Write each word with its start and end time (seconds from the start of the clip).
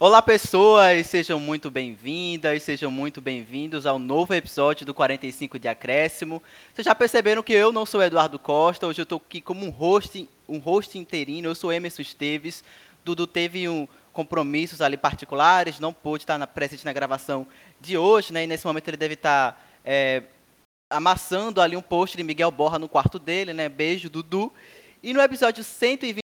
Olá, 0.00 0.22
pessoas! 0.22 1.08
Sejam 1.08 1.40
muito 1.40 1.72
bem-vindas, 1.72 2.62
sejam 2.62 2.88
muito 2.88 3.20
bem-vindos 3.20 3.84
ao 3.84 3.98
novo 3.98 4.32
episódio 4.32 4.86
do 4.86 4.94
45 4.94 5.58
de 5.58 5.66
Acréscimo. 5.66 6.40
Vocês 6.72 6.84
já 6.84 6.94
perceberam 6.94 7.42
que 7.42 7.52
eu 7.52 7.72
não 7.72 7.84
sou 7.84 8.00
Eduardo 8.00 8.38
Costa, 8.38 8.86
hoje 8.86 9.00
eu 9.00 9.02
estou 9.02 9.20
aqui 9.26 9.40
como 9.40 9.66
um 9.66 9.70
host, 9.70 10.28
um 10.48 10.58
host 10.58 10.96
interino, 10.96 11.48
eu 11.48 11.54
sou 11.56 11.72
Emerson 11.72 12.02
Esteves. 12.02 12.62
Dudu 13.04 13.26
teve 13.26 13.68
um 13.68 13.88
compromissos 14.12 14.80
ali 14.80 14.96
particulares, 14.96 15.80
não 15.80 15.92
pôde 15.92 16.22
estar 16.22 16.38
na, 16.38 16.46
presente 16.46 16.84
na 16.84 16.92
gravação 16.92 17.44
de 17.80 17.98
hoje, 17.98 18.32
né? 18.32 18.44
E 18.44 18.46
nesse 18.46 18.64
momento 18.64 18.86
ele 18.86 18.96
deve 18.96 19.14
estar 19.14 19.60
é, 19.84 20.22
amassando 20.88 21.60
ali 21.60 21.76
um 21.76 21.82
post 21.82 22.16
de 22.16 22.22
Miguel 22.22 22.52
Borra 22.52 22.78
no 22.78 22.88
quarto 22.88 23.18
dele, 23.18 23.52
né? 23.52 23.68
Beijo, 23.68 24.08
Dudu. 24.08 24.52
E 25.02 25.12
no 25.12 25.20
episódio 25.20 25.64
120 25.64 26.27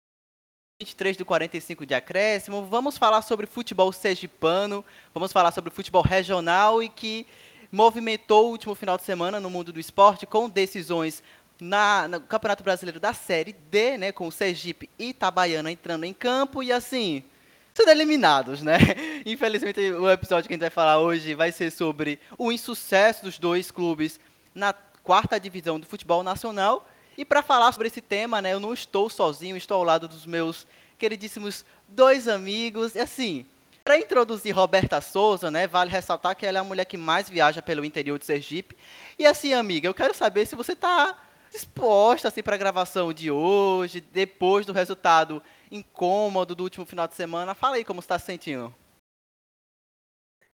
23 0.78 1.16
do 1.16 1.24
45 1.24 1.86
de 1.86 1.94
acréscimo, 1.94 2.66
vamos 2.66 2.98
falar 2.98 3.22
sobre 3.22 3.46
futebol 3.46 3.90
sergipano, 3.92 4.84
vamos 5.14 5.32
falar 5.32 5.50
sobre 5.50 5.70
futebol 5.70 6.02
regional 6.02 6.82
e 6.82 6.88
que 6.90 7.26
movimentou 7.72 8.48
o 8.48 8.50
último 8.50 8.74
final 8.74 8.98
de 8.98 9.04
semana 9.04 9.40
no 9.40 9.48
mundo 9.48 9.72
do 9.72 9.80
esporte 9.80 10.26
com 10.26 10.50
decisões 10.50 11.22
na, 11.58 12.06
no 12.08 12.20
Campeonato 12.20 12.62
Brasileiro 12.62 13.00
da 13.00 13.14
Série 13.14 13.54
D, 13.54 13.96
né, 13.96 14.12
com 14.12 14.26
o 14.26 14.32
Sergipe 14.32 14.90
e 14.98 15.08
Itabaiana 15.08 15.72
entrando 15.72 16.04
em 16.04 16.12
campo 16.12 16.62
e 16.62 16.70
assim, 16.70 17.24
sendo 17.72 17.90
eliminados, 17.90 18.60
né? 18.60 18.76
Infelizmente 19.24 19.80
o 19.80 20.10
episódio 20.10 20.46
que 20.46 20.52
a 20.52 20.56
gente 20.56 20.60
vai 20.60 20.68
falar 20.68 20.98
hoje 20.98 21.34
vai 21.34 21.52
ser 21.52 21.70
sobre 21.70 22.20
o 22.36 22.52
insucesso 22.52 23.24
dos 23.24 23.38
dois 23.38 23.70
clubes 23.70 24.20
na 24.54 24.74
quarta 25.02 25.40
divisão 25.40 25.80
do 25.80 25.86
futebol 25.86 26.22
nacional 26.22 26.86
e 27.16 27.24
para 27.24 27.42
falar 27.42 27.72
sobre 27.72 27.88
esse 27.88 28.00
tema, 28.00 28.42
né, 28.42 28.52
eu 28.52 28.60
não 28.60 28.72
estou 28.72 29.08
sozinho, 29.08 29.56
estou 29.56 29.76
ao 29.78 29.84
lado 29.84 30.06
dos 30.06 30.26
meus 30.26 30.66
queridíssimos 30.98 31.64
dois 31.88 32.28
amigos. 32.28 32.94
E 32.94 32.98
assim, 32.98 33.46
para 33.84 33.98
introduzir 33.98 34.54
Roberta 34.54 35.00
Souza, 35.00 35.50
né, 35.50 35.66
vale 35.66 35.90
ressaltar 35.90 36.36
que 36.36 36.44
ela 36.44 36.58
é 36.58 36.60
a 36.60 36.64
mulher 36.64 36.84
que 36.84 36.96
mais 36.96 37.28
viaja 37.28 37.62
pelo 37.62 37.84
interior 37.84 38.18
de 38.18 38.26
Sergipe. 38.26 38.76
E 39.18 39.24
assim, 39.24 39.54
amiga, 39.54 39.88
eu 39.88 39.94
quero 39.94 40.14
saber 40.14 40.46
se 40.46 40.56
você 40.56 40.72
está 40.72 41.16
disposta 41.50 42.28
assim, 42.28 42.42
para 42.42 42.54
a 42.54 42.58
gravação 42.58 43.12
de 43.12 43.30
hoje, 43.30 44.00
depois 44.00 44.66
do 44.66 44.72
resultado 44.72 45.42
incômodo 45.70 46.54
do 46.54 46.64
último 46.64 46.84
final 46.84 47.08
de 47.08 47.14
semana. 47.14 47.54
Fala 47.54 47.76
aí 47.76 47.84
como 47.84 48.00
está 48.00 48.18
se 48.18 48.26
sentindo. 48.26 48.74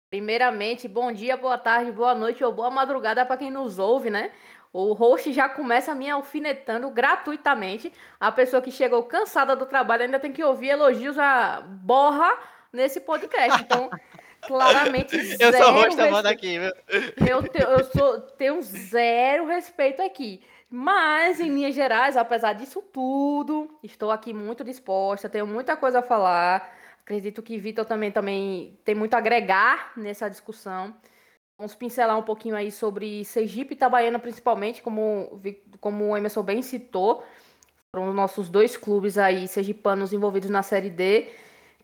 Primeiramente, 0.10 0.88
bom 0.88 1.12
dia, 1.12 1.36
boa 1.36 1.58
tarde, 1.58 1.92
boa 1.92 2.16
noite 2.16 2.42
ou 2.42 2.54
boa 2.54 2.72
madrugada 2.72 3.26
para 3.26 3.36
quem 3.36 3.52
nos 3.52 3.78
ouve, 3.78 4.10
né? 4.10 4.32
O 4.80 4.94
host 4.94 5.34
já 5.34 5.50
começa 5.50 5.96
me 5.96 6.08
alfinetando 6.08 6.88
gratuitamente. 6.92 7.92
A 8.20 8.32
pessoa 8.32 8.62
que 8.62 8.70
chegou 8.70 9.02
cansada 9.02 9.56
do 9.56 9.66
trabalho 9.66 10.04
ainda 10.04 10.20
tem 10.20 10.32
que 10.32 10.44
ouvir 10.44 10.68
elogios 10.68 11.18
a 11.18 11.62
borra 11.62 12.38
nesse 12.72 13.00
podcast. 13.00 13.60
Então, 13.60 13.90
claramente 14.46 15.18
Eu 15.40 15.52
sou 15.52 15.72
host 15.72 16.00
respe... 16.00 16.28
aqui, 16.28 16.60
viu? 16.60 16.72
Eu, 17.28 17.42
te, 17.42 17.60
eu 17.60 17.84
sou, 17.86 18.22
tenho 18.22 18.62
zero 18.62 19.48
respeito 19.48 20.00
aqui. 20.04 20.44
Mas, 20.70 21.40
em 21.40 21.50
linhas 21.50 21.74
gerais, 21.74 22.16
apesar 22.16 22.54
disso 22.54 22.80
tudo, 22.94 23.80
estou 23.82 24.12
aqui 24.12 24.32
muito 24.32 24.64
disposta, 24.64 25.28
tenho 25.28 25.48
muita 25.48 25.76
coisa 25.76 26.00
a 26.00 26.04
falar. 26.04 26.72
Acredito 27.04 27.42
que 27.42 27.58
Vitor 27.58 27.84
também, 27.84 28.12
também 28.12 28.78
tem 28.86 28.94
muito 28.94 29.16
a 29.16 29.18
agregar 29.18 29.92
nessa 29.98 30.30
discussão. 30.30 30.94
Vamos 31.58 31.74
pincelar 31.74 32.18
um 32.18 32.24
pouquinho 32.24 32.56
aí 32.56 32.72
sobre 32.72 33.26
Sergipe 33.26 33.74
e 33.74 33.76
Itabaiana, 33.76 34.20
principalmente, 34.20 34.82
como, 34.82 35.42
como 35.82 36.10
o 36.10 36.16
Emerson 36.16 36.44
bem 36.44 36.62
citou. 36.62 37.24
Foram 37.92 38.10
os 38.10 38.16
nossos 38.16 38.48
dois 38.48 38.78
clubes 38.78 39.18
aí, 39.18 39.48
sergipanos, 39.48 40.14
envolvidos 40.14 40.52
na 40.52 40.62
Série 40.62 40.92
D, 40.92 41.32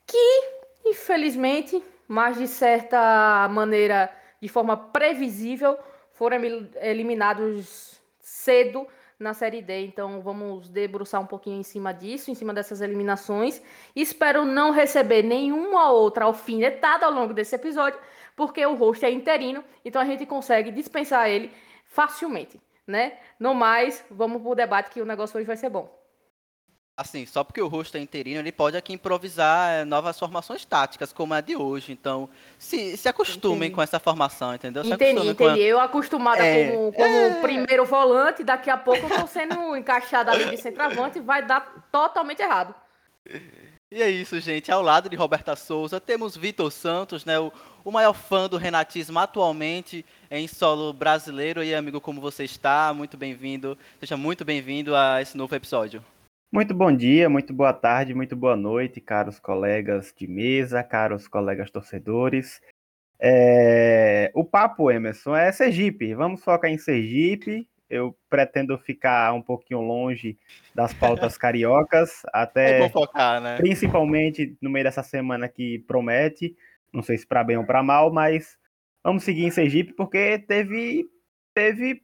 que, 0.06 0.44
infelizmente, 0.86 1.84
mas 2.08 2.38
de 2.38 2.48
certa 2.48 3.48
maneira, 3.50 4.16
de 4.40 4.48
forma 4.48 4.78
previsível, 4.78 5.76
foram 6.12 6.38
eliminados 6.80 8.00
cedo 8.20 8.86
na 9.18 9.34
Série 9.34 9.62
D. 9.62 9.86
Então 9.86 10.22
vamos 10.22 10.70
debruçar 10.70 11.22
um 11.22 11.26
pouquinho 11.26 11.60
em 11.60 11.64
cima 11.64 11.94
disso, 11.94 12.30
em 12.30 12.36
cima 12.36 12.54
dessas 12.54 12.82
eliminações. 12.82 13.62
Espero 13.96 14.46
não 14.46 14.72
receber 14.72 15.24
nenhuma 15.24 15.90
outra 15.92 16.26
alfinetada 16.26 17.06
ao 17.06 17.12
longo 17.12 17.34
desse 17.34 17.56
episódio, 17.56 18.00
porque 18.36 18.66
o 18.66 18.76
host 18.76 19.06
é 19.06 19.12
interino, 19.12 19.64
então 19.84 20.02
a 20.02 20.06
gente 20.06 20.26
consegue 20.26 20.72
dispensar 20.72 21.30
ele 21.30 21.52
facilmente, 21.86 22.60
né? 22.88 23.18
No 23.40 23.54
mais, 23.54 24.04
vamos 24.10 24.42
pro 24.42 24.56
debate 24.56 24.90
que 24.90 25.02
o 25.02 25.06
negócio 25.06 25.38
hoje 25.38 25.48
vai 25.48 25.58
ser 25.58 25.70
bom. 25.70 26.04
Assim, 26.96 27.26
só 27.26 27.44
porque 27.44 27.60
o 27.60 27.68
rosto 27.68 27.98
é 27.98 28.00
interino, 28.00 28.40
ele 28.40 28.52
pode 28.52 28.78
aqui 28.78 28.94
improvisar 28.94 29.72
é, 29.72 29.84
novas 29.84 30.18
formações 30.20 30.64
táticas, 30.64 31.12
como 31.12 31.34
a 31.34 31.42
de 31.42 31.56
hoje. 31.56 31.92
Então, 31.92 32.30
se, 32.60 32.96
se 32.96 33.10
acostumem 33.10 33.58
entendi. 33.58 33.74
com 33.74 33.82
essa 33.82 34.00
formação, 34.00 34.54
entendeu? 34.54 34.84
Se 34.84 34.94
entendi, 34.94 35.28
entendi. 35.28 35.62
A... 35.62 35.66
Eu 35.66 35.80
acostumada 35.80 36.46
é, 36.46 36.70
como, 36.70 36.94
como 36.94 37.04
é... 37.04 37.42
primeiro 37.42 37.84
volante, 37.84 38.44
daqui 38.44 38.70
a 38.70 38.78
pouco 38.78 39.08
eu 39.08 39.22
tô 39.22 39.26
sendo 39.26 39.76
encaixada 39.76 40.32
ali 40.32 40.52
de 40.52 40.58
centroavante, 40.58 41.20
vai 41.20 41.44
dar 41.44 41.62
totalmente 41.92 42.44
errado. 42.44 42.76
E 43.96 44.02
é 44.02 44.10
isso, 44.10 44.40
gente. 44.40 44.72
Ao 44.72 44.82
lado 44.82 45.08
de 45.08 45.16
Roberta 45.16 45.56
Souza, 45.56 46.02
temos 46.02 46.36
Vitor 46.36 46.72
Santos, 46.72 47.24
né? 47.26 47.38
O, 47.38 47.54
o 47.86 47.92
maior 47.92 48.14
fã 48.14 48.50
do 48.50 48.58
renatismo 48.58 49.20
atualmente 49.20 50.04
em 50.32 50.48
solo 50.48 50.92
brasileiro. 50.92 51.64
E 51.64 51.76
amigo, 51.76 52.02
como 52.02 52.20
você 52.20 52.44
está? 52.44 52.92
Muito 52.92 53.16
bem-vindo. 53.16 53.78
Seja 54.00 54.18
muito 54.18 54.44
bem-vindo 54.44 54.96
a 54.96 55.22
esse 55.22 55.38
novo 55.38 55.54
episódio. 55.54 56.04
Muito 56.52 56.74
bom 56.74 56.92
dia, 56.92 57.30
muito 57.30 57.54
boa 57.54 57.72
tarde, 57.72 58.16
muito 58.16 58.36
boa 58.36 58.56
noite, 58.56 59.00
caros 59.00 59.40
colegas 59.40 60.12
de 60.18 60.28
mesa, 60.28 60.82
caros 60.82 61.28
colegas 61.28 61.70
torcedores. 61.70 62.60
É... 63.20 64.32
O 64.34 64.44
papo, 64.44 64.90
Emerson, 64.90 65.36
é 65.36 65.52
Sergipe. 65.52 66.16
Vamos 66.16 66.44
focar 66.44 66.72
em 66.72 66.80
Sergipe. 66.80 67.68
Eu 67.90 68.18
pretendo 68.30 68.78
ficar 68.78 69.34
um 69.34 69.42
pouquinho 69.42 69.82
longe 69.82 70.38
das 70.74 70.94
pautas 70.94 71.38
cariocas, 71.38 72.24
até 72.34 72.90
focar, 72.90 73.42
né? 73.42 73.58
principalmente 73.58 74.58
no 74.62 74.70
meio 74.70 74.86
dessa 74.86 75.04
semana 75.04 75.48
que 75.48 75.80
promete. 75.80 76.56
Não 76.92 77.02
sei 77.02 77.18
se 77.18 77.28
para 77.28 77.44
bem 77.44 77.58
ou 77.58 77.66
para 77.66 77.84
mal, 77.84 78.12
mas 78.12 78.58
vamos 79.04 79.24
seguir 79.24 79.46
em 79.46 79.52
Sergipe 79.52 79.94
porque 79.94 80.40
teve 80.40 81.06
teve 81.54 82.02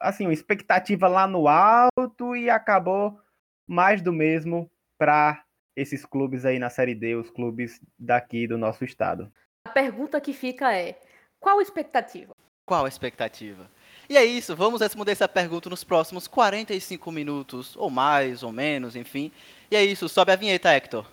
assim 0.00 0.26
uma 0.26 0.32
expectativa 0.32 1.08
lá 1.08 1.26
no 1.26 1.48
alto 1.48 2.36
e 2.36 2.50
acabou 2.50 3.18
mais 3.66 4.02
do 4.02 4.12
mesmo 4.12 4.70
para 4.98 5.42
esses 5.76 6.04
clubes 6.04 6.44
aí 6.44 6.58
na 6.58 6.70
Série 6.70 6.94
D, 6.94 7.16
os 7.16 7.30
clubes 7.30 7.80
daqui 7.98 8.46
do 8.46 8.56
nosso 8.56 8.84
estado. 8.84 9.32
A 9.66 9.70
pergunta 9.70 10.20
que 10.20 10.32
fica 10.32 10.74
é: 10.74 10.98
qual 11.40 11.58
a 11.58 11.62
expectativa? 11.62 12.34
Qual 12.66 12.84
a 12.84 12.88
expectativa? 12.88 13.68
E 14.08 14.16
é 14.16 14.24
isso, 14.24 14.54
vamos 14.54 14.80
responder 14.82 15.12
essa 15.12 15.26
pergunta 15.26 15.70
nos 15.70 15.82
próximos 15.82 16.26
45 16.28 17.10
minutos, 17.10 17.74
ou 17.76 17.88
mais, 17.88 18.42
ou 18.42 18.52
menos, 18.52 18.94
enfim. 18.96 19.32
E 19.70 19.76
é 19.76 19.82
isso, 19.82 20.08
sobe 20.08 20.32
a 20.32 20.36
vinheta, 20.36 20.70
Hector. 20.70 21.06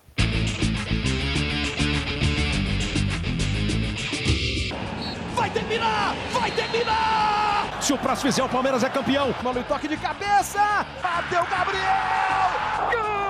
Vai 5.34 5.50
terminar! 5.50 6.14
Vai 6.32 6.50
terminar! 6.50 7.78
Se 7.80 7.92
o 7.94 7.98
próximo 7.98 8.30
fizer, 8.30 8.44
o 8.44 8.48
Palmeiras 8.48 8.84
é 8.84 8.90
campeão. 8.90 9.34
Mano, 9.42 9.64
toque 9.64 9.88
de 9.88 9.96
cabeça! 9.96 10.86
Bateu 11.02 11.44
Gabriel! 11.46 11.82
Gol! 12.92 13.22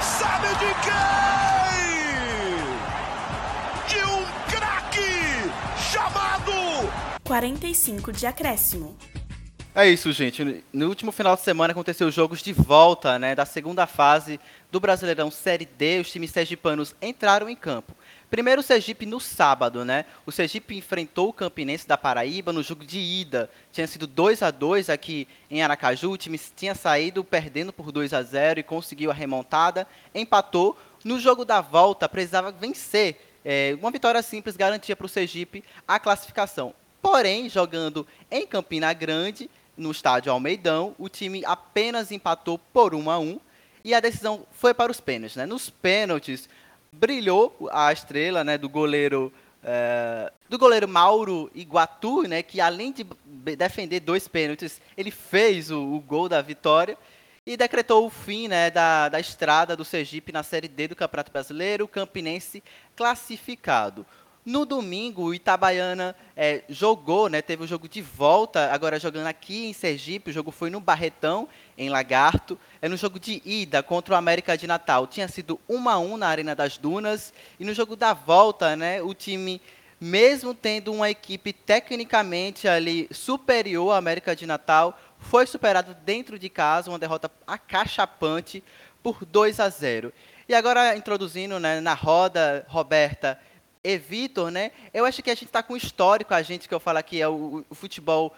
Sabe 0.00 0.48
de 0.48 0.74
quem? 0.84 0.97
45 7.28 8.10
de 8.10 8.26
acréscimo. 8.26 8.96
É 9.74 9.86
isso, 9.86 10.10
gente. 10.12 10.64
No 10.72 10.88
último 10.88 11.12
final 11.12 11.36
de 11.36 11.42
semana 11.42 11.72
aconteceu 11.72 12.08
os 12.08 12.14
jogos 12.14 12.40
de 12.40 12.54
volta, 12.54 13.18
né, 13.18 13.34
da 13.34 13.44
segunda 13.44 13.86
fase 13.86 14.40
do 14.72 14.80
Brasileirão 14.80 15.30
Série 15.30 15.66
D. 15.66 16.00
Os 16.00 16.10
times 16.10 16.30
sergipanos 16.30 16.96
entraram 17.02 17.50
em 17.50 17.54
campo. 17.54 17.94
Primeiro 18.30 18.62
o 18.62 18.64
Sergipe 18.64 19.04
no 19.04 19.20
sábado, 19.20 19.84
né? 19.84 20.06
O 20.24 20.32
Sergipe 20.32 20.74
enfrentou 20.74 21.28
o 21.28 21.32
Campinense 21.34 21.86
da 21.86 21.98
Paraíba 21.98 22.50
no 22.50 22.62
jogo 22.62 22.82
de 22.82 22.98
ida. 22.98 23.50
Tinha 23.70 23.86
sido 23.86 24.06
2 24.06 24.42
a 24.42 24.50
2 24.50 24.88
aqui 24.88 25.28
em 25.50 25.62
Aracaju. 25.62 26.12
O 26.12 26.16
time 26.16 26.40
tinha 26.56 26.74
saído 26.74 27.22
perdendo 27.22 27.74
por 27.74 27.92
2 27.92 28.14
a 28.14 28.22
0 28.22 28.60
e 28.60 28.62
conseguiu 28.62 29.10
a 29.10 29.14
remontada. 29.14 29.86
Empatou. 30.14 30.78
No 31.04 31.20
jogo 31.20 31.44
da 31.44 31.60
volta, 31.60 32.08
precisava 32.08 32.50
vencer. 32.50 33.20
É, 33.44 33.76
uma 33.78 33.90
vitória 33.90 34.22
simples 34.22 34.56
garantia 34.56 34.96
para 34.96 35.06
o 35.06 35.10
Sergipe 35.10 35.62
a 35.86 35.98
classificação. 35.98 36.74
Porém, 37.00 37.48
jogando 37.48 38.06
em 38.30 38.46
Campina 38.46 38.92
Grande, 38.92 39.48
no 39.78 39.92
estádio 39.92 40.32
Almeidão. 40.32 40.94
O 40.98 41.08
time 41.08 41.44
apenas 41.46 42.10
empatou 42.10 42.58
por 42.58 42.94
1 42.94 43.10
a 43.10 43.18
1 43.18 43.40
e 43.84 43.94
a 43.94 44.00
decisão 44.00 44.44
foi 44.50 44.74
para 44.74 44.90
os 44.90 45.00
pênaltis. 45.00 45.36
Né? 45.36 45.46
Nos 45.46 45.70
pênaltis, 45.70 46.48
brilhou 46.90 47.68
a 47.70 47.92
estrela 47.92 48.42
né, 48.42 48.58
do 48.58 48.68
goleiro 48.68 49.32
é, 49.62 50.32
do 50.48 50.58
goleiro 50.58 50.88
Mauro 50.88 51.50
Iguatu, 51.54 52.22
né, 52.22 52.42
que 52.42 52.60
além 52.60 52.92
de 52.92 53.04
defender 53.56 54.00
dois 54.00 54.28
pênaltis, 54.28 54.80
ele 54.96 55.10
fez 55.10 55.70
o, 55.70 55.80
o 55.80 56.00
gol 56.00 56.28
da 56.28 56.40
vitória 56.40 56.96
e 57.44 57.56
decretou 57.56 58.06
o 58.06 58.10
fim 58.10 58.46
né, 58.46 58.70
da, 58.70 59.08
da 59.08 59.18
estrada 59.18 59.76
do 59.76 59.84
Sergipe 59.84 60.32
na 60.32 60.44
Série 60.44 60.68
D 60.68 60.88
do 60.88 60.96
Campeonato 60.96 61.32
Brasileiro, 61.32 61.84
o 61.84 61.88
Campinense 61.88 62.62
classificado. 62.94 64.06
No 64.48 64.64
domingo, 64.64 65.24
o 65.24 65.34
Itabaiana 65.34 66.16
é, 66.34 66.62
jogou, 66.70 67.28
né, 67.28 67.42
teve 67.42 67.64
o 67.64 67.66
jogo 67.66 67.86
de 67.86 68.00
volta, 68.00 68.72
agora 68.72 68.98
jogando 68.98 69.26
aqui 69.26 69.66
em 69.66 69.74
Sergipe. 69.74 70.30
O 70.30 70.32
jogo 70.32 70.50
foi 70.50 70.70
no 70.70 70.80
Barretão, 70.80 71.46
em 71.76 71.90
Lagarto. 71.90 72.58
É 72.80 72.88
no 72.88 72.96
jogo 72.96 73.20
de 73.20 73.42
ida 73.44 73.82
contra 73.82 74.14
o 74.14 74.16
América 74.16 74.56
de 74.56 74.66
Natal. 74.66 75.06
Tinha 75.06 75.28
sido 75.28 75.60
1 75.68 75.88
a 75.90 75.98
1 75.98 76.16
na 76.16 76.28
Arena 76.28 76.54
das 76.54 76.78
Dunas. 76.78 77.30
E 77.60 77.64
no 77.64 77.74
jogo 77.74 77.94
da 77.94 78.14
volta, 78.14 78.74
né, 78.74 79.02
o 79.02 79.12
time, 79.12 79.60
mesmo 80.00 80.54
tendo 80.54 80.94
uma 80.94 81.10
equipe 81.10 81.52
tecnicamente 81.52 82.66
ali 82.66 83.06
superior 83.10 83.92
à 83.92 83.98
América 83.98 84.34
de 84.34 84.46
Natal, 84.46 84.98
foi 85.18 85.46
superado 85.46 85.94
dentro 86.06 86.38
de 86.38 86.48
casa, 86.48 86.90
uma 86.90 86.98
derrota 86.98 87.30
acachapante 87.46 88.64
por 89.02 89.26
2 89.26 89.60
a 89.60 89.68
0. 89.68 90.10
E 90.48 90.54
agora 90.54 90.96
introduzindo 90.96 91.60
né, 91.60 91.82
na 91.82 91.92
roda, 91.92 92.64
Roberta 92.66 93.38
e 93.82 93.96
Vitor, 93.96 94.50
né? 94.50 94.72
Eu 94.92 95.04
acho 95.04 95.22
que 95.22 95.30
a 95.30 95.34
gente 95.34 95.46
está 95.46 95.62
com 95.62 95.76
histórico, 95.76 96.34
a 96.34 96.42
gente 96.42 96.68
que 96.68 96.74
eu 96.74 96.80
falo 96.80 96.98
aqui 96.98 97.20
é 97.20 97.28
o, 97.28 97.64
o 97.68 97.74
futebol 97.74 98.34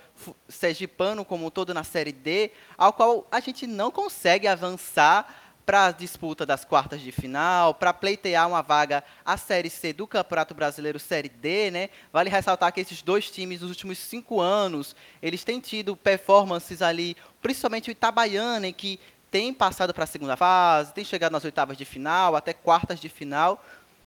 sergipano 0.49 1.25
como 1.25 1.47
um 1.47 1.51
todo 1.51 1.75
na 1.75 1.85
Série 1.85 2.13
D, 2.13 2.51
ao 2.77 2.93
qual 2.93 3.27
a 3.31 3.41
gente 3.41 3.67
não 3.67 3.91
consegue 3.91 4.47
avançar 4.47 5.37
para 5.65 5.87
a 5.87 5.93
disputa 5.93 6.45
das 6.45 6.65
quartas 6.65 7.01
de 7.01 7.13
final, 7.13 7.75
para 7.75 7.93
pleitear 7.93 8.49
uma 8.49 8.61
vaga 8.61 9.05
à 9.25 9.37
Série 9.37 9.71
C 9.71 9.93
do 9.93 10.07
Campeonato 10.07 10.53
Brasileiro 10.53 10.99
Série 10.99 11.29
D, 11.29 11.71
né? 11.71 11.91
Vale 12.13 12.29
ressaltar 12.29 12.73
que 12.73 12.81
esses 12.81 13.03
dois 13.03 13.31
times, 13.31 13.61
nos 13.61 13.71
últimos 13.71 13.99
cinco 13.99 14.41
anos, 14.41 14.97
eles 15.23 15.45
têm 15.45 15.61
tido 15.61 15.97
performances 15.97 16.83
ali, 16.83 17.17
principalmente 17.41 17.89
o 17.89 17.93
Itabaiana, 17.93 18.67
em 18.67 18.73
que 18.73 18.99
tem 19.31 19.55
passado 19.55 19.95
para 19.95 20.05
a 20.05 20.09
segunda 20.09 20.37
fase, 20.37 20.93
tem 20.93 21.05
chegado 21.05 21.31
nas 21.33 21.45
oitavas 21.45 21.77
de 21.77 21.85
final, 21.85 22.35
até 22.35 22.53
quartas 22.53 22.99
de 22.99 23.09
final, 23.09 23.65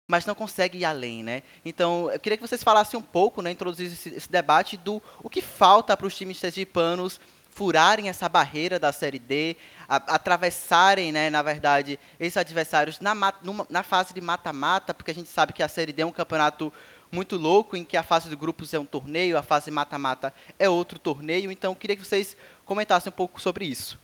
mas 0.06 0.25
não 0.25 0.35
consegue 0.35 0.79
ir 0.79 0.85
além, 0.85 1.23
né? 1.23 1.43
Então, 1.64 2.11
eu 2.11 2.20
queria 2.20 2.37
que 2.37 2.47
vocês 2.47 2.62
falassem 2.62 2.99
um 2.99 3.03
pouco, 3.03 3.43
né, 3.43 3.50
introduzir 3.50 3.87
esse, 3.87 4.08
esse 4.11 4.31
debate 4.31 4.76
do 4.76 5.03
o 5.23 5.29
que 5.29 5.43
falta 5.43 5.97
para 5.97 6.06
os 6.06 6.17
times 6.17 6.38
sergipanos 6.38 7.20
furarem 7.50 8.11
essa 8.11 8.29
barreira 8.29 8.79
da 8.79 8.93
Série 8.93 9.19
D, 9.19 9.56
a, 9.88 9.97
atravessarem, 9.97 11.11
né, 11.11 11.31
na 11.31 11.43
verdade, 11.43 11.99
esses 12.20 12.37
adversários 12.37 13.00
na, 13.00 13.14
numa, 13.43 13.67
na 13.70 13.82
fase 13.82 14.12
de 14.12 14.20
mata-mata, 14.20 14.93
porque 14.93 15.11
a 15.11 15.14
gente 15.14 15.31
sabe 15.31 15.55
que 15.55 15.62
a 15.62 15.69
Série 15.69 15.93
D 15.93 16.03
é 16.03 16.06
um 16.06 16.12
campeonato 16.12 16.73
muito 17.11 17.37
louco, 17.37 17.76
em 17.76 17.85
que 17.85 17.97
a 17.97 18.02
fase 18.02 18.29
de 18.29 18.37
grupos 18.37 18.75
é 18.75 18.79
um 18.79 18.85
torneio, 18.85 19.38
a 19.38 19.43
fase 19.43 19.70
mata-mata 19.70 20.35
é 20.59 20.69
outro 20.69 20.99
torneio. 20.99 21.50
Então, 21.50 21.73
eu 21.73 21.76
queria 21.76 21.97
que 21.97 22.05
vocês 22.05 22.37
comentassem 22.64 23.11
um 23.11 23.17
pouco 23.17 23.41
sobre 23.41 23.64
isso. 23.64 23.99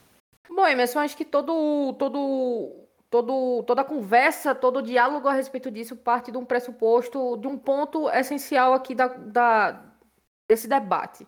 Bom, 0.48 0.66
Emerson, 0.66 1.00
acho 1.00 1.16
que 1.16 1.24
todo, 1.24 1.94
todo 1.98 2.81
todo, 3.12 3.62
toda 3.64 3.82
a 3.82 3.84
conversa, 3.84 4.54
todo 4.54 4.78
o 4.78 4.82
diálogo 4.82 5.28
a 5.28 5.34
respeito 5.34 5.70
disso 5.70 5.94
parte 5.94 6.32
de 6.32 6.38
um 6.38 6.46
pressuposto, 6.46 7.36
de 7.36 7.46
um 7.46 7.58
ponto 7.58 8.08
essencial 8.08 8.72
aqui 8.72 8.94
da, 8.94 9.08
da 9.08 9.84
desse 10.48 10.66
debate. 10.66 11.26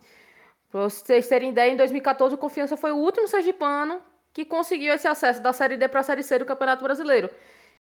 Para 0.71 0.81
vocês 0.81 1.27
terem 1.27 1.51
ideia, 1.51 1.71
em 1.71 1.77
2014 1.77 2.33
o 2.33 2.37
Confiança 2.39 2.75
foi 2.75 2.91
o 2.91 2.97
último 2.97 3.27
sergipano 3.27 4.01
que 4.33 4.43
conseguiu 4.43 4.95
esse 4.95 5.07
acesso 5.07 5.41
da 5.43 5.53
Série 5.53 5.77
D 5.77 5.87
para 5.87 5.99
a 5.99 6.03
Série 6.03 6.23
C 6.23 6.39
do 6.39 6.45
Campeonato 6.45 6.83
Brasileiro. 6.83 7.29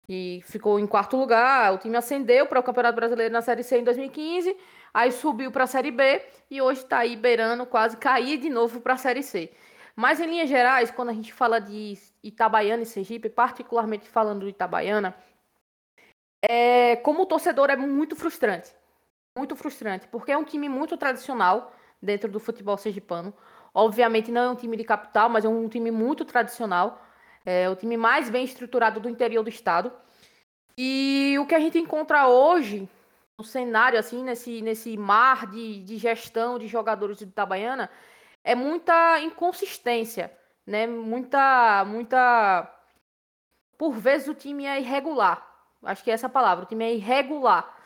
E 0.08 0.42
ficou 0.44 0.80
em 0.80 0.88
quarto 0.88 1.16
lugar, 1.16 1.72
o 1.72 1.78
time 1.78 1.96
ascendeu 1.96 2.46
para 2.46 2.58
o 2.58 2.64
Campeonato 2.64 2.96
Brasileiro 2.96 3.32
na 3.32 3.42
Série 3.42 3.62
C 3.62 3.78
em 3.78 3.84
2015, 3.84 4.56
aí 4.92 5.12
subiu 5.12 5.52
para 5.52 5.64
a 5.64 5.68
Série 5.68 5.92
B 5.92 6.20
e 6.50 6.60
hoje 6.60 6.80
está 6.80 6.98
aí 6.98 7.14
beirando 7.14 7.64
quase 7.64 7.96
cair 7.96 8.38
de 8.38 8.50
novo 8.50 8.80
para 8.80 8.94
a 8.94 8.98
Série 8.98 9.22
C. 9.22 9.52
Mas 9.94 10.18
em 10.18 10.26
linhas 10.26 10.48
gerais, 10.48 10.90
quando 10.90 11.10
a 11.10 11.14
gente 11.14 11.32
fala 11.32 11.60
de 11.60 11.96
Itabaiana 12.24 12.82
e 12.82 12.86
Sergipe, 12.86 13.28
particularmente 13.28 14.08
falando 14.08 14.40
do 14.40 14.48
Itabaiana, 14.48 15.14
é, 16.42 16.96
como 16.96 17.26
torcedor 17.26 17.70
é 17.70 17.76
muito 17.76 18.16
frustrante. 18.16 18.72
Muito 19.36 19.54
frustrante, 19.54 20.08
porque 20.08 20.32
é 20.32 20.38
um 20.38 20.44
time 20.44 20.68
muito 20.68 20.96
tradicional 20.96 21.72
dentro 22.00 22.30
do 22.30 22.40
futebol 22.40 22.76
sergipano. 22.76 23.34
Obviamente 23.72 24.30
não 24.30 24.42
é 24.42 24.50
um 24.50 24.54
time 24.54 24.76
de 24.76 24.84
capital, 24.84 25.28
mas 25.28 25.44
é 25.44 25.48
um 25.48 25.68
time 25.68 25.90
muito 25.90 26.24
tradicional. 26.24 27.04
É 27.44 27.68
o 27.68 27.76
time 27.76 27.96
mais 27.96 28.30
bem 28.30 28.44
estruturado 28.44 29.00
do 29.00 29.08
interior 29.08 29.42
do 29.42 29.48
estado. 29.48 29.92
E 30.78 31.36
o 31.38 31.46
que 31.46 31.54
a 31.54 31.60
gente 31.60 31.78
encontra 31.78 32.28
hoje, 32.28 32.88
no 33.38 33.44
cenário, 33.44 33.98
assim, 33.98 34.22
nesse, 34.22 34.62
nesse 34.62 34.96
mar 34.96 35.46
de, 35.46 35.82
de 35.82 35.98
gestão 35.98 36.58
de 36.58 36.66
jogadores 36.66 37.18
de 37.18 37.24
Itabaiana, 37.24 37.90
é 38.44 38.54
muita 38.54 39.20
inconsistência, 39.20 40.30
né? 40.66 40.86
Muita, 40.86 41.84
muita. 41.86 42.70
Por 43.76 43.92
vezes 43.92 44.28
o 44.28 44.34
time 44.34 44.64
é 44.64 44.80
irregular. 44.80 45.46
Acho 45.82 46.02
que 46.02 46.10
é 46.10 46.14
essa 46.14 46.28
palavra. 46.28 46.64
O 46.64 46.68
time 46.68 46.84
é 46.84 46.94
irregular, 46.94 47.76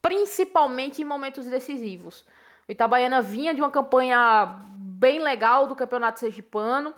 principalmente 0.00 1.02
em 1.02 1.04
momentos 1.04 1.46
decisivos. 1.46 2.24
O 2.68 2.72
Itabaiana 2.72 3.20
vinha 3.20 3.54
de 3.54 3.60
uma 3.60 3.70
campanha 3.70 4.46
bem 4.76 5.20
legal 5.20 5.66
do 5.66 5.74
Campeonato 5.74 6.20
Sergipano, 6.20 6.94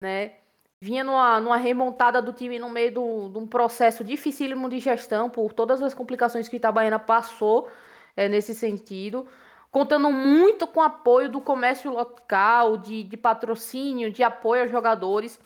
né? 0.00 0.32
Vinha 0.80 1.04
numa, 1.04 1.40
numa 1.40 1.56
remontada 1.56 2.20
do 2.20 2.32
time 2.32 2.58
no 2.58 2.68
meio 2.68 2.92
do, 2.92 3.28
de 3.30 3.38
um 3.38 3.46
processo 3.46 4.04
dificílimo 4.04 4.68
de 4.68 4.80
gestão 4.80 5.30
por 5.30 5.52
todas 5.52 5.80
as 5.80 5.94
complicações 5.94 6.48
que 6.48 6.56
Itabaiana 6.56 6.98
passou 6.98 7.70
é, 8.16 8.28
nesse 8.28 8.54
sentido 8.54 9.26
contando 9.74 10.08
muito 10.08 10.68
com 10.68 10.80
apoio 10.80 11.28
do 11.28 11.40
comércio 11.40 11.90
local, 11.90 12.76
de, 12.76 13.02
de 13.02 13.16
patrocínio, 13.16 14.08
de 14.08 14.22
apoio 14.22 14.62
aos 14.62 14.70
jogadores, 14.70 15.36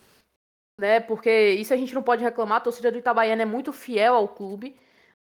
né? 0.78 1.00
Porque 1.00 1.52
isso 1.52 1.72
a 1.72 1.78
gente 1.78 1.94
não 1.94 2.02
pode 2.02 2.22
reclamar, 2.22 2.58
a 2.58 2.60
torcida 2.60 2.92
do 2.92 2.98
Itabaiana 2.98 3.40
é 3.40 3.46
muito 3.46 3.72
fiel 3.72 4.14
ao 4.14 4.28
clube, 4.28 4.76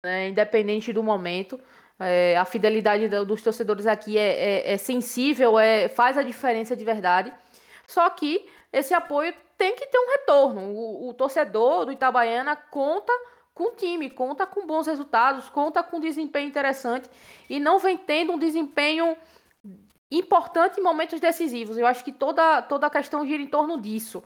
né? 0.02 0.28
independente 0.28 0.90
do 0.90 1.02
momento. 1.02 1.60
É, 2.00 2.38
a 2.38 2.46
fidelidade 2.46 3.06
dos 3.26 3.42
torcedores 3.42 3.86
aqui 3.86 4.16
é, 4.16 4.22
é, 4.22 4.72
é, 4.72 4.76
sensível, 4.78 5.58
é, 5.58 5.86
faz 5.90 6.16
a 6.16 6.22
diferença 6.22 6.74
de 6.74 6.82
verdade. 6.82 7.30
Só 7.86 8.08
que 8.08 8.48
esse 8.72 8.94
apoio 8.94 9.34
tem 9.58 9.76
que 9.76 9.86
ter 9.86 9.98
um 9.98 10.12
retorno. 10.12 10.62
O, 10.62 11.10
o 11.10 11.12
torcedor 11.12 11.84
do 11.84 11.92
Itabaiana 11.92 12.56
conta 12.56 13.12
com 13.54 13.74
time, 13.76 14.10
conta 14.10 14.46
com 14.46 14.66
bons 14.66 14.86
resultados, 14.86 15.48
conta 15.48 15.82
com 15.82 16.00
desempenho 16.00 16.48
interessante 16.48 17.08
e 17.48 17.60
não 17.60 17.78
vem 17.78 17.96
tendo 17.96 18.32
um 18.32 18.38
desempenho 18.38 19.16
importante 20.10 20.80
em 20.80 20.82
momentos 20.82 21.20
decisivos. 21.20 21.78
Eu 21.78 21.86
acho 21.86 22.04
que 22.04 22.12
toda, 22.12 22.62
toda 22.62 22.86
a 22.86 22.90
questão 22.90 23.26
gira 23.26 23.42
em 23.42 23.46
torno 23.46 23.80
disso. 23.80 24.22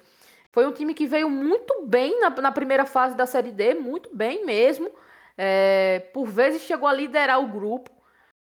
Foi 0.51 0.67
um 0.67 0.73
time 0.73 0.95
que 0.95 1.07
veio 1.07 1.29
muito 1.29 1.85
bem 1.87 2.21
na, 2.21 2.31
na 2.31 2.53
primeira 2.53 2.87
fase 2.87 3.15
da 3.15 3.27
Série 3.27 3.53
D, 3.53 3.75
muito 3.75 4.09
bem 4.15 4.45
mesmo. 4.45 4.91
É, 5.37 6.01
por 6.13 6.27
vezes 6.27 6.63
chegou 6.63 6.89
a 6.89 6.93
liderar 6.93 7.41
o 7.41 7.47
grupo, 7.47 7.91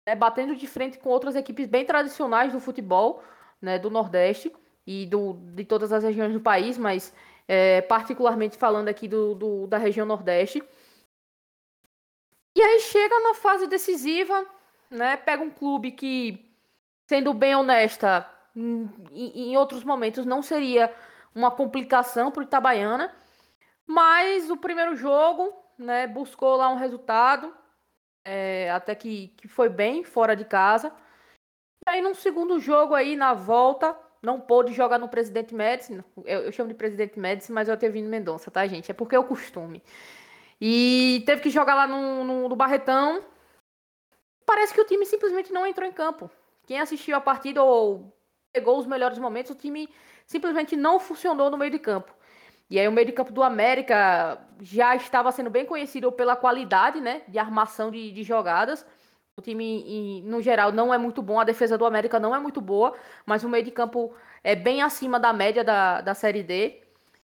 né, 0.07 0.15
batendo 0.15 0.55
de 0.57 0.67
frente 0.67 0.99
com 0.99 1.11
outras 1.11 1.35
equipes 1.35 1.67
bem 1.67 1.85
tradicionais 1.85 2.53
do 2.53 2.61
futebol 2.61 3.23
né, 3.61 3.79
do 3.79 3.91
Nordeste 3.91 4.53
e 4.87 5.07
do, 5.07 5.35
de 5.35 5.65
todas 5.65 5.93
as 5.93 6.03
regiões 6.03 6.33
do 6.33 6.41
país, 6.41 6.79
mas 6.79 7.13
é, 7.49 7.81
particularmente 7.81 8.59
falando 8.59 8.89
aqui 8.89 9.09
do, 9.09 9.35
do, 9.35 9.67
da 9.67 9.79
região 9.79 10.07
Nordeste. 10.07 10.63
E 12.55 12.63
aí 12.63 12.81
chega 12.81 13.19
na 13.21 13.35
fase 13.35 13.67
decisiva, 13.67 14.47
né? 14.91 15.17
Pega 15.17 15.43
um 15.43 15.51
clube 15.51 15.93
que, 15.93 16.55
sendo 17.09 17.33
bem 17.33 17.55
honesta, 17.57 18.29
em, 18.55 18.91
em 19.13 19.57
outros 19.57 19.83
momentos 19.83 20.27
não 20.27 20.43
seria 20.43 20.95
uma 21.35 21.51
complicação 21.51 22.31
para 22.31 22.41
o 22.41 22.45
Itabaiana, 22.45 23.15
mas 23.87 24.51
o 24.51 24.57
primeiro 24.57 24.95
jogo, 24.95 25.55
né? 25.79 26.07
Buscou 26.07 26.57
lá 26.57 26.69
um 26.69 26.77
resultado, 26.77 27.55
é, 28.25 28.71
até 28.71 28.95
que, 28.95 29.29
que 29.29 29.49
foi 29.49 29.71
bem 29.71 30.05
fora 30.05 30.37
de 30.37 30.45
casa. 30.45 30.93
E 31.87 31.91
aí, 31.91 32.03
num 32.03 32.15
segundo 32.15 32.61
jogo 32.61 32.95
aí, 32.95 33.17
na 33.17 33.33
volta, 33.33 33.97
não 34.23 34.41
pôde 34.41 34.73
jogar 34.73 34.99
no 34.99 35.09
Presidente 35.09 35.55
Médici. 35.55 36.03
Eu, 36.25 36.41
eu, 36.41 36.53
chamo 36.53 36.69
de 36.69 36.75
Presidente 36.75 37.19
Médici, 37.19 37.53
mas 37.53 37.69
eu 37.69 37.77
tenho 37.77 37.93
vindo 37.93 38.09
Mendonça, 38.09 38.51
tá, 38.51 38.67
gente? 38.67 38.91
É 38.91 38.95
porque 38.95 39.15
é 39.15 39.19
o 39.19 39.25
costume. 39.25 39.83
E 40.61 41.23
teve 41.25 41.43
que 41.43 41.51
jogar 41.51 41.75
lá 41.75 41.87
no, 41.87 42.25
no, 42.25 42.49
no, 42.49 42.57
Barretão. 42.57 43.23
Parece 44.45 44.75
que 44.75 44.81
o 44.81 44.85
time 44.85 45.07
simplesmente 45.07 45.53
não 45.53 45.67
entrou 45.67 45.89
em 45.89 45.93
campo. 45.93 46.31
Quem 46.67 46.81
assistiu 46.81 47.17
a 47.17 47.21
partida 47.21 47.63
ou 47.63 48.13
pegou 48.53 48.79
os 48.79 48.87
melhores 48.87 49.19
momentos, 49.19 49.53
o 49.53 49.55
time 49.55 49.89
simplesmente 50.27 50.77
não 50.77 50.99
funcionou 50.99 51.51
no 51.51 51.57
meio 51.57 51.71
de 51.71 51.79
campo. 51.79 52.13
E 52.71 52.79
aí 52.79 52.87
o 52.87 52.93
meio 52.93 53.07
de 53.07 53.13
campo 53.13 53.33
do 53.33 53.43
América 53.43 54.39
já 54.61 54.95
estava 54.95 55.33
sendo 55.33 55.49
bem 55.49 55.65
conhecido 55.65 56.13
pela 56.13 56.37
qualidade, 56.37 57.01
né, 57.01 57.23
de 57.29 57.39
armação 57.39 57.91
de, 57.91 58.13
de 58.13 58.23
jogadas. 58.23 58.85
O 59.39 59.41
time, 59.41 60.21
no 60.23 60.43
geral, 60.43 60.73
não 60.73 60.93
é 60.93 60.99
muito 60.99 61.23
bom. 61.23 61.39
A 61.39 61.45
defesa 61.45 61.79
do 61.79 61.87
América 61.87 62.19
não 62.19 62.35
é 62.35 62.41
muito 62.41 62.61
boa, 62.61 62.97
mas 63.25 63.45
o 63.45 63.49
meio 63.49 63.65
de 63.65 63.71
campo 63.71 64.13
é 64.43 64.57
bem 64.57 64.83
acima 64.83 65.21
da 65.21 65.33
média 65.33 65.63
da, 65.63 66.01
da 66.01 66.13
Série 66.13 66.43
D. 66.43 66.83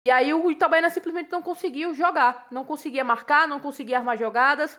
E 0.07 0.11
aí 0.11 0.35
o 0.35 0.51
Itabaiana 0.51 0.91
simplesmente 0.91 1.33
não 1.33 1.41
conseguiu 1.41 1.95
jogar. 1.95 2.47
Não 2.51 2.63
conseguia 2.63 3.03
marcar, 3.03 3.49
não 3.49 3.59
conseguia 3.59 3.97
armar 3.97 4.19
jogadas. 4.19 4.79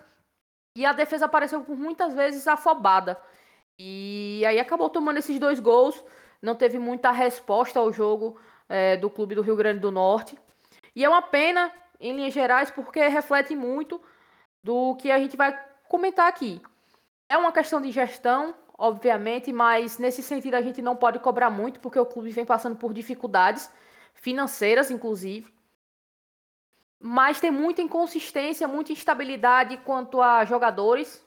E 0.78 0.86
a 0.86 0.94
defesa 0.94 1.26
apareceu 1.26 1.62
por 1.62 1.76
muitas 1.76 2.14
vezes 2.14 2.48
afobada. 2.48 3.20
E 3.80 4.44
aí 4.46 4.60
acabou 4.60 4.88
tomando 4.88 5.18
esses 5.18 5.40
dois 5.40 5.60
gols. 5.60 6.00
Não 6.40 6.54
teve 6.54 6.78
muita 6.78 7.10
resposta 7.10 7.80
ao 7.80 7.92
jogo 7.92 8.40
é, 8.70 8.98
do 8.98 9.10
clube 9.10 9.34
do 9.34 9.42
Rio 9.42 9.56
Grande 9.56 9.80
do 9.80 9.90
Norte. 9.90 10.38
E 10.96 11.04
é 11.04 11.10
uma 11.10 11.24
pena, 11.24 11.72
em 12.00 12.16
linhas 12.16 12.36
gerais, 12.36 12.70
porque 12.70 13.08
reflete 13.08 13.56
muito 13.56 14.00
do 14.64 14.96
que 14.98 15.10
a 15.10 15.18
gente 15.18 15.36
vai 15.36 15.60
comentar 15.90 16.28
aqui. 16.28 16.62
É 17.28 17.38
uma 17.38 17.52
questão 17.52 17.82
de 17.82 17.92
gestão, 17.92 18.56
obviamente, 18.78 19.52
mas 19.52 19.98
nesse 19.98 20.22
sentido 20.22 20.56
a 20.56 20.62
gente 20.62 20.82
não 20.82 20.96
pode 20.96 21.20
cobrar 21.20 21.50
muito, 21.50 21.80
porque 21.80 22.00
o 22.00 22.06
clube 22.06 22.32
vem 22.32 22.46
passando 22.46 22.76
por 22.76 22.94
dificuldades 22.94 23.70
financeiras, 24.14 24.92
inclusive. 24.92 25.54
Mas 27.00 27.40
tem 27.40 27.52
muita 27.52 27.82
inconsistência, 27.82 28.68
muita 28.68 28.92
instabilidade 28.92 29.78
quanto 29.78 30.22
a 30.22 30.46
jogadores. 30.46 31.24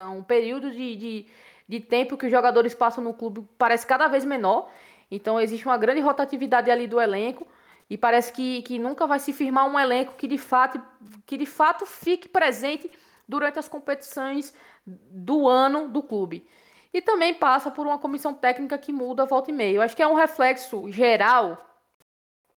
É 0.00 0.06
um 0.06 0.22
período 0.22 0.70
de, 0.70 0.96
de, 0.96 1.26
de 1.68 1.80
tempo 1.80 2.16
que 2.16 2.26
os 2.26 2.30
jogadores 2.30 2.74
passam 2.74 3.02
no 3.02 3.12
clube 3.12 3.46
parece 3.58 3.86
cada 3.86 4.08
vez 4.08 4.24
menor. 4.24 4.70
Então 5.10 5.40
existe 5.40 5.66
uma 5.66 5.76
grande 5.76 6.00
rotatividade 6.00 6.70
ali 6.70 6.86
do 6.86 7.00
elenco. 7.00 7.46
E 7.88 7.98
parece 7.98 8.32
que, 8.32 8.62
que 8.62 8.78
nunca 8.78 9.06
vai 9.06 9.18
se 9.18 9.32
firmar 9.32 9.68
um 9.68 9.78
elenco 9.78 10.14
que 10.16 10.28
de 10.28 10.38
fato, 10.38 10.80
que 11.26 11.36
de 11.36 11.46
fato 11.46 11.84
fique 11.84 12.28
presente 12.28 12.90
durante 13.30 13.58
as 13.58 13.68
competições 13.68 14.52
do 14.84 15.48
ano 15.48 15.88
do 15.88 16.02
clube. 16.02 16.46
E 16.92 17.00
também 17.00 17.32
passa 17.32 17.70
por 17.70 17.86
uma 17.86 17.98
comissão 17.98 18.34
técnica 18.34 18.76
que 18.76 18.92
muda 18.92 19.24
volta 19.24 19.50
e 19.50 19.54
meia. 19.54 19.76
Eu 19.76 19.82
acho 19.82 19.94
que 19.94 20.02
é 20.02 20.08
um 20.08 20.14
reflexo 20.14 20.90
geral 20.90 21.64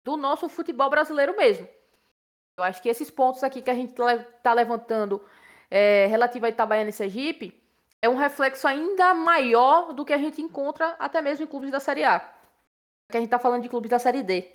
do 0.04 0.16
nosso 0.16 0.48
futebol 0.48 0.88
brasileiro 0.88 1.36
mesmo. 1.36 1.68
Eu 2.56 2.64
acho 2.64 2.80
que 2.80 2.88
esses 2.88 3.10
pontos 3.10 3.42
aqui 3.42 3.60
que 3.60 3.70
a 3.70 3.74
gente 3.74 3.92
está 4.36 4.52
levantando 4.52 5.20
é, 5.68 6.06
relativo 6.06 6.46
a 6.46 6.48
Itabaiana 6.48 6.90
e 6.90 6.92
Sergipe 6.92 7.60
é 8.00 8.08
um 8.08 8.16
reflexo 8.16 8.66
ainda 8.68 9.12
maior 9.12 9.92
do 9.92 10.04
que 10.04 10.12
a 10.12 10.18
gente 10.18 10.40
encontra 10.40 10.94
até 10.98 11.20
mesmo 11.20 11.44
em 11.44 11.48
clubes 11.48 11.70
da 11.70 11.80
Série 11.80 12.04
A. 12.04 12.20
Que 13.10 13.16
a 13.16 13.20
gente 13.20 13.26
está 13.26 13.38
falando 13.38 13.62
de 13.62 13.68
clubes 13.68 13.90
da 13.90 13.98
Série 13.98 14.22
D, 14.22 14.48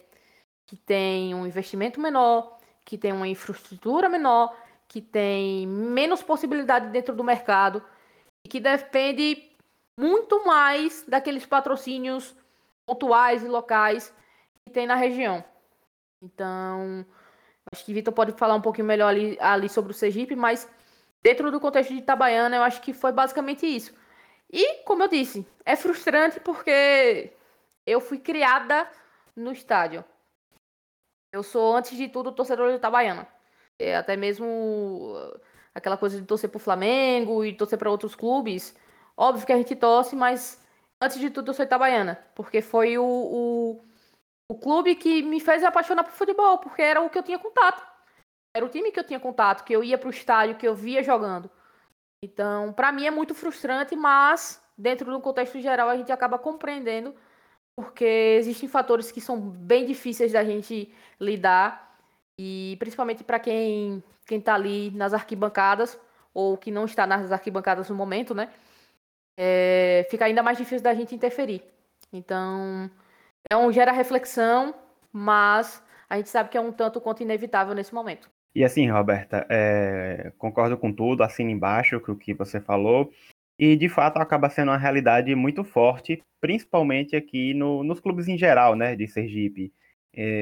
que 0.65 0.77
tem 0.77 1.35
um 1.35 1.45
investimento 1.45 1.99
menor, 1.99 2.57
que 2.85 2.97
tem 2.97 3.11
uma 3.11 3.27
infraestrutura 3.27 4.07
menor, 4.07 4.55
que 4.87 5.01
tem 5.01 5.67
menos 5.67 6.23
possibilidade 6.23 6.89
dentro 6.89 7.15
do 7.15 7.23
mercado 7.23 7.83
e 8.45 8.49
que 8.49 8.59
depende 8.59 9.51
muito 9.99 10.45
mais 10.45 11.03
daqueles 11.07 11.45
patrocínios 11.45 12.35
pontuais 12.85 13.43
e 13.43 13.47
locais 13.47 14.13
que 14.65 14.71
tem 14.71 14.85
na 14.85 14.95
região. 14.95 15.43
Então, 16.21 17.05
acho 17.71 17.83
que 17.85 17.93
Vitor 17.93 18.13
pode 18.13 18.33
falar 18.33 18.55
um 18.55 18.61
pouquinho 18.61 18.87
melhor 18.87 19.09
ali, 19.09 19.37
ali 19.39 19.69
sobre 19.69 19.91
o 19.91 19.95
Sergipe, 19.95 20.35
mas 20.35 20.69
dentro 21.23 21.51
do 21.51 21.59
contexto 21.59 21.93
de 21.93 21.99
Itabaiana, 21.99 22.55
eu 22.55 22.63
acho 22.63 22.81
que 22.81 22.93
foi 22.93 23.11
basicamente 23.11 23.65
isso. 23.65 23.93
E, 24.51 24.83
como 24.83 25.03
eu 25.03 25.07
disse, 25.07 25.45
é 25.65 25.75
frustrante 25.75 26.39
porque 26.39 27.33
eu 27.85 27.99
fui 27.99 28.19
criada 28.19 28.89
no 29.35 29.51
estádio. 29.51 30.05
Eu 31.31 31.43
sou, 31.43 31.75
antes 31.75 31.97
de 31.97 32.07
tudo, 32.07 32.31
torcedor 32.31 32.69
de 32.69 32.77
Itabaiana. 32.77 33.27
É, 33.79 33.95
até 33.95 34.15
mesmo 34.15 34.45
uh, 34.45 35.39
aquela 35.73 35.97
coisa 35.97 36.19
de 36.19 36.25
torcer 36.25 36.49
pro 36.49 36.59
Flamengo 36.59 37.43
e 37.43 37.53
torcer 37.53 37.77
para 37.77 37.91
outros 37.91 38.15
clubes. 38.15 38.75
Óbvio 39.17 39.45
que 39.45 39.53
a 39.53 39.57
gente 39.57 39.75
torce, 39.75 40.15
mas 40.15 40.61
antes 41.01 41.19
de 41.19 41.29
tudo 41.29 41.49
eu 41.49 41.53
sou 41.53 41.65
itabaiana, 41.65 42.19
porque 42.35 42.61
foi 42.61 42.97
o, 42.97 43.03
o, 43.03 43.85
o 44.49 44.55
clube 44.55 44.95
que 44.95 45.21
me 45.21 45.39
fez 45.39 45.63
apaixonar 45.63 46.03
por 46.03 46.13
futebol, 46.13 46.57
porque 46.59 46.81
era 46.81 47.01
o 47.01 47.09
que 47.09 47.17
eu 47.17 47.23
tinha 47.23 47.39
contato. 47.39 47.85
Era 48.55 48.65
o 48.65 48.69
time 48.69 48.91
que 48.91 48.99
eu 48.99 49.03
tinha 49.03 49.19
contato, 49.19 49.65
que 49.65 49.73
eu 49.73 49.83
ia 49.83 49.97
pro 49.97 50.09
estádio, 50.09 50.55
que 50.55 50.67
eu 50.67 50.73
via 50.73 51.03
jogando. 51.03 51.51
Então, 52.23 52.71
para 52.71 52.91
mim 52.91 53.05
é 53.05 53.11
muito 53.11 53.35
frustrante, 53.35 53.95
mas 53.95 54.61
dentro 54.77 55.11
do 55.11 55.19
contexto 55.19 55.59
geral 55.59 55.89
a 55.89 55.97
gente 55.97 56.11
acaba 56.11 56.39
compreendendo, 56.39 57.13
porque 57.77 58.37
existem 58.39 58.69
fatores 58.69 59.11
que 59.11 59.19
são 59.19 59.39
bem 59.39 59.85
difíceis 59.85 60.31
da 60.31 60.43
gente 60.43 60.93
lidar 61.19 61.94
e 62.37 62.75
principalmente 62.79 63.23
para 63.23 63.39
quem 63.39 64.03
quem 64.25 64.39
está 64.39 64.55
ali 64.55 64.91
nas 64.91 65.13
arquibancadas 65.13 65.99
ou 66.33 66.57
que 66.57 66.71
não 66.71 66.85
está 66.85 67.05
nas 67.05 67.31
arquibancadas 67.31 67.89
no 67.89 67.95
momento, 67.95 68.33
né? 68.33 68.49
É, 69.37 70.07
fica 70.09 70.25
ainda 70.25 70.41
mais 70.41 70.57
difícil 70.57 70.81
da 70.81 70.93
gente 70.93 71.15
interferir. 71.15 71.61
Então, 72.11 72.89
é 73.49 73.55
um 73.55 73.71
gera 73.71 73.91
reflexão, 73.91 74.73
mas 75.11 75.83
a 76.09 76.17
gente 76.17 76.29
sabe 76.29 76.49
que 76.49 76.57
é 76.57 76.61
um 76.61 76.71
tanto 76.71 76.99
quanto 76.99 77.21
inevitável 77.21 77.73
nesse 77.73 77.93
momento. 77.93 78.29
E 78.53 78.63
assim, 78.63 78.89
Roberta, 78.89 79.45
é, 79.49 80.31
concordo 80.37 80.77
com 80.77 80.91
tudo, 80.91 81.23
assina 81.23 81.51
embaixo 81.51 81.97
o 81.97 82.15
que 82.15 82.33
você 82.33 82.59
falou. 82.59 83.11
E 83.59 83.75
de 83.75 83.87
fato 83.87 84.17
acaba 84.17 84.49
sendo 84.49 84.71
uma 84.71 84.77
realidade 84.77 85.33
muito 85.35 85.63
forte, 85.63 86.21
principalmente 86.41 87.15
aqui 87.15 87.53
no, 87.53 87.83
nos 87.83 87.99
clubes 87.99 88.27
em 88.27 88.37
geral, 88.37 88.75
né, 88.75 88.95
de 88.95 89.07
Sergipe 89.07 89.71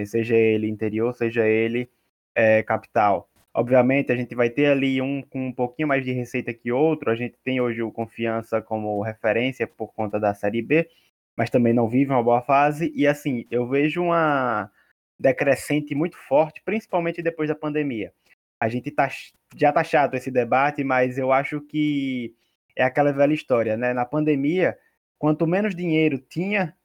seja 0.06 0.36
ele 0.36 0.68
interior, 0.68 1.14
seja 1.14 1.48
ele 1.48 1.90
é, 2.36 2.64
capital. 2.64 3.30
Obviamente, 3.54 4.12
a 4.12 4.16
gente 4.16 4.34
vai 4.34 4.50
ter 4.50 4.68
ali 4.68 5.02
um 5.02 5.22
com 5.22 5.48
um 5.48 5.54
pouquinho 5.54 5.88
mais 5.88 6.04
de 6.04 6.12
receita 6.12 6.54
que 6.54 6.72
outro. 6.72 7.12
A 7.12 7.16
gente 7.16 7.38
tem 7.44 7.62
hoje 7.62 7.84
o 7.84 7.92
Confiança 7.92 8.62
como 8.62 9.02
referência 9.02 9.68
por 9.68 9.94
conta 9.94 10.20
da 10.20 10.34
Série 10.34 10.62
B, 10.62 10.90
mas 11.36 11.50
também 11.52 11.74
não 11.74 11.88
vive 11.88 12.12
uma 12.12 12.24
boa 12.24 12.42
fase. 12.42 12.92
E 12.96 13.06
assim, 13.06 13.46
eu 13.52 13.68
vejo 13.68 14.02
uma 14.04 14.72
decrescente 15.20 15.94
muito 15.94 16.18
forte, 16.18 16.62
principalmente 16.66 17.22
depois 17.22 17.48
da 17.48 17.56
pandemia. 17.56 18.12
A 18.60 18.68
gente 18.70 18.90
tá, 18.92 19.10
já 19.56 19.72
tá 19.72 19.84
chato 19.84 20.16
esse 20.16 20.32
debate, 20.32 20.84
mas 20.84 21.18
eu 21.18 21.32
acho 21.32 21.62
que 21.62 22.34
é 22.76 22.84
aquela 22.84 23.12
velha 23.12 23.34
história, 23.34 23.78
né? 23.78 23.94
Na 23.94 24.06
pandemia, 24.06 24.78
quanto 25.20 25.46
menos 25.46 25.76
dinheiro 25.76 26.18
tinha 26.18 26.76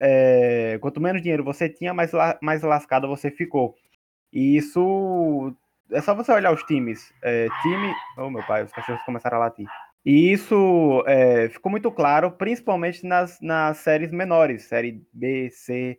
é, 0.00 0.78
quanto 0.80 1.00
menos 1.00 1.22
dinheiro 1.22 1.44
você 1.44 1.68
tinha, 1.68 1.92
mais, 1.92 2.12
la, 2.12 2.38
mais 2.42 2.62
lascado 2.62 3.08
você 3.08 3.30
ficou. 3.30 3.74
E 4.32 4.56
isso 4.56 5.54
é 5.90 6.00
só 6.00 6.14
você 6.14 6.32
olhar 6.32 6.52
os 6.52 6.62
times. 6.64 7.12
É, 7.22 7.48
time. 7.62 7.92
Oh, 8.16 8.30
meu 8.30 8.44
pai, 8.46 8.64
os 8.64 8.72
cachorros 8.72 9.02
começaram 9.02 9.38
a 9.38 9.40
latir. 9.40 9.66
E 10.04 10.32
isso 10.32 11.02
é, 11.06 11.48
ficou 11.48 11.70
muito 11.70 11.90
claro, 11.90 12.30
principalmente 12.30 13.04
nas, 13.06 13.40
nas 13.40 13.78
séries 13.78 14.10
menores, 14.10 14.64
série 14.64 15.02
B, 15.12 15.50
C 15.50 15.98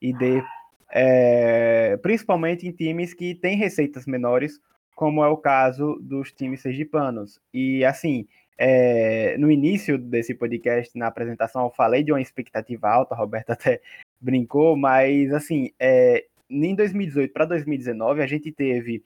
e 0.00 0.12
D. 0.12 0.42
É, 0.90 1.96
principalmente 1.98 2.66
em 2.66 2.72
times 2.72 3.12
que 3.12 3.34
têm 3.34 3.56
receitas 3.56 4.06
menores, 4.06 4.60
como 4.94 5.22
é 5.22 5.28
o 5.28 5.36
caso 5.36 5.98
dos 6.00 6.32
times 6.32 6.60
sergipanos. 6.60 7.40
E 7.52 7.84
assim, 7.84 8.26
é, 8.58 9.38
no 9.38 9.50
início 9.50 9.96
desse 9.96 10.34
podcast, 10.34 10.98
na 10.98 11.06
apresentação, 11.06 11.64
eu 11.64 11.70
falei 11.70 12.02
de 12.02 12.10
uma 12.10 12.20
expectativa 12.20 12.88
alta, 12.88 13.14
a 13.14 13.18
Roberta 13.18 13.52
até 13.54 13.80
brincou, 14.20 14.76
mas 14.76 15.32
assim, 15.32 15.70
é, 15.78 16.24
em 16.50 16.74
2018 16.74 17.32
para 17.32 17.44
2019, 17.44 18.20
a 18.20 18.26
gente 18.26 18.50
teve, 18.50 19.04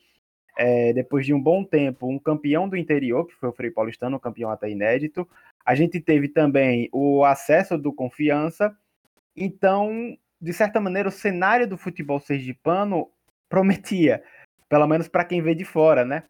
é, 0.57 0.95
depois 0.95 1.27
de 1.27 1.35
um 1.35 1.41
bom 1.41 1.63
tempo, 1.63 2.09
um 2.09 2.19
campeão 2.19 2.67
do 2.67 2.77
interior, 2.77 3.27
que 3.27 3.35
foi 3.35 3.51
o 3.51 3.53
Frei 3.53 3.71
Paulistano, 3.71 4.17
um 4.17 4.21
campeão 4.21 4.51
até 4.51 4.71
inédito. 4.71 5.29
A 5.67 5.75
gente 5.75 6.01
teve 6.01 6.29
também 6.29 6.89
o 6.91 7.23
acesso 7.25 7.77
do 7.77 7.93
Confiança. 7.93 8.75
Então, 9.37 10.17
de 10.41 10.53
certa 10.53 10.81
maneira, 10.81 11.09
o 11.09 11.13
cenário 11.13 11.69
do 11.69 11.77
futebol 11.77 12.19
sergipano 12.19 13.11
prometia, 13.49 14.23
pelo 14.69 14.87
menos 14.87 15.09
para 15.09 15.25
quem 15.25 15.43
vê 15.43 15.55
de 15.55 15.65
fora, 15.65 16.05
né? 16.05 16.25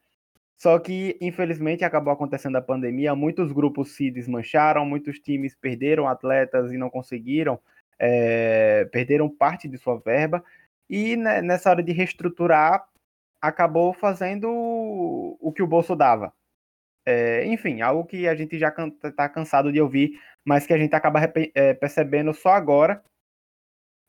Só 0.62 0.78
que, 0.78 1.18
infelizmente, 1.20 1.84
acabou 1.84 2.12
acontecendo 2.12 2.54
a 2.54 2.62
pandemia, 2.62 3.16
muitos 3.16 3.50
grupos 3.50 3.96
se 3.96 4.12
desmancharam, 4.12 4.86
muitos 4.86 5.18
times 5.18 5.56
perderam 5.56 6.06
atletas 6.06 6.70
e 6.70 6.78
não 6.78 6.88
conseguiram, 6.88 7.58
é, 7.98 8.84
perderam 8.92 9.28
parte 9.28 9.66
de 9.66 9.76
sua 9.76 9.98
verba, 9.98 10.44
e 10.88 11.16
né, 11.16 11.42
nessa 11.42 11.68
hora 11.68 11.82
de 11.82 11.90
reestruturar, 11.90 12.86
acabou 13.40 13.92
fazendo 13.92 14.48
o 14.48 15.52
que 15.52 15.64
o 15.64 15.66
bolso 15.66 15.96
dava. 15.96 16.32
É, 17.04 17.44
enfim, 17.44 17.80
algo 17.80 18.04
que 18.06 18.28
a 18.28 18.34
gente 18.36 18.56
já 18.56 18.72
está 19.02 19.28
cansado 19.28 19.72
de 19.72 19.80
ouvir, 19.80 20.12
mas 20.44 20.64
que 20.64 20.72
a 20.72 20.78
gente 20.78 20.94
acaba 20.94 21.18
é, 21.56 21.74
percebendo 21.74 22.32
só 22.32 22.50
agora, 22.50 23.02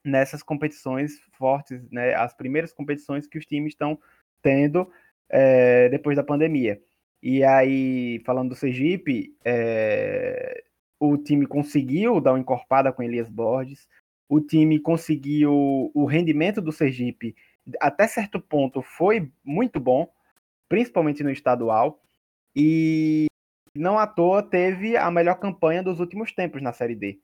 nessas 0.05 0.43
competições 0.43 1.19
fortes, 1.31 1.89
né, 1.89 2.13
as 2.13 2.35
primeiras 2.35 2.71
competições 2.71 3.25
que 3.25 3.39
os 3.39 3.45
times 3.47 3.73
estão 3.73 3.97
tendo 4.43 4.87
é, 5.29 5.89
depois 5.89 6.15
da 6.15 6.23
pandemia. 6.23 6.81
E 7.21 7.43
aí, 7.43 8.21
falando 8.25 8.49
do 8.49 8.55
Sergipe, 8.55 9.35
é, 9.45 10.63
o 10.99 11.17
time 11.17 11.45
conseguiu 11.45 12.19
dar 12.19 12.33
uma 12.33 12.39
encorpada 12.39 12.91
com 12.91 13.03
Elias 13.03 13.29
Borges, 13.29 13.87
o 14.27 14.41
time 14.41 14.79
conseguiu 14.79 15.91
o 15.93 16.05
rendimento 16.05 16.61
do 16.61 16.71
Sergipe 16.71 17.35
até 17.79 18.07
certo 18.07 18.39
ponto 18.39 18.81
foi 18.81 19.31
muito 19.43 19.79
bom, 19.79 20.11
principalmente 20.67 21.23
no 21.23 21.31
estadual, 21.31 22.01
e 22.55 23.27
não 23.75 23.97
à 23.97 24.05
toa 24.05 24.43
teve 24.43 24.97
a 24.97 25.09
melhor 25.09 25.35
campanha 25.35 25.81
dos 25.81 25.99
últimos 25.99 26.31
tempos 26.31 26.61
na 26.61 26.73
Série 26.73 26.95
D. 26.95 27.19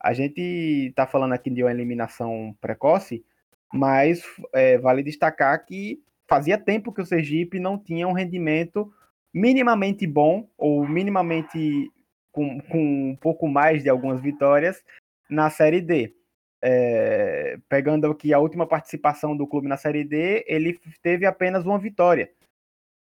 A 0.00 0.12
gente 0.12 0.40
está 0.40 1.06
falando 1.06 1.32
aqui 1.32 1.50
de 1.50 1.62
uma 1.62 1.72
eliminação 1.72 2.56
precoce, 2.60 3.24
mas 3.72 4.22
é, 4.54 4.78
vale 4.78 5.02
destacar 5.02 5.64
que 5.64 6.00
fazia 6.28 6.58
tempo 6.58 6.92
que 6.92 7.00
o 7.00 7.06
Sergipe 7.06 7.58
não 7.58 7.78
tinha 7.78 8.06
um 8.06 8.12
rendimento 8.12 8.92
minimamente 9.32 10.06
bom, 10.06 10.48
ou 10.56 10.86
minimamente 10.86 11.90
com, 12.30 12.60
com 12.60 13.10
um 13.10 13.16
pouco 13.16 13.48
mais 13.48 13.82
de 13.82 13.88
algumas 13.88 14.20
vitórias 14.20 14.84
na 15.28 15.50
Série 15.50 15.80
D. 15.80 16.14
É, 16.60 17.56
pegando 17.68 18.10
aqui 18.10 18.34
a 18.34 18.38
última 18.38 18.66
participação 18.66 19.36
do 19.36 19.46
clube 19.46 19.68
na 19.68 19.76
Série 19.76 20.04
D, 20.04 20.44
ele 20.46 20.78
teve 21.02 21.24
apenas 21.24 21.64
uma 21.64 21.78
vitória. 21.78 22.30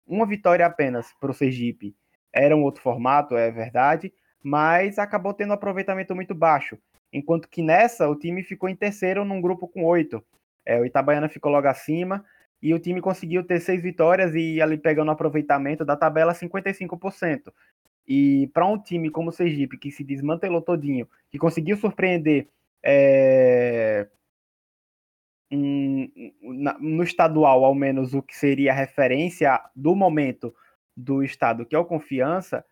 Uma 0.05 0.25
vitória 0.25 0.65
apenas 0.65 1.13
para 1.19 1.31
o 1.31 1.33
Sergipe. 1.33 1.95
Era 2.31 2.55
um 2.55 2.63
outro 2.63 2.81
formato, 2.81 3.37
é 3.37 3.51
verdade, 3.51 4.11
mas 4.43 4.97
acabou 4.97 5.33
tendo 5.33 5.51
um 5.51 5.53
aproveitamento 5.53 6.15
muito 6.15 6.35
baixo. 6.35 6.77
Enquanto 7.11 7.47
que 7.47 7.61
nessa, 7.61 8.09
o 8.09 8.15
time 8.15 8.43
ficou 8.43 8.67
em 8.67 8.75
terceiro 8.75 9.23
num 9.23 9.39
grupo 9.39 9.67
com 9.67 9.85
oito. 9.85 10.21
É, 10.65 10.79
o 10.79 10.85
Itabaiana 10.85 11.29
ficou 11.29 11.51
logo 11.51 11.67
acima 11.67 12.25
e 12.63 12.73
o 12.73 12.79
time 12.79 13.01
conseguiu 13.01 13.43
ter 13.43 13.59
seis 13.59 13.81
vitórias 13.81 14.33
e 14.33 14.61
ali 14.61 14.77
pegando 14.77 15.09
o 15.09 15.11
aproveitamento 15.11 15.83
da 15.83 15.97
tabela 15.97 16.33
55%. 16.33 17.53
E 18.07 18.49
para 18.53 18.65
um 18.65 18.77
time 18.81 19.09
como 19.09 19.29
o 19.29 19.33
Sergipe, 19.33 19.77
que 19.77 19.91
se 19.91 20.01
desmantelou 20.01 20.61
todinho, 20.61 21.05
que 21.29 21.37
conseguiu 21.37 21.75
surpreender 21.75 22.47
é, 22.81 24.07
um, 25.51 26.09
no 26.79 27.03
estadual, 27.03 27.65
ao 27.65 27.75
menos, 27.75 28.13
o 28.13 28.21
que 28.21 28.35
seria 28.35 28.71
a 28.71 28.75
referência 28.75 29.61
do 29.75 29.93
momento 29.93 30.55
do 30.95 31.21
estado, 31.21 31.65
que 31.65 31.75
é 31.75 31.79
o 31.79 31.83
confiança, 31.83 32.63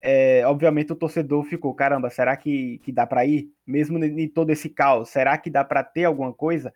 é, 0.00 0.46
obviamente 0.46 0.92
o 0.92 0.96
torcedor 0.96 1.42
ficou, 1.42 1.74
caramba, 1.74 2.08
será 2.08 2.36
que, 2.36 2.78
que 2.84 2.92
dá 2.92 3.04
para 3.04 3.26
ir? 3.26 3.50
Mesmo 3.66 4.02
em 4.02 4.28
todo 4.28 4.50
esse 4.50 4.68
caos, 4.68 5.08
será 5.08 5.36
que 5.36 5.50
dá 5.50 5.64
para 5.64 5.82
ter 5.82 6.04
alguma 6.04 6.32
coisa? 6.32 6.72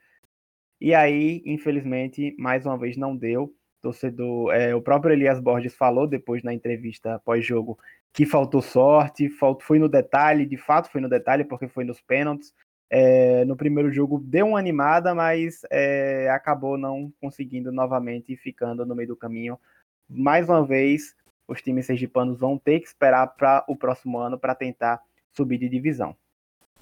E 0.85 0.95
aí, 0.95 1.43
infelizmente, 1.47 2.37
mais 2.38 2.67
uma 2.67 2.76
vez 2.76 2.95
não 2.95 3.17
deu. 3.17 3.50
Torcedor, 3.81 4.53
é, 4.53 4.75
o 4.75 4.83
próprio 4.83 5.14
Elias 5.14 5.41
Borges 5.41 5.75
falou 5.75 6.07
depois 6.07 6.43
na 6.43 6.53
entrevista 6.53 7.19
pós-jogo 7.25 7.79
que 8.12 8.26
faltou 8.26 8.61
sorte, 8.61 9.31
faltou, 9.31 9.67
foi 9.67 9.79
no 9.79 9.88
detalhe, 9.88 10.45
de 10.45 10.59
fato 10.59 10.91
foi 10.91 11.00
no 11.00 11.09
detalhe, 11.09 11.43
porque 11.43 11.69
foi 11.69 11.85
nos 11.85 12.03
pênaltis. 12.03 12.53
É, 12.91 13.47
no 13.47 13.57
primeiro 13.57 13.91
jogo 13.91 14.21
deu 14.21 14.49
uma 14.49 14.59
animada, 14.59 15.14
mas 15.14 15.62
é, 15.71 16.29
acabou 16.29 16.76
não 16.76 17.11
conseguindo 17.19 17.73
novamente 17.73 18.35
e 18.35 18.37
ficando 18.37 18.85
no 18.85 18.95
meio 18.95 19.09
do 19.09 19.17
caminho. 19.17 19.59
Mais 20.07 20.50
uma 20.50 20.67
vez, 20.67 21.17
os 21.49 21.62
times 21.62 21.87
sergipanos 21.87 22.38
vão 22.38 22.59
ter 22.59 22.81
que 22.81 22.88
esperar 22.88 23.29
para 23.29 23.64
o 23.67 23.75
próximo 23.75 24.19
ano 24.19 24.38
para 24.38 24.55
tentar 24.55 25.00
subir 25.33 25.57
de 25.57 25.67
divisão. 25.67 26.14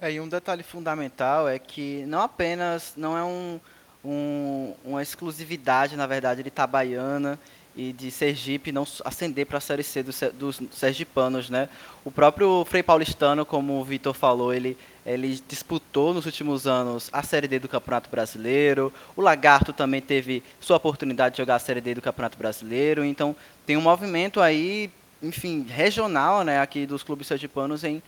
É, 0.01 0.11
e 0.11 0.19
um 0.19 0.27
detalhe 0.27 0.63
fundamental 0.63 1.47
é 1.47 1.57
que 1.57 2.05
não 2.05 2.19
apenas 2.19 2.93
não 2.97 3.17
é 3.17 3.23
um, 3.23 3.57
um, 4.03 4.73
uma 4.83 5.01
exclusividade, 5.01 5.95
na 5.95 6.05
verdade, 6.05 6.43
de 6.43 6.47
Itabaiana 6.47 7.39
e 7.75 7.91
de 7.91 8.11
Sergipe 8.11 8.71
não 8.71 8.85
ascender 9.03 9.47
para 9.47 9.57
a 9.57 9.61
Série 9.61 9.83
C 9.83 10.03
dos, 10.03 10.21
dos 10.33 10.61
sergipanos, 10.71 11.49
né? 11.49 11.67
O 12.05 12.11
próprio 12.11 12.63
Frei 12.65 12.83
Paulistano, 12.83 13.45
como 13.45 13.79
o 13.79 13.83
Vitor 13.83 14.13
falou, 14.13 14.53
ele, 14.53 14.77
ele 15.05 15.41
disputou 15.47 16.13
nos 16.13 16.25
últimos 16.25 16.67
anos 16.67 17.09
a 17.11 17.23
Série 17.23 17.47
D 17.47 17.59
do 17.59 17.67
Campeonato 17.67 18.09
Brasileiro. 18.09 18.93
O 19.15 19.21
Lagarto 19.21 19.73
também 19.73 20.01
teve 20.01 20.43
sua 20.59 20.77
oportunidade 20.77 21.33
de 21.33 21.41
jogar 21.41 21.55
a 21.55 21.59
Série 21.59 21.81
D 21.81 21.95
do 21.95 22.01
Campeonato 22.01 22.37
Brasileiro. 22.37 23.03
Então, 23.03 23.35
tem 23.65 23.75
um 23.75 23.81
movimento 23.81 24.39
aí, 24.39 24.91
enfim, 25.21 25.65
regional, 25.67 26.43
né, 26.43 26.59
aqui 26.59 26.85
dos 26.85 27.01
clubes 27.01 27.25
sergipanos 27.25 27.83
em 27.83 28.03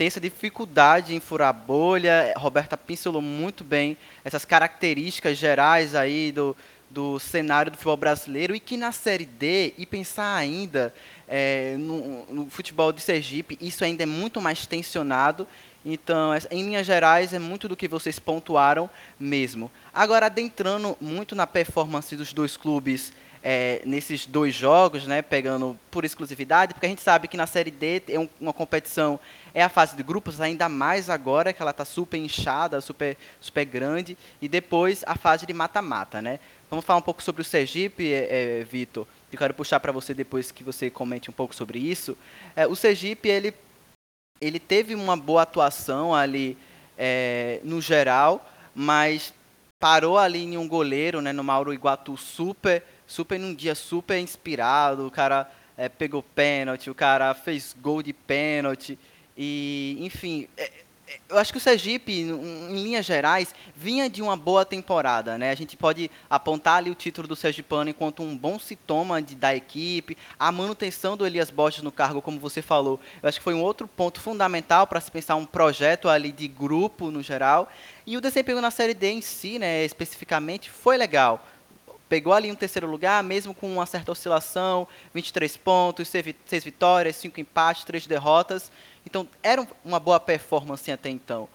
ter 0.00 0.06
essa 0.06 0.18
dificuldade 0.18 1.14
em 1.14 1.20
furar 1.20 1.52
bolha. 1.52 2.32
Roberta 2.38 2.74
pincelou 2.74 3.20
muito 3.20 3.62
bem 3.62 3.98
essas 4.24 4.46
características 4.46 5.36
gerais 5.36 5.94
aí 5.94 6.32
do, 6.32 6.56
do 6.88 7.18
cenário 7.18 7.70
do 7.70 7.76
futebol 7.76 7.98
brasileiro 7.98 8.56
e 8.56 8.60
que 8.60 8.78
na 8.78 8.92
Série 8.92 9.26
D, 9.26 9.74
e 9.76 9.84
pensar 9.84 10.34
ainda 10.34 10.94
é, 11.28 11.76
no, 11.78 12.24
no, 12.32 12.46
futebol 12.48 12.94
de 12.94 13.02
Sergipe, 13.02 13.58
isso 13.60 13.84
ainda 13.84 14.04
é 14.04 14.06
muito 14.06 14.40
mais 14.40 14.64
tensionado. 14.64 15.46
Então, 15.84 16.30
em 16.50 16.64
linhas 16.64 16.86
gerais, 16.86 17.34
é 17.34 17.38
muito 17.38 17.68
do 17.68 17.76
que 17.76 17.86
vocês 17.86 18.18
pontuaram 18.18 18.88
mesmo. 19.18 19.70
Agora, 19.92 20.26
adentrando 20.26 20.96
muito 20.98 21.34
na 21.34 21.46
performance 21.46 22.16
dos 22.16 22.32
dois 22.32 22.56
clubes 22.56 23.12
é, 23.42 23.80
nesses 23.84 24.26
dois 24.26 24.54
jogos, 24.54 25.06
né, 25.06 25.22
pegando 25.22 25.78
por 25.90 26.04
exclusividade, 26.04 26.74
porque 26.74 26.86
a 26.86 26.88
gente 26.88 27.02
sabe 27.02 27.28
que 27.28 27.36
na 27.36 27.46
Série 27.46 27.70
D 27.70 28.02
é 28.08 28.18
um, 28.18 28.28
uma 28.40 28.52
competição, 28.52 29.18
é 29.54 29.62
a 29.62 29.68
fase 29.68 29.96
de 29.96 30.02
grupos, 30.02 30.40
ainda 30.40 30.68
mais 30.68 31.08
agora 31.08 31.52
que 31.52 31.62
ela 31.62 31.70
está 31.70 31.84
super 31.84 32.18
inchada, 32.18 32.80
super, 32.80 33.16
super 33.40 33.64
grande, 33.64 34.16
e 34.40 34.48
depois 34.48 35.02
a 35.06 35.16
fase 35.16 35.46
de 35.46 35.52
mata-mata. 35.52 36.20
Né? 36.20 36.38
Vamos 36.70 36.84
falar 36.84 36.98
um 36.98 37.02
pouco 37.02 37.22
sobre 37.22 37.42
o 37.42 37.44
Sergipe, 37.44 38.12
é, 38.12 38.60
é, 38.60 38.64
Vitor. 38.64 39.06
Eu 39.32 39.38
quero 39.38 39.54
puxar 39.54 39.80
para 39.80 39.92
você 39.92 40.12
depois 40.12 40.50
que 40.50 40.62
você 40.62 40.90
comente 40.90 41.30
um 41.30 41.32
pouco 41.32 41.54
sobre 41.54 41.78
isso. 41.78 42.16
É, 42.54 42.66
o 42.66 42.76
Sergipe, 42.76 43.28
ele, 43.28 43.54
ele 44.40 44.58
teve 44.58 44.94
uma 44.94 45.16
boa 45.16 45.42
atuação 45.42 46.14
ali 46.14 46.58
é, 46.98 47.60
no 47.64 47.80
geral, 47.80 48.46
mas 48.74 49.32
parou 49.80 50.18
ali 50.18 50.44
em 50.44 50.58
um 50.58 50.68
goleiro, 50.68 51.22
né, 51.22 51.32
no 51.32 51.42
Mauro 51.42 51.72
Iguatu, 51.72 52.16
super, 52.16 52.84
super 53.10 53.38
num 53.38 53.54
dia 53.54 53.74
super 53.74 54.18
inspirado. 54.18 55.06
O 55.06 55.10
cara 55.10 55.50
é, 55.76 55.88
pegou 55.88 56.22
pênalti, 56.22 56.88
o 56.88 56.94
cara 56.94 57.34
fez 57.34 57.74
gol 57.80 58.02
de 58.02 58.12
pênalti. 58.12 58.98
E, 59.36 59.96
enfim, 60.00 60.46
é, 60.56 60.70
eu 61.28 61.38
acho 61.38 61.50
que 61.50 61.58
o 61.58 61.60
Sergipe, 61.60 62.12
em 62.12 62.72
linhas 62.72 63.04
gerais, 63.04 63.52
vinha 63.74 64.08
de 64.08 64.22
uma 64.22 64.36
boa 64.36 64.64
temporada, 64.64 65.36
né? 65.36 65.50
A 65.50 65.54
gente 65.56 65.76
pode 65.76 66.08
apontar 66.28 66.76
ali 66.76 66.90
o 66.90 66.94
título 66.94 67.26
do 67.26 67.34
Sergipano 67.34 67.90
enquanto 67.90 68.22
um 68.22 68.36
bom 68.36 68.60
sintoma 68.60 69.20
de, 69.20 69.34
da 69.34 69.54
equipe, 69.54 70.16
a 70.38 70.52
manutenção 70.52 71.16
do 71.16 71.26
Elias 71.26 71.50
Borges 71.50 71.82
no 71.82 71.90
cargo, 71.90 72.22
como 72.22 72.38
você 72.38 72.62
falou. 72.62 73.00
Eu 73.20 73.28
acho 73.28 73.38
que 73.38 73.44
foi 73.44 73.54
um 73.54 73.62
outro 73.62 73.88
ponto 73.88 74.20
fundamental 74.20 74.86
para 74.86 75.00
se 75.00 75.10
pensar 75.10 75.34
um 75.34 75.46
projeto 75.46 76.08
ali 76.08 76.30
de 76.30 76.46
grupo 76.46 77.10
no 77.10 77.22
geral. 77.22 77.68
E 78.06 78.16
o 78.16 78.20
desempenho 78.20 78.60
na 78.60 78.70
Série 78.70 78.94
D 78.94 79.10
em 79.10 79.20
si, 79.20 79.58
né, 79.58 79.84
especificamente, 79.84 80.70
foi 80.70 80.96
legal 80.96 81.44
pegou 82.10 82.32
ali 82.32 82.50
um 82.50 82.56
terceiro 82.56 82.90
lugar, 82.90 83.22
mesmo 83.22 83.54
com 83.54 83.72
uma 83.72 83.86
certa 83.86 84.10
oscilação, 84.10 84.86
23 85.14 85.56
pontos, 85.56 86.08
6 86.08 86.64
vitórias, 86.64 87.14
5 87.14 87.38
empates, 87.40 87.84
3 87.84 88.04
derrotas. 88.08 88.72
Então, 89.06 89.28
era 89.40 89.64
uma 89.84 90.00
boa 90.00 90.18
performance 90.18 90.90
até 90.90 91.08
então. 91.08 91.48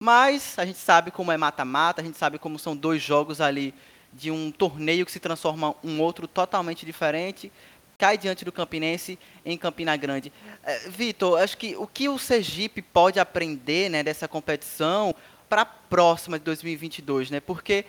Mas 0.00 0.56
a 0.56 0.64
gente 0.64 0.78
sabe 0.78 1.10
como 1.10 1.32
é 1.32 1.36
mata-mata, 1.36 2.00
a 2.00 2.04
gente 2.04 2.16
sabe 2.16 2.38
como 2.38 2.60
são 2.60 2.76
dois 2.76 3.02
jogos 3.02 3.40
ali 3.40 3.74
de 4.12 4.30
um 4.30 4.52
torneio 4.52 5.04
que 5.04 5.10
se 5.10 5.18
transforma 5.18 5.74
um 5.82 6.00
outro 6.00 6.28
totalmente 6.28 6.86
diferente. 6.86 7.50
Cai 7.98 8.16
diante 8.16 8.44
do 8.44 8.52
Campinense 8.52 9.18
em 9.44 9.58
Campina 9.58 9.96
Grande. 9.96 10.32
É, 10.62 10.88
Vitor, 10.88 11.42
acho 11.42 11.58
que 11.58 11.76
o 11.76 11.88
que 11.88 12.08
o 12.08 12.16
Sergipe 12.16 12.80
pode 12.80 13.18
aprender 13.18 13.90
né, 13.90 14.04
dessa 14.04 14.28
competição 14.28 15.12
para 15.48 15.62
a 15.62 15.64
próxima 15.64 16.38
de 16.38 16.44
2022, 16.44 17.30
né? 17.30 17.40
Porque 17.40 17.84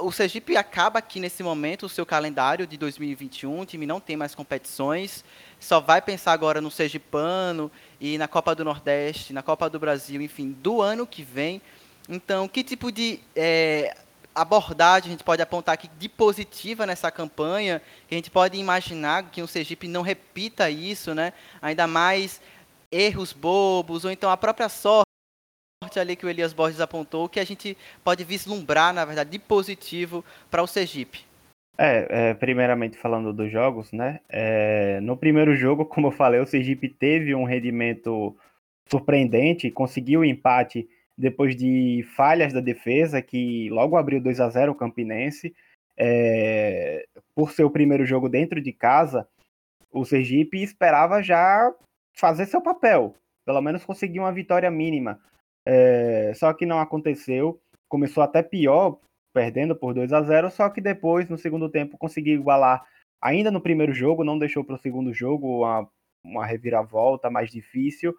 uh, 0.00 0.06
o 0.06 0.12
Sergipe 0.12 0.56
acaba 0.56 0.98
aqui 0.98 1.20
nesse 1.20 1.42
momento 1.42 1.86
o 1.86 1.88
seu 1.88 2.04
calendário 2.04 2.66
de 2.66 2.76
2021, 2.76 3.60
o 3.60 3.66
time 3.66 3.86
não 3.86 4.00
tem 4.00 4.16
mais 4.16 4.34
competições, 4.34 5.24
só 5.60 5.80
vai 5.80 6.02
pensar 6.02 6.32
agora 6.32 6.60
no 6.60 6.70
Sergipano 6.70 7.70
e 8.00 8.18
na 8.18 8.26
Copa 8.26 8.54
do 8.54 8.64
Nordeste, 8.64 9.32
na 9.32 9.42
Copa 9.42 9.70
do 9.70 9.78
Brasil, 9.78 10.20
enfim, 10.20 10.50
do 10.52 10.82
ano 10.82 11.06
que 11.06 11.22
vem. 11.22 11.62
Então, 12.08 12.48
que 12.48 12.62
tipo 12.62 12.92
de 12.92 13.20
é, 13.34 13.96
abordagem 14.34 15.08
a 15.08 15.12
gente 15.12 15.24
pode 15.24 15.40
apontar 15.40 15.74
aqui 15.74 15.88
de 15.98 16.08
positiva 16.08 16.84
nessa 16.84 17.10
campanha, 17.10 17.80
que 18.08 18.14
a 18.14 18.18
gente 18.18 18.30
pode 18.30 18.58
imaginar 18.58 19.30
que 19.30 19.40
o 19.40 19.46
Sergipe 19.46 19.88
não 19.88 20.02
repita 20.02 20.68
isso, 20.68 21.14
né? 21.14 21.32
Ainda 21.62 21.86
mais 21.86 22.40
erros 22.90 23.32
bobos, 23.32 24.04
ou 24.04 24.10
então 24.10 24.30
a 24.30 24.36
própria 24.36 24.68
sorte 24.68 25.13
ali 25.98 26.16
que 26.16 26.26
o 26.26 26.28
Elias 26.28 26.52
Borges 26.52 26.80
apontou, 26.80 27.28
que 27.28 27.40
a 27.40 27.44
gente 27.44 27.76
pode 28.02 28.24
vislumbrar, 28.24 28.92
na 28.92 29.04
verdade, 29.04 29.30
de 29.30 29.38
positivo 29.38 30.24
para 30.50 30.62
o 30.62 30.66
Sergipe? 30.66 31.24
É, 31.76 32.30
é, 32.30 32.34
primeiramente 32.34 32.96
falando 32.96 33.32
dos 33.32 33.50
jogos, 33.50 33.90
né? 33.92 34.20
É, 34.28 35.00
no 35.00 35.16
primeiro 35.16 35.56
jogo, 35.56 35.84
como 35.86 36.08
eu 36.08 36.12
falei, 36.12 36.40
o 36.40 36.46
Sergipe 36.46 36.88
teve 36.88 37.34
um 37.34 37.44
rendimento 37.44 38.36
surpreendente, 38.88 39.70
conseguiu 39.70 40.20
o 40.20 40.24
empate 40.24 40.88
depois 41.16 41.56
de 41.56 42.04
falhas 42.16 42.52
da 42.52 42.60
defesa, 42.60 43.22
que 43.22 43.68
logo 43.70 43.96
abriu 43.96 44.20
2 44.20 44.40
a 44.40 44.48
0 44.48 44.72
o 44.72 44.74
Campinense. 44.74 45.54
É, 45.96 47.06
por 47.34 47.52
ser 47.52 47.64
o 47.64 47.70
primeiro 47.70 48.04
jogo 48.04 48.28
dentro 48.28 48.60
de 48.60 48.72
casa, 48.72 49.28
o 49.92 50.04
Sergipe 50.04 50.60
esperava 50.60 51.22
já 51.22 51.72
fazer 52.12 52.46
seu 52.46 52.60
papel, 52.60 53.14
pelo 53.44 53.60
menos 53.60 53.84
conseguir 53.84 54.18
uma 54.18 54.32
vitória 54.32 54.70
mínima. 54.70 55.20
É, 55.66 56.32
só 56.34 56.52
que 56.52 56.66
não 56.66 56.78
aconteceu. 56.78 57.60
Começou 57.88 58.22
até 58.22 58.42
pior, 58.42 58.98
perdendo 59.32 59.74
por 59.74 59.94
2 59.94 60.12
a 60.12 60.22
0 60.22 60.50
só 60.50 60.68
que 60.68 60.80
depois, 60.80 61.28
no 61.28 61.38
segundo 61.38 61.68
tempo, 61.68 61.98
conseguiu 61.98 62.34
igualar 62.34 62.84
ainda 63.20 63.50
no 63.50 63.60
primeiro 63.60 63.92
jogo, 63.92 64.22
não 64.22 64.38
deixou 64.38 64.62
para 64.62 64.74
o 64.74 64.78
segundo 64.78 65.12
jogo 65.12 65.60
uma, 65.60 65.88
uma 66.22 66.46
reviravolta 66.46 67.30
mais 67.30 67.50
difícil. 67.50 68.14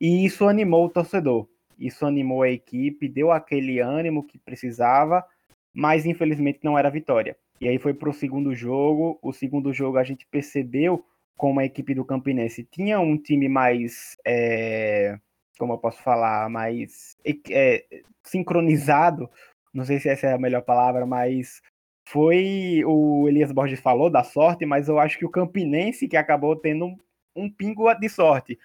E 0.00 0.24
isso 0.24 0.48
animou 0.48 0.86
o 0.86 0.90
torcedor. 0.90 1.48
Isso 1.78 2.04
animou 2.04 2.42
a 2.42 2.50
equipe, 2.50 3.08
deu 3.08 3.30
aquele 3.30 3.80
ânimo 3.80 4.26
que 4.26 4.38
precisava, 4.38 5.24
mas 5.72 6.06
infelizmente 6.06 6.60
não 6.62 6.78
era 6.78 6.90
vitória. 6.90 7.36
E 7.60 7.68
aí 7.68 7.78
foi 7.78 7.94
para 7.94 8.10
o 8.10 8.14
segundo 8.14 8.54
jogo. 8.54 9.18
O 9.22 9.32
segundo 9.32 9.72
jogo 9.72 9.98
a 9.98 10.04
gente 10.04 10.26
percebeu 10.26 11.04
como 11.36 11.60
a 11.60 11.64
equipe 11.64 11.94
do 11.94 12.04
Campinense 12.04 12.64
tinha 12.64 13.00
um 13.00 13.16
time 13.16 13.48
mais, 13.48 14.16
é, 14.24 15.18
como 15.64 15.72
eu 15.72 15.78
posso 15.78 16.02
falar, 16.02 16.50
mais 16.50 17.16
é, 17.50 17.84
sincronizado, 18.22 19.30
não 19.72 19.82
sei 19.82 19.98
se 19.98 20.10
essa 20.10 20.26
é 20.26 20.34
a 20.34 20.38
melhor 20.38 20.60
palavra, 20.60 21.06
mas 21.06 21.62
foi 22.06 22.82
o 22.84 23.26
Elias 23.26 23.50
Borges 23.50 23.80
falou 23.80 24.10
da 24.10 24.22
sorte, 24.22 24.66
mas 24.66 24.88
eu 24.88 24.98
acho 24.98 25.18
que 25.18 25.24
o 25.24 25.30
Campinense 25.30 26.06
que 26.06 26.18
acabou 26.18 26.54
tendo 26.54 26.84
um, 26.84 26.98
um 27.34 27.50
pingo 27.50 27.92
de 27.94 28.10
sorte, 28.10 28.58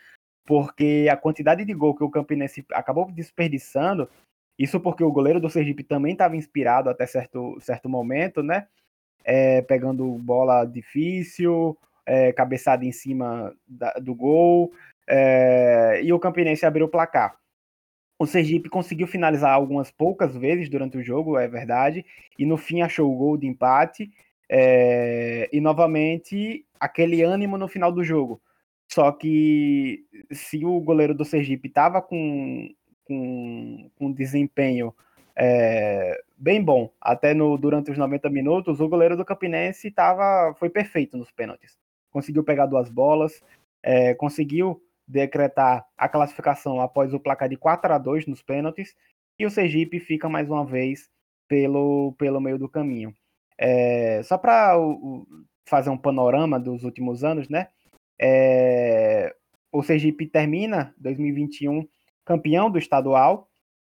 porque 0.45 1.07
a 1.09 1.15
quantidade 1.15 1.63
de 1.63 1.73
gol 1.73 1.95
que 1.95 2.03
o 2.03 2.09
Campinense 2.09 2.65
acabou 2.73 3.09
desperdiçando, 3.09 4.09
isso 4.57 4.77
porque 4.77 5.03
o 5.03 5.11
goleiro 5.11 5.39
do 5.39 5.49
Sergipe 5.49 5.85
também 5.85 6.11
estava 6.11 6.35
inspirado 6.35 6.89
até 6.89 7.05
certo, 7.05 7.57
certo 7.61 7.87
momento, 7.87 8.43
né? 8.43 8.67
É, 9.23 9.61
pegando 9.61 10.05
bola 10.17 10.65
difícil, 10.65 11.77
é, 12.05 12.33
cabeçada 12.33 12.83
em 12.83 12.91
cima 12.91 13.55
da, 13.65 13.93
do 13.93 14.13
gol, 14.13 14.73
é, 15.09 16.01
e 16.03 16.13
o 16.13 16.19
Campinense 16.19 16.65
abriu 16.65 16.85
o 16.85 16.89
placar. 16.89 17.35
O 18.19 18.27
Sergipe 18.27 18.69
conseguiu 18.69 19.07
finalizar 19.07 19.53
algumas 19.53 19.89
poucas 19.89 20.35
vezes 20.35 20.69
durante 20.69 20.97
o 20.97 21.03
jogo, 21.03 21.37
é 21.37 21.47
verdade, 21.47 22.05
e 22.37 22.45
no 22.45 22.57
fim 22.57 22.81
achou 22.81 23.11
o 23.11 23.17
gol 23.17 23.37
de 23.37 23.47
empate. 23.47 24.11
É, 24.51 25.47
e 25.53 25.61
novamente 25.61 26.65
aquele 26.79 27.21
ânimo 27.21 27.57
no 27.57 27.67
final 27.67 27.91
do 27.91 28.03
jogo. 28.03 28.41
Só 28.91 29.11
que 29.11 30.05
se 30.31 30.65
o 30.65 30.79
goleiro 30.81 31.13
do 31.13 31.23
Sergipe 31.23 31.67
estava 31.67 32.01
com, 32.01 32.69
com, 33.05 33.89
com 33.95 34.11
desempenho 34.11 34.93
é, 35.35 36.19
bem 36.35 36.61
bom 36.61 36.91
até 36.99 37.33
no, 37.33 37.57
durante 37.57 37.91
os 37.91 37.97
90 37.97 38.29
minutos, 38.29 38.79
o 38.79 38.89
goleiro 38.89 39.15
do 39.15 39.23
Campinense 39.23 39.91
tava, 39.91 40.53
foi 40.57 40.69
perfeito 40.69 41.15
nos 41.15 41.31
pênaltis. 41.31 41.77
Conseguiu 42.11 42.43
pegar 42.43 42.65
duas 42.65 42.89
bolas, 42.89 43.41
é, 43.83 44.15
conseguiu 44.15 44.81
decretar 45.09 45.83
a 45.97 46.07
classificação 46.07 46.79
após 46.79 47.13
o 47.13 47.19
placar 47.19 47.49
de 47.49 47.57
4 47.57 47.91
a 47.91 47.97
2 47.97 48.27
nos 48.27 48.43
pênaltis, 48.43 48.95
e 49.39 49.45
o 49.45 49.49
Sergipe 49.49 49.99
fica 49.99 50.29
mais 50.29 50.49
uma 50.49 50.63
vez 50.63 51.09
pelo, 51.47 52.13
pelo 52.17 52.39
meio 52.39 52.59
do 52.59 52.69
caminho. 52.69 53.11
É, 53.57 54.21
só 54.23 54.37
para 54.37 54.75
fazer 55.67 55.89
um 55.89 55.97
panorama 55.97 56.59
dos 56.59 56.83
últimos 56.83 57.23
anos, 57.23 57.49
né? 57.49 57.67
É, 58.21 59.33
o 59.71 59.81
Sergipe 59.81 60.27
termina 60.27 60.93
2021 60.97 61.87
campeão 62.23 62.69
do 62.69 62.77
estadual 62.77 63.49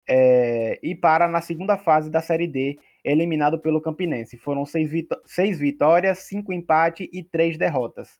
é, 0.08 0.78
e 0.82 0.94
para 0.94 1.26
na 1.26 1.40
segunda 1.40 1.78
fase 1.78 2.10
da 2.10 2.20
Série 2.20 2.46
D, 2.46 2.78
eliminado 3.02 3.58
pelo 3.58 3.80
Campinense. 3.80 4.36
Foram 4.36 4.66
seis, 4.66 4.90
vitó 4.90 5.16
seis 5.24 5.58
vitórias, 5.58 6.18
cinco 6.20 6.52
empates 6.52 7.08
e 7.12 7.22
três 7.22 7.56
derrotas. 7.56 8.18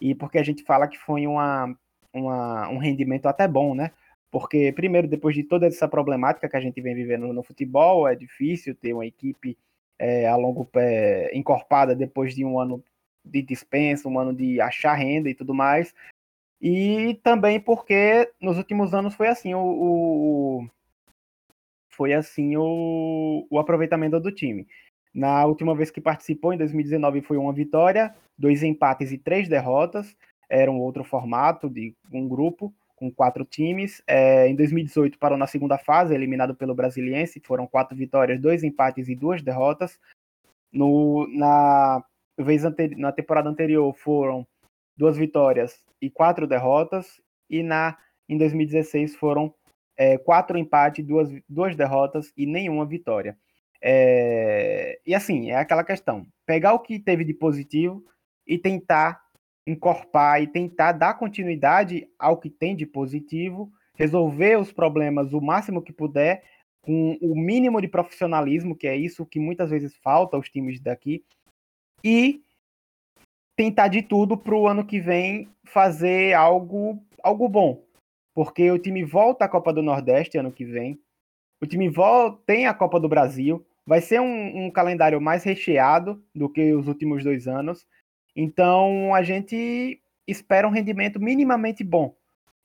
E 0.00 0.14
porque 0.14 0.38
a 0.38 0.42
gente 0.42 0.62
fala 0.62 0.86
que 0.86 0.98
foi 0.98 1.26
uma 1.26 1.76
uma, 2.16 2.68
um 2.68 2.78
rendimento 2.78 3.26
até 3.26 3.46
bom, 3.46 3.74
né? 3.74 3.90
Porque, 4.30 4.72
primeiro, 4.72 5.08
depois 5.08 5.34
de 5.34 5.44
toda 5.44 5.66
essa 5.66 5.88
problemática 5.88 6.48
que 6.48 6.56
a 6.56 6.60
gente 6.60 6.80
vem 6.80 6.94
vivendo 6.94 7.32
no 7.32 7.42
futebol, 7.42 8.06
é 8.06 8.14
difícil 8.14 8.74
ter 8.74 8.92
uma 8.92 9.06
equipe 9.06 9.56
é, 9.98 10.26
a 10.28 10.36
longo 10.36 10.64
pé 10.64 11.30
encorpada 11.32 11.94
depois 11.94 12.34
de 12.34 12.44
um 12.44 12.58
ano 12.58 12.82
de 13.24 13.42
dispensa, 13.42 14.08
um 14.08 14.18
ano 14.18 14.34
de 14.34 14.60
achar 14.60 14.94
renda 14.94 15.30
e 15.30 15.34
tudo 15.34 15.54
mais. 15.54 15.94
E 16.60 17.18
também 17.22 17.60
porque 17.60 18.30
nos 18.40 18.56
últimos 18.56 18.94
anos 18.94 19.14
foi 19.14 19.28
assim 19.28 19.54
o, 19.54 19.60
o 19.60 20.68
foi 21.90 22.12
assim 22.12 22.56
o, 22.56 23.46
o 23.50 23.58
aproveitamento 23.58 24.20
do 24.20 24.32
time. 24.32 24.66
Na 25.14 25.46
última 25.46 25.74
vez 25.74 25.90
que 25.90 26.00
participou, 26.00 26.52
em 26.52 26.58
2019, 26.58 27.22
foi 27.22 27.38
uma 27.38 27.52
vitória, 27.52 28.14
dois 28.36 28.62
empates 28.62 29.12
e 29.12 29.18
três 29.18 29.48
derrotas 29.48 30.14
era 30.48 30.70
um 30.70 30.80
outro 30.80 31.04
formato 31.04 31.68
de 31.68 31.94
um 32.12 32.28
grupo 32.28 32.74
com 32.94 33.12
quatro 33.12 33.44
times. 33.44 34.02
É, 34.06 34.48
em 34.48 34.56
2018 34.56 35.18
parou 35.18 35.36
na 35.36 35.46
segunda 35.46 35.76
fase, 35.78 36.14
eliminado 36.14 36.54
pelo 36.54 36.74
Brasiliense, 36.74 37.40
foram 37.44 37.66
quatro 37.66 37.96
vitórias, 37.96 38.40
dois 38.40 38.64
empates 38.64 39.08
e 39.08 39.14
duas 39.14 39.42
derrotas. 39.42 39.98
No, 40.72 41.26
na, 41.28 42.02
vez 42.38 42.62
na 42.96 43.12
temporada 43.12 43.48
anterior 43.48 43.94
foram 43.94 44.46
duas 44.96 45.16
vitórias 45.16 45.82
e 46.00 46.10
quatro 46.10 46.46
derrotas, 46.46 47.20
e 47.48 47.62
na 47.62 47.96
em 48.28 48.36
2016 48.36 49.14
foram 49.14 49.54
é, 49.96 50.18
quatro 50.18 50.58
empates, 50.58 51.04
duas, 51.04 51.30
duas 51.48 51.76
derrotas 51.76 52.32
e 52.36 52.44
nenhuma 52.44 52.84
vitória. 52.84 53.38
É, 53.80 54.98
e 55.06 55.14
assim, 55.14 55.50
é 55.50 55.56
aquela 55.56 55.84
questão: 55.84 56.26
pegar 56.44 56.72
o 56.74 56.80
que 56.80 56.98
teve 56.98 57.24
de 57.24 57.34
positivo 57.34 58.04
e 58.46 58.58
tentar 58.58 59.22
encorpar 59.66 60.40
e 60.42 60.46
tentar 60.46 60.92
dar 60.92 61.14
continuidade 61.14 62.08
ao 62.18 62.36
que 62.36 62.48
tem 62.48 62.76
de 62.76 62.86
positivo, 62.86 63.70
resolver 63.94 64.58
os 64.58 64.72
problemas 64.72 65.32
o 65.32 65.40
máximo 65.40 65.82
que 65.82 65.92
puder, 65.92 66.42
com 66.82 67.18
o 67.20 67.34
mínimo 67.34 67.80
de 67.80 67.88
profissionalismo, 67.88 68.76
que 68.76 68.86
é 68.86 68.96
isso 68.96 69.26
que 69.26 69.40
muitas 69.40 69.70
vezes 69.70 69.96
falta 69.96 70.36
aos 70.36 70.48
times 70.48 70.80
daqui, 70.80 71.24
e 72.04 72.42
tentar 73.56 73.88
de 73.88 74.02
tudo 74.02 74.36
para 74.36 74.54
o 74.54 74.68
ano 74.68 74.84
que 74.84 75.00
vem 75.00 75.48
fazer 75.64 76.34
algo, 76.34 77.02
algo 77.22 77.48
bom. 77.48 77.82
Porque 78.34 78.70
o 78.70 78.78
time 78.78 79.02
volta 79.02 79.46
à 79.46 79.48
Copa 79.48 79.72
do 79.72 79.82
Nordeste 79.82 80.38
ano 80.38 80.52
que 80.52 80.64
vem, 80.64 81.00
o 81.60 81.66
time 81.66 81.88
volta, 81.88 82.40
tem 82.46 82.66
a 82.66 82.74
Copa 82.74 83.00
do 83.00 83.08
Brasil, 83.08 83.66
vai 83.86 84.00
ser 84.00 84.20
um, 84.20 84.66
um 84.66 84.70
calendário 84.70 85.20
mais 85.20 85.42
recheado 85.42 86.22
do 86.34 86.48
que 86.48 86.72
os 86.74 86.86
últimos 86.86 87.24
dois 87.24 87.48
anos. 87.48 87.86
Então 88.36 89.14
a 89.14 89.22
gente 89.22 89.98
espera 90.26 90.68
um 90.68 90.70
rendimento 90.70 91.18
minimamente 91.18 91.82
bom. 91.82 92.14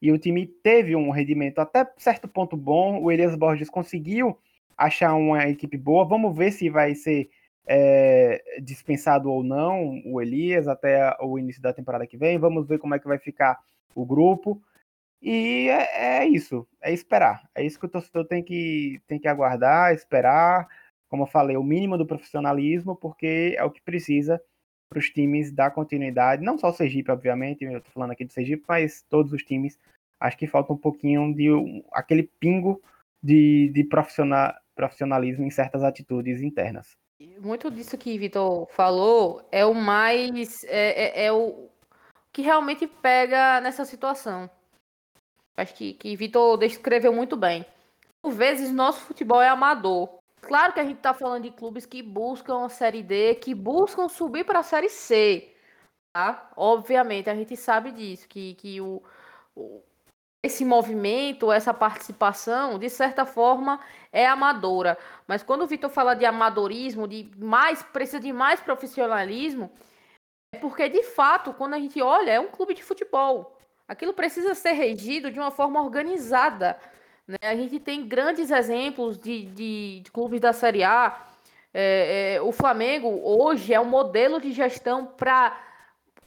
E 0.01 0.11
o 0.11 0.17
time 0.17 0.45
teve 0.45 0.95
um 0.95 1.11
rendimento 1.11 1.59
até 1.59 1.89
certo 1.97 2.27
ponto 2.27 2.57
bom. 2.57 3.01
O 3.01 3.09
Elias 3.09 3.35
Borges 3.35 3.69
conseguiu 3.69 4.37
achar 4.77 5.13
uma 5.13 5.47
equipe 5.47 5.77
boa. 5.77 6.03
Vamos 6.03 6.35
ver 6.35 6.51
se 6.51 6.69
vai 6.69 6.93
ser 6.93 7.29
é, 7.65 8.43
dispensado 8.61 9.31
ou 9.31 9.43
não 9.43 10.01
o 10.05 10.21
Elias 10.21 10.67
até 10.67 11.15
o 11.21 11.39
início 11.39 11.61
da 11.61 11.71
temporada 11.71 12.05
que 12.05 12.17
vem. 12.17 12.37
Vamos 12.37 12.67
ver 12.67 12.79
como 12.79 12.95
é 12.95 12.99
que 12.99 13.07
vai 13.07 13.19
ficar 13.19 13.57
o 13.95 14.05
grupo. 14.05 14.61
E 15.21 15.69
é, 15.69 16.23
é 16.23 16.27
isso, 16.27 16.67
é 16.81 16.91
esperar. 16.91 17.47
É 17.55 17.63
isso 17.63 17.79
que 17.79 17.85
o 17.85 17.89
torcedor 17.89 18.25
tem 18.25 18.43
que, 18.43 18.99
tem 19.07 19.19
que 19.19 19.27
aguardar, 19.27 19.93
esperar. 19.93 20.67
Como 21.07 21.23
eu 21.23 21.27
falei, 21.27 21.55
o 21.55 21.63
mínimo 21.63 21.97
do 21.97 22.07
profissionalismo, 22.07 22.95
porque 22.95 23.53
é 23.55 23.63
o 23.63 23.69
que 23.69 23.81
precisa 23.81 24.41
para 24.91 24.99
os 24.99 25.09
times 25.09 25.53
dar 25.53 25.71
continuidade, 25.71 26.43
não 26.43 26.57
só 26.57 26.69
o 26.69 26.73
Sergipe, 26.73 27.11
obviamente, 27.11 27.63
eu 27.63 27.77
estou 27.77 27.93
falando 27.93 28.11
aqui 28.11 28.25
do 28.25 28.33
Sergipe, 28.33 28.65
mas 28.67 29.05
todos 29.09 29.31
os 29.31 29.41
times. 29.41 29.79
Acho 30.19 30.37
que 30.37 30.45
falta 30.45 30.73
um 30.73 30.77
pouquinho 30.77 31.33
de 31.33 31.49
um, 31.49 31.81
aquele 31.93 32.29
pingo 32.39 32.79
de, 33.23 33.71
de 33.73 33.85
profissional, 33.85 34.53
profissionalismo 34.75 35.45
em 35.45 35.49
certas 35.49 35.81
atitudes 35.81 36.41
internas. 36.41 36.91
Muito 37.39 37.71
disso 37.71 37.97
que 37.97 38.17
Vitor 38.17 38.67
falou 38.71 39.47
é 39.51 39.65
o 39.65 39.73
mais. 39.73 40.63
É, 40.65 41.21
é, 41.21 41.25
é, 41.25 41.31
o 41.31 41.69
que 42.33 42.41
realmente 42.41 42.85
pega 42.85 43.61
nessa 43.61 43.85
situação. 43.85 44.49
Acho 45.55 45.73
que, 45.73 45.93
que 45.93 46.15
Vitor 46.15 46.57
descreveu 46.57 47.13
muito 47.13 47.37
bem. 47.37 47.65
Por 48.21 48.33
vezes, 48.33 48.71
nosso 48.71 49.01
futebol 49.01 49.41
é 49.41 49.47
amador. 49.47 50.20
Claro 50.41 50.73
que 50.73 50.79
a 50.79 50.83
gente 50.83 50.97
está 50.97 51.13
falando 51.13 51.43
de 51.43 51.51
clubes 51.51 51.85
que 51.85 52.01
buscam 52.01 52.65
a 52.65 52.69
Série 52.69 53.03
D, 53.03 53.35
que 53.35 53.53
buscam 53.53 54.09
subir 54.09 54.43
para 54.43 54.59
a 54.59 54.63
Série 54.63 54.89
C. 54.89 55.53
Tá? 56.13 56.51
Obviamente, 56.57 57.29
a 57.29 57.35
gente 57.35 57.55
sabe 57.55 57.91
disso, 57.91 58.27
que, 58.27 58.55
que 58.55 58.81
o, 58.81 59.01
o, 59.55 59.81
esse 60.43 60.65
movimento, 60.65 61.51
essa 61.51 61.73
participação, 61.73 62.79
de 62.79 62.89
certa 62.89 63.25
forma, 63.25 63.79
é 64.11 64.25
amadora. 64.25 64.97
Mas 65.27 65.43
quando 65.43 65.61
o 65.61 65.67
Vitor 65.67 65.89
fala 65.89 66.15
de 66.15 66.25
amadorismo, 66.25 67.07
de 67.07 67.31
mais, 67.37 67.83
precisa 67.83 68.19
de 68.19 68.33
mais 68.33 68.59
profissionalismo, 68.59 69.71
é 70.53 70.57
porque, 70.57 70.89
de 70.89 71.03
fato, 71.03 71.53
quando 71.53 71.75
a 71.75 71.79
gente 71.79 72.01
olha, 72.01 72.31
é 72.31 72.39
um 72.39 72.49
clube 72.49 72.73
de 72.73 72.83
futebol. 72.83 73.57
Aquilo 73.87 74.13
precisa 74.13 74.55
ser 74.55 74.71
regido 74.71 75.31
de 75.31 75.39
uma 75.39 75.51
forma 75.51 75.81
organizada. 75.81 76.79
Né? 77.27 77.37
A 77.41 77.55
gente 77.55 77.79
tem 77.79 78.07
grandes 78.07 78.51
exemplos 78.51 79.17
de, 79.17 79.45
de, 79.45 80.01
de 80.01 80.11
clubes 80.11 80.41
da 80.41 80.53
Série 80.53 80.83
A. 80.83 81.27
É, 81.73 82.35
é, 82.35 82.41
o 82.41 82.51
Flamengo 82.51 83.07
hoje 83.23 83.73
é 83.73 83.79
um 83.79 83.85
modelo 83.85 84.41
de 84.41 84.51
gestão 84.51 85.05
para 85.05 85.57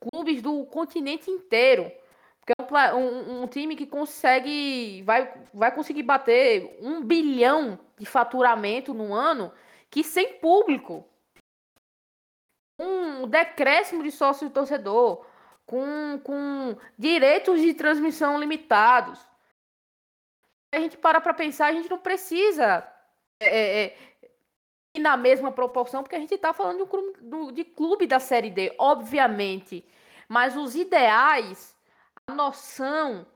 clubes 0.01 0.41
do 0.41 0.65
continente 0.67 1.31
inteiro. 1.31 1.91
Porque 2.41 2.53
é 2.77 2.95
um, 2.95 3.43
um, 3.43 3.47
time 3.47 3.75
que 3.75 3.87
consegue, 3.87 5.03
vai, 5.03 5.33
vai 5.53 5.75
conseguir 5.75 6.03
bater 6.03 6.79
um 6.81 7.03
bilhão 7.03 7.79
de 7.99 8.05
faturamento 8.05 8.93
no 8.93 9.15
ano, 9.15 9.51
que 9.91 10.05
sem 10.05 10.35
público, 10.35 11.07
um 12.79 13.27
decréscimo 13.27 14.03
de 14.03 14.11
sócio 14.11 14.51
torcedor, 14.51 15.25
com, 15.65 16.21
com 16.23 16.77
direitos 16.99 17.61
de 17.61 17.73
transmissão 17.73 18.39
limitados 18.39 19.19
a 20.75 20.81
gente 20.81 20.97
para 20.97 21.21
para 21.21 21.35
pensar, 21.35 21.67
a 21.67 21.73
gente 21.73 21.91
não 21.91 21.99
precisa 21.99 22.87
é, 23.41 23.47
é, 23.47 23.85
é, 23.85 23.97
ir 24.95 25.01
na 25.01 25.17
mesma 25.17 25.53
proporção, 25.53 26.03
porque 26.03 26.17
a 26.17 26.21
gente 26.21 26.35
está 26.35 26.53
falando 26.53 26.87
de, 27.21 27.35
um, 27.35 27.53
de 27.53 27.65
clube 27.65 28.07
da 28.07 28.21
Série 28.21 28.51
D, 28.51 28.75
obviamente. 28.79 29.85
Mas 30.29 30.57
os 30.57 30.75
ideais, 30.75 31.77
a 32.27 32.35
noção, 32.35 33.27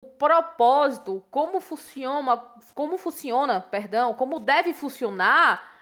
o 0.00 0.08
propósito, 0.08 1.24
como 1.30 1.60
funciona, 1.60 2.36
como 2.74 2.96
funciona, 2.96 3.60
perdão, 3.60 4.14
como 4.14 4.38
deve 4.38 4.72
funcionar, 4.72 5.76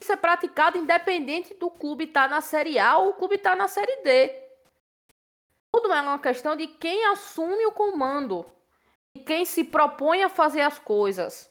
isso 0.00 0.12
é 0.12 0.16
praticado 0.16 0.76
independente 0.76 1.54
do 1.54 1.70
clube 1.70 2.04
estar 2.04 2.24
tá 2.24 2.28
na 2.28 2.40
Série 2.40 2.78
A 2.78 2.98
ou 2.98 3.10
o 3.10 3.14
clube 3.14 3.36
estar 3.36 3.50
tá 3.50 3.56
na 3.56 3.68
Série 3.68 4.02
D. 4.02 4.42
Tudo 5.72 5.92
é 5.92 6.00
uma 6.00 6.18
questão 6.18 6.56
de 6.56 6.66
quem 6.66 7.06
assume 7.06 7.66
o 7.66 7.72
comando 7.72 8.46
quem 9.20 9.44
se 9.44 9.64
propõe 9.64 10.22
a 10.22 10.28
fazer 10.28 10.60
as 10.60 10.78
coisas. 10.78 11.50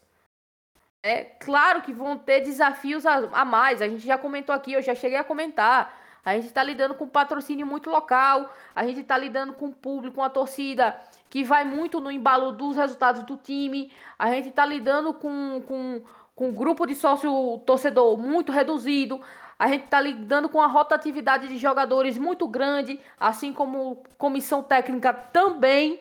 É 1.02 1.24
claro 1.24 1.82
que 1.82 1.92
vão 1.92 2.18
ter 2.18 2.42
desafios 2.42 3.06
a, 3.06 3.16
a 3.32 3.46
mais. 3.46 3.82
A 3.82 3.88
gente 3.88 4.06
já 4.06 4.18
comentou 4.18 4.56
aqui, 4.56 4.74
eu 4.74 4.82
já 4.82 4.96
cheguei 4.96 5.18
a 5.18 5.24
comentar. 5.24 6.02
A 6.24 6.36
gente 6.36 6.48
está 6.48 6.64
lidando 6.64 6.96
com 6.96 7.08
patrocínio 7.08 7.68
muito 7.68 7.90
local, 7.90 8.54
a 8.74 8.86
gente 8.86 9.02
está 9.02 9.18
lidando 9.18 9.52
com 9.54 9.68
o 9.68 9.74
público, 9.74 10.16
com 10.16 10.24
a 10.24 10.30
torcida 10.30 10.98
que 11.30 11.44
vai 11.44 11.66
muito 11.66 12.00
no 12.00 12.10
embalo 12.10 12.52
dos 12.52 12.78
resultados 12.78 13.24
do 13.24 13.36
time, 13.36 13.92
a 14.18 14.30
gente 14.30 14.50
está 14.50 14.66
lidando 14.66 15.14
com, 15.14 15.62
com, 15.68 16.02
com 16.34 16.50
um 16.50 16.54
grupo 16.54 16.86
de 16.86 16.96
sócio 16.96 17.58
torcedor 17.66 18.18
muito 18.18 18.52
reduzido, 18.52 19.20
a 19.58 19.68
gente 19.68 19.86
está 19.86 20.00
lidando 20.00 20.48
com 20.48 20.62
a 20.62 20.68
rotatividade 20.68 21.48
de 21.48 21.58
jogadores 21.58 22.18
muito 22.18 22.48
grande, 22.48 23.00
assim 23.20 23.52
como 23.52 24.04
comissão 24.18 24.64
técnica 24.64 25.12
também. 25.12 26.00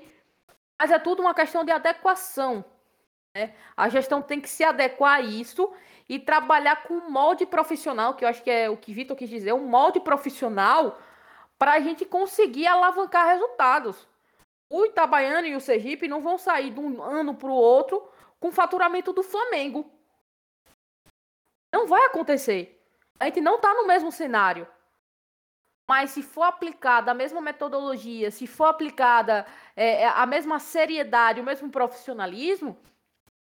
Mas 0.82 0.90
é 0.90 0.98
tudo 0.98 1.22
uma 1.22 1.32
questão 1.32 1.64
de 1.64 1.70
adequação. 1.70 2.64
Né? 3.36 3.54
A 3.76 3.88
gestão 3.88 4.20
tem 4.20 4.40
que 4.40 4.48
se 4.48 4.64
adequar 4.64 5.18
a 5.18 5.20
isso 5.20 5.72
e 6.08 6.18
trabalhar 6.18 6.82
com 6.82 6.94
um 6.94 7.08
molde 7.08 7.46
profissional, 7.46 8.14
que 8.14 8.24
eu 8.24 8.28
acho 8.28 8.42
que 8.42 8.50
é 8.50 8.68
o 8.68 8.76
que 8.76 8.92
Vitor 8.92 9.16
quis 9.16 9.30
dizer, 9.30 9.52
um 9.52 9.68
molde 9.68 10.00
profissional 10.00 10.98
para 11.56 11.74
a 11.74 11.78
gente 11.78 12.04
conseguir 12.04 12.66
alavancar 12.66 13.28
resultados. 13.28 14.08
O 14.68 14.84
Itabaiana 14.84 15.46
e 15.46 15.54
o 15.54 15.60
Sergipe 15.60 16.08
não 16.08 16.20
vão 16.20 16.36
sair 16.36 16.70
de 16.70 16.80
um 16.80 17.00
ano 17.00 17.32
para 17.36 17.48
o 17.48 17.54
outro 17.54 18.02
com 18.40 18.48
o 18.48 18.52
faturamento 18.52 19.12
do 19.12 19.22
Flamengo. 19.22 19.88
Não 21.72 21.86
vai 21.86 22.06
acontecer. 22.06 22.84
A 23.20 23.26
gente 23.26 23.40
não 23.40 23.54
está 23.54 23.72
no 23.72 23.86
mesmo 23.86 24.10
cenário. 24.10 24.66
Mas 25.88 26.10
se 26.10 26.22
for 26.22 26.44
aplicada 26.44 27.10
a 27.10 27.14
mesma 27.14 27.40
metodologia, 27.40 28.30
se 28.30 28.46
for 28.46 28.66
aplicada 28.66 29.46
é, 29.76 30.02
é 30.02 30.08
a 30.08 30.24
mesma 30.26 30.58
seriedade, 30.58 31.40
o 31.40 31.44
mesmo 31.44 31.70
profissionalismo, 31.70 32.78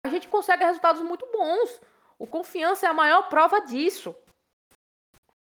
a 0.05 0.09
gente 0.09 0.29
consegue 0.29 0.65
resultados 0.65 1.03
muito 1.03 1.27
bons. 1.33 1.81
O 2.19 2.27
confiança 2.27 2.87
é 2.87 2.89
a 2.89 2.95
maior 2.95 3.29
prova 3.29 3.61
disso. 3.61 4.15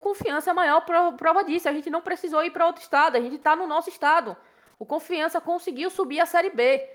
Confiança 0.01 0.51
é 0.51 0.53
a 0.53 0.55
maior 0.55 0.85
prova 1.17 1.43
disso. 1.45 1.69
A 1.69 1.73
gente 1.73 1.91
não 1.91 2.03
precisou 2.03 2.45
ir 2.45 2.51
para 2.51 2.67
outro 2.67 2.83
estado, 2.83 3.17
a 3.17 3.21
gente 3.21 3.37
está 3.37 3.57
no 3.57 3.67
nosso 3.67 3.89
estado. 3.89 4.37
O 4.79 4.85
Confiança 4.85 5.41
conseguiu 5.41 5.89
subir 5.91 6.21
a 6.21 6.27
Série 6.27 6.51
B. 6.51 6.87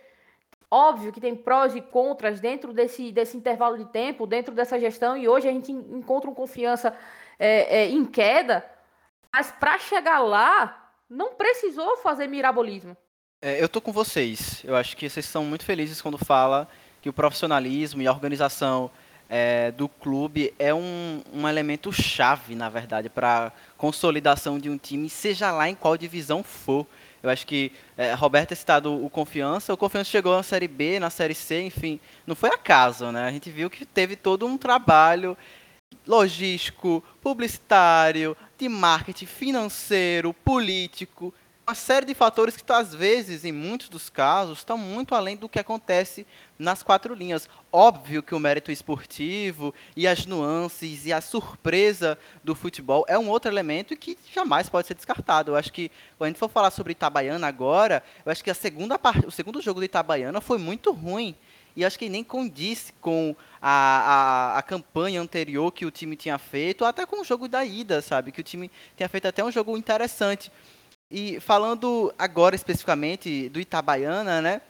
Óbvio 0.70 1.12
que 1.12 1.20
tem 1.20 1.36
prós 1.36 1.76
e 1.76 1.82
contras 1.82 2.39
dentro 2.39 2.72
desse, 2.72 3.12
desse 3.12 3.36
intervalo 3.36 3.78
de 3.78 3.86
tempo, 3.86 4.28
dentro 4.28 4.54
dessa 4.54 4.80
gestão, 4.80 5.18
e 5.18 5.28
hoje 5.28 5.48
a 5.48 5.52
gente 5.52 5.72
encontra 5.72 6.30
um 6.30 6.34
Confiança 6.36 6.96
é, 7.39 7.80
é, 7.80 7.89
em 7.89 8.06
queda, 8.06 8.63
mas 9.34 9.52
para 9.52 9.78
chegar 9.80 10.20
lá, 10.20 10.92
não 11.10 11.34
precisou 11.34 11.98
fazer 11.98 12.28
mirabolismo. 12.28 12.96
É, 13.42 13.62
eu 13.62 13.70
tô 13.70 13.80
com 13.80 13.92
vocês. 13.92 14.62
Eu 14.63 14.76
acho 14.76 14.98
que 14.98 15.10
vocês 15.10 15.26
são 15.26 15.46
muito 15.46 15.63
felizes 15.63 16.02
quando 16.02 16.18
fala 16.18 16.68
que 17.02 17.10
o 17.10 17.13
profissionalismo 17.13 18.02
e 18.02 18.08
a 18.08 18.12
organização 18.12 18.92
é, 19.30 19.72
do 19.72 19.88
clube 19.88 20.54
é 20.58 20.74
um, 20.74 21.22
um 21.32 21.48
elemento 21.48 21.92
chave, 21.94 22.56
na 22.56 22.68
verdade, 22.68 23.10
para 23.10 23.54
consolidação 23.78 24.58
de 24.58 24.70
um 24.70 24.78
time, 24.78 25.10
seja 25.10 25.52
lá 25.52 25.70
em 25.70 25.76
qual 25.76 25.96
divisão 25.96 26.44
for. 26.44 26.86
Eu 27.22 27.30
acho 27.30 27.46
que 27.46 27.72
é, 27.98 28.13
Roberto 28.13 28.50
tem 28.50 28.58
citado 28.58 29.06
o 29.06 29.10
Confiança. 29.10 29.74
O 29.74 29.78
Confiança 29.78 30.10
chegou 30.10 30.36
na 30.36 30.44
Série 30.44 30.68
B, 30.68 31.00
na 31.00 31.10
Série 31.10 31.36
C, 31.36 31.62
enfim, 31.62 32.00
não 32.26 32.36
foi 32.36 32.50
acaso, 32.50 33.12
né? 33.12 33.28
A 33.28 33.32
gente 33.32 33.52
viu 33.52 33.70
que 33.70 33.86
teve 33.86 34.15
todo 34.15 34.46
um 34.46 34.58
trabalho 34.58 35.38
logístico, 36.08 37.04
publicitário, 37.22 38.36
de 38.60 38.67
marketing 38.67 39.26
financeiro, 39.26 40.34
político, 40.34 41.34
uma 41.65 41.76
série 41.76 42.06
de 42.06 42.13
fatores 42.13 42.58
que, 42.58 42.63
às 42.74 42.93
vezes, 42.93 43.45
em 43.45 43.52
muitos 43.52 43.89
dos 43.89 44.10
casos, 44.10 44.58
estão 44.58 44.78
muito 44.78 45.15
além 45.15 45.38
do 45.38 45.48
que 45.48 45.60
acontece 45.60 46.26
nas 46.58 46.84
quatro 46.84 47.13
linhas. 47.13 47.48
Óbvio 47.72 48.24
que 48.24 48.36
o 48.36 48.39
mérito 48.39 48.72
esportivo 48.72 49.74
e 49.95 50.08
as 50.08 50.26
nuances 50.26 51.06
e 51.06 51.13
a 51.13 51.22
surpresa 51.22 52.17
do 52.43 52.56
futebol 52.56 53.06
é 53.08 53.17
um 53.17 53.30
outro 53.30 53.50
elemento 53.50 53.95
que 53.95 54.17
jamais 54.34 54.67
pode 54.67 54.88
ser 54.88 54.95
descartado. 54.95 55.52
Eu 55.52 55.56
acho 55.56 55.72
que, 55.72 55.89
quando 56.17 56.26
a 56.26 56.30
gente 56.32 56.39
for 56.39 56.50
falar 56.50 56.72
sobre 56.72 56.91
Itabaiana 56.91 57.48
agora, 57.48 58.04
eu 58.26 58.32
acho 58.32 58.43
que 58.43 58.50
a 58.50 58.56
segunda 58.56 58.98
parte, 58.98 59.28
o 59.28 59.32
segundo 59.32 59.62
jogo 59.62 59.80
do 59.80 59.86
Itabaiana 59.86 60.41
foi 60.41 60.58
muito 60.58 60.91
ruim. 60.91 61.36
E 61.80 61.86
acho 61.86 61.98
que 61.98 62.10
nem 62.10 62.26
condiz 62.26 62.94
com 63.00 63.34
a, 63.62 63.72
a, 63.72 64.58
a, 64.58 64.62
campanha 64.62 65.22
anterior 65.22 65.72
que 65.72 65.86
o 65.86 65.92
time 65.92 66.18
tinha 66.18 66.38
feito, 66.38 66.84
até 66.84 67.06
com 67.06 67.22
o 67.22 67.24
jogo 67.24 67.48
da 67.48 67.63
ida, 67.63 68.02
sabe? 68.02 68.34
Que 68.34 68.42
o 68.42 68.44
time 68.44 68.70
tinha 68.98 69.08
feito 69.08 69.30
até 69.30 69.42
um 69.42 69.50
jogo 69.50 69.78
interessante. 69.78 70.52
E 71.10 71.39
falando 71.39 72.13
agora 72.20 72.54
especificamente 72.54 73.48
do 73.48 73.62
Itabaiana, 73.62 74.42
né? 74.42 74.62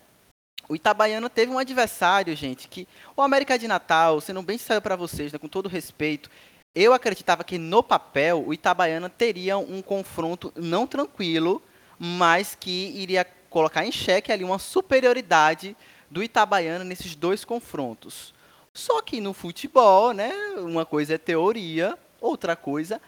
O 0.69 0.75
Itabaiana 0.75 1.31
teve 1.31 1.51
um 1.51 1.57
adversário, 1.57 2.35
gente, 2.35 2.67
que 2.67 2.87
o 3.17 3.23
América 3.23 3.57
de 3.57 3.67
Natal, 3.67 4.21
sendo 4.21 4.43
bem 4.43 4.59
sincero 4.59 4.79
para 4.79 4.95
vocês, 4.95 5.33
né, 5.33 5.39
com 5.39 5.47
todo 5.47 5.67
respeito, 5.67 6.29
eu 6.75 6.93
acreditava 6.93 7.43
que 7.43 7.57
no 7.57 7.81
papel 7.81 8.43
o 8.45 8.53
Itabaiana 8.53 9.09
teria 9.09 9.57
um 9.57 9.81
confronto 9.81 10.53
não 10.55 10.85
tranquilo, 10.85 11.59
mas 11.97 12.53
que 12.53 12.91
iria 12.95 13.25
colocar 13.49 13.83
em 13.83 13.91
xeque 13.91 14.31
ali 14.31 14.43
uma 14.43 14.59
superioridade 14.59 15.75
do 16.09 16.23
Itabaiana 16.23 16.83
nesses 16.83 17.15
dois 17.15 17.45
confrontos. 17.45 18.33
Só 18.73 19.01
que 19.01 19.19
no 19.19 19.33
futebol, 19.33 20.13
né, 20.13 20.31
uma 20.57 20.85
coisa 20.85 21.15
é 21.15 21.17
teoria, 21.17 21.97
outra 22.21 22.55
coisa 22.55 23.01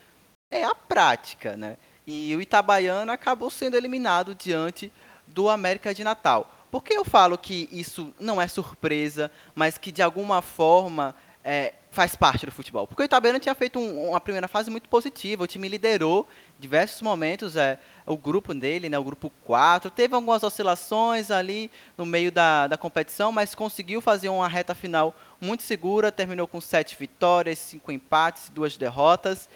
é 0.49 0.63
a 0.63 0.75
prática, 0.75 1.55
né? 1.55 1.77
E 2.05 2.35
o 2.35 2.41
Itabaiana 2.41 3.13
acabou 3.13 3.49
sendo 3.49 3.77
eliminado 3.77 4.35
diante 4.35 4.91
do 5.27 5.49
América 5.49 5.93
de 5.93 6.03
Natal. 6.03 6.51
Por 6.69 6.83
que 6.83 6.93
eu 6.93 7.05
falo 7.05 7.37
que 7.37 7.69
isso 7.71 8.13
não 8.19 8.41
é 8.41 8.47
surpresa, 8.47 9.31
mas 9.53 9.77
que 9.77 9.91
de 9.91 10.01
alguma 10.01 10.41
forma 10.41 11.15
é, 11.43 11.73
faz 11.91 12.15
parte 12.15 12.45
do 12.45 12.51
futebol? 12.51 12.87
Porque 12.87 13.03
o 13.03 13.05
Itabaiana 13.05 13.39
tinha 13.39 13.55
feito 13.55 13.79
um, 13.79 14.09
uma 14.09 14.19
primeira 14.19 14.47
fase 14.47 14.71
muito 14.71 14.89
positiva, 14.89 15.43
o 15.43 15.47
time 15.47 15.67
liderou 15.67 16.27
diversos 16.61 17.01
momentos 17.01 17.55
é, 17.55 17.79
o 18.05 18.15
grupo 18.15 18.53
dele, 18.53 18.87
né, 18.87 18.97
o 18.97 19.03
grupo 19.03 19.31
4, 19.43 19.89
teve 19.89 20.13
algumas 20.15 20.43
oscilações 20.43 21.31
ali 21.31 21.71
no 21.97 22.05
meio 22.05 22.31
da, 22.31 22.67
da 22.67 22.77
competição, 22.77 23.31
mas 23.31 23.55
conseguiu 23.55 23.99
fazer 23.99 24.29
uma 24.29 24.47
reta 24.47 24.75
final 24.75 25.15
muito 25.39 25.63
segura, 25.63 26.11
terminou 26.11 26.47
com 26.47 26.61
sete 26.61 26.95
vitórias, 26.97 27.57
cinco 27.59 27.91
empates, 27.91 28.49
duas 28.49 28.77
derrotas. 28.77 29.49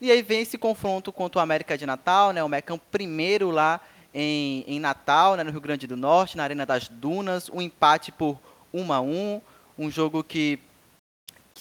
E 0.00 0.10
aí 0.10 0.22
vem 0.22 0.40
esse 0.40 0.58
confronto 0.58 1.12
contra 1.12 1.38
o 1.38 1.42
América 1.42 1.78
de 1.78 1.86
Natal, 1.86 2.32
né? 2.32 2.42
O 2.42 2.48
Mecão 2.48 2.80
primeiro 2.90 3.50
lá 3.50 3.80
em, 4.12 4.64
em 4.66 4.80
Natal, 4.80 5.36
né, 5.36 5.44
no 5.44 5.50
Rio 5.50 5.60
Grande 5.60 5.86
do 5.86 5.96
Norte, 5.96 6.36
na 6.36 6.42
Arena 6.42 6.66
das 6.66 6.88
Dunas, 6.88 7.48
um 7.50 7.60
empate 7.62 8.10
por 8.10 8.40
1 8.72 8.92
a 8.92 9.00
1 9.00 9.40
um 9.78 9.90
jogo 9.90 10.22
que, 10.22 10.58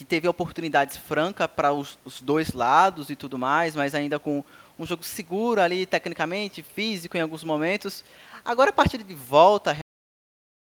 que 0.01 0.05
teve 0.05 0.27
oportunidades 0.27 0.97
francas 0.97 1.45
para 1.45 1.71
os, 1.71 1.99
os, 2.03 2.23
dois 2.23 2.53
lados 2.53 3.11
e 3.11 3.15
tudo 3.15 3.37
mais, 3.37 3.75
mas 3.75 3.93
ainda 3.93 4.17
com 4.17 4.43
um 4.79 4.83
jogo 4.83 5.03
seguro 5.03 5.61
ali, 5.61 5.85
tecnicamente, 5.85 6.63
físico 6.63 7.15
em 7.15 7.21
alguns 7.21 7.43
momentos. 7.43 8.03
Agora 8.43 8.71
a 8.71 8.73
partida 8.73 9.03
de 9.03 9.13
volta 9.13 9.77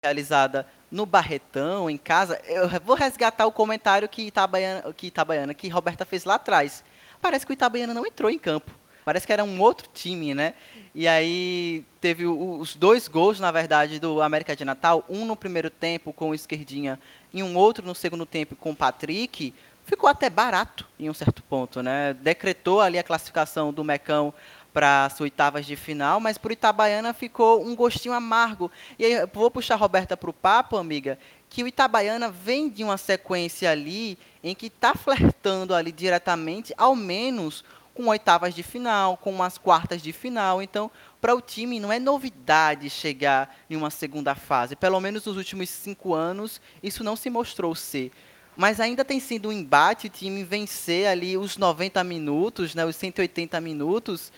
realizada 0.04 0.67
no 0.89 1.06
Barretão, 1.06 1.88
em 1.88 2.00
casa, 2.00 2.41
eu 2.47 2.67
vou 2.84 2.95
resgatar 2.95 3.45
o 3.45 3.52
comentário 3.52 4.10
que 4.10 4.23
Itabaiana, 4.23 4.91
que, 4.91 5.06
Itabaiana, 5.06 5.54
que 5.54 5.69
Roberta 5.69 6.04
fez 6.04 6.26
lá 6.26 6.34
atrás 6.36 6.84
parece 7.21 7.45
que 7.45 7.52
o 7.52 7.54
Itabaiana 7.54 7.93
não 7.93 8.08
entrou 8.08 8.32
em 8.32 8.39
campo. 8.39 8.71
Parece 9.08 9.26
que 9.26 9.32
era 9.32 9.41
um 9.41 9.62
outro 9.62 9.88
time, 9.93 10.34
né? 10.34 10.54
E 10.93 11.08
aí 11.08 11.86
teve 12.02 12.26
os 12.26 12.76
dois 12.76 13.08
gols, 13.08 13.39
na 13.39 13.50
verdade, 13.54 14.02
do 14.02 14.22
América 14.22 14.54
de 14.54 14.65
Natal, 14.65 15.06
um 15.08 15.24
no 15.24 15.34
primeiro 15.34 15.70
tempo 15.70 16.12
com 16.12 16.32
o 16.32 16.36
Esquerdinha 16.36 17.00
e 17.34 17.41
um 17.41 17.56
outro 17.56 17.88
no 17.88 17.96
segundo 17.96 18.26
tempo 18.26 18.54
com 18.58 18.72
o 18.72 18.76
Patrick. 18.76 19.54
Ficou 19.86 20.10
até 20.10 20.30
barato 20.30 20.86
em 21.00 21.10
um 21.10 21.13
certo 21.13 21.41
ponto, 21.41 21.82
né? 21.82 22.15
Decretou 22.15 22.82
ali 22.82 23.00
a 23.00 23.04
classificação 23.04 23.72
do 23.72 23.82
Mecão 23.82 24.34
para 24.74 25.06
as 25.06 25.22
oitavas 25.22 25.65
de 25.65 25.78
final, 25.78 26.20
mas 26.20 26.38
para 26.38 26.50
o 26.50 26.52
Itabaiana 26.52 27.13
ficou 27.13 27.65
um 27.65 27.78
gostinho 27.78 28.13
amargo. 28.13 28.70
E 29.00 29.06
aí, 29.06 29.26
vou 29.34 29.50
puxar 29.50 29.76
a 29.76 29.78
Roberta 29.78 30.17
para 30.17 30.30
o 30.30 30.34
papo, 30.34 30.76
amiga, 30.76 31.17
que 31.50 31.63
o 31.63 31.67
Itabaiana 31.67 32.30
vem 32.30 32.67
de 32.70 32.84
uma 32.84 32.98
sequência 32.98 33.72
ali 33.72 34.20
em 34.43 34.54
que 34.54 34.67
está 34.67 34.93
flertando 34.93 35.74
ali 35.74 35.93
diretamente, 35.93 36.74
ao 36.78 36.93
menos 36.93 37.63
com 37.98 38.10
oitavas 38.10 38.54
de 38.54 38.62
final, 38.62 39.18
com 39.18 39.32
umas 39.32 39.58
quartas 39.58 40.04
de 40.04 40.14
final. 40.14 40.62
Então, 40.62 40.92
para 41.20 41.34
o 41.34 41.42
time 41.42 41.80
não 41.80 41.92
é 41.92 41.98
novidade 42.00 42.92
chegar 42.92 43.58
em 43.68 43.76
uma 43.76 43.90
segunda 43.90 44.36
fase. 44.36 44.76
Pelo 44.76 45.02
menos 45.02 45.26
nos 45.26 45.36
últimos 45.36 45.68
cinco 45.68 46.14
anos, 46.14 46.62
isso 46.84 47.04
não 47.04 47.16
se 47.16 47.28
mostrou 47.28 47.74
ser. 47.74 48.12
Mas 48.56 48.80
ainda 48.80 49.04
tem 49.04 49.20
sido 49.20 49.50
um 49.50 49.52
embate 49.52 50.06
o 50.06 50.10
time 50.12 50.44
vencer 50.44 51.08
ali 51.08 51.36
os 51.36 51.58
90 51.58 52.04
minutos, 52.04 52.76
né, 52.76 52.86
os 52.86 52.96
180 52.96 53.60
minutos, 53.60 54.32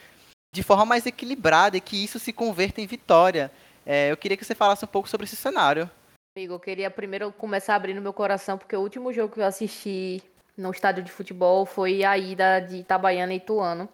de 0.56 0.64
forma 0.64 0.86
mais 0.86 1.06
equilibrada 1.06 1.76
e 1.76 1.82
que 1.82 2.02
isso 2.02 2.18
se 2.18 2.32
converta 2.32 2.80
em 2.80 2.88
vitória. 2.88 3.52
É, 3.86 4.10
eu 4.10 4.16
queria 4.16 4.38
que 4.38 4.46
você 4.46 4.56
falasse 4.56 4.86
um 4.86 4.88
pouco 4.88 5.10
sobre 5.10 5.26
esse 5.26 5.36
cenário. 5.36 5.90
Amigo, 6.38 6.54
eu 6.54 6.60
queria 6.60 6.90
primeiro 6.90 7.30
começar 7.34 7.76
abrindo 7.76 8.02
meu 8.02 8.14
coração, 8.14 8.58
porque 8.58 8.76
o 8.76 8.82
último 8.82 9.12
jogo 9.12 9.34
que 9.34 9.42
eu 9.42 9.46
assisti 9.46 10.24
no 10.60 10.72
estádio 10.72 11.04
de 11.04 11.12
futebol 11.12 11.66
foi 11.66 12.04
a 12.04 12.18
ida 12.18 12.60
de 12.60 12.78
Itabaiana 12.78 13.34
e 13.34 13.38
Ituano. 13.38 13.90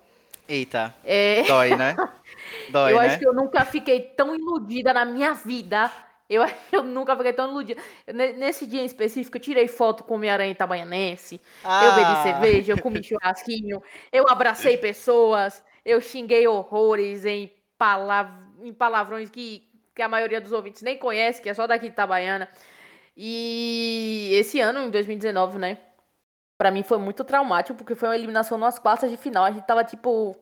Eita, 0.47 0.95
É, 1.03 1.43
dói, 1.45 1.75
né? 1.75 1.95
Dói, 2.67 2.93
eu 2.93 2.99
né? 2.99 3.05
acho 3.05 3.17
que 3.19 3.25
eu 3.27 3.33
nunca 3.33 3.65
fiquei 3.65 4.01
tão 4.01 4.35
iludida 4.35 4.93
na 4.93 5.05
minha 5.05 5.33
vida. 5.33 5.91
Eu 6.29 6.43
eu 6.71 6.83
nunca 6.83 7.15
fiquei 7.15 7.33
tão 7.33 7.49
iludida. 7.51 7.81
Nesse 8.13 8.65
dia 8.67 8.81
em 8.81 8.85
específico, 8.85 9.37
eu 9.37 9.41
tirei 9.41 9.67
foto 9.67 10.03
com 10.03 10.13
o 10.13 10.17
Homem-Aranha 10.17 10.51
Itabaianense. 10.51 11.41
Eu 11.79 11.93
bebi 11.93 12.15
Ah, 12.15 12.15
cerveja, 12.15 12.73
eu 12.73 12.79
comi 12.79 13.03
churrasquinho, 13.03 13.81
eu 14.11 14.27
abracei 14.29 14.77
pessoas, 14.77 15.63
eu 15.83 16.01
xinguei 16.01 16.47
horrores 16.47 17.25
em, 17.25 17.51
palav 17.77 18.29
em 18.63 18.73
palavrões 18.73 19.29
que, 19.29 19.69
que 19.93 20.01
a 20.01 20.07
maioria 20.09 20.41
dos 20.41 20.51
ouvintes 20.51 20.81
nem 20.81 20.97
conhece, 20.97 21.41
que 21.41 21.49
é 21.49 21.53
só 21.53 21.67
daqui 21.67 21.87
de 21.87 21.93
Itabaiana. 21.93 22.49
E 23.17 24.31
esse 24.33 24.59
ano, 24.59 24.79
em 24.81 24.89
2019, 24.89 25.57
né? 25.57 25.77
Pra 26.57 26.71
mim 26.71 26.83
foi 26.83 26.97
muito 26.97 27.23
traumático, 27.23 27.77
porque 27.77 27.95
foi 27.95 28.09
uma 28.09 28.15
eliminação 28.15 28.57
nas 28.57 28.79
quartas 28.79 29.11
de 29.11 29.17
final. 29.17 29.43
A 29.43 29.51
gente 29.51 29.65
tava 29.65 29.83
tipo. 29.83 30.35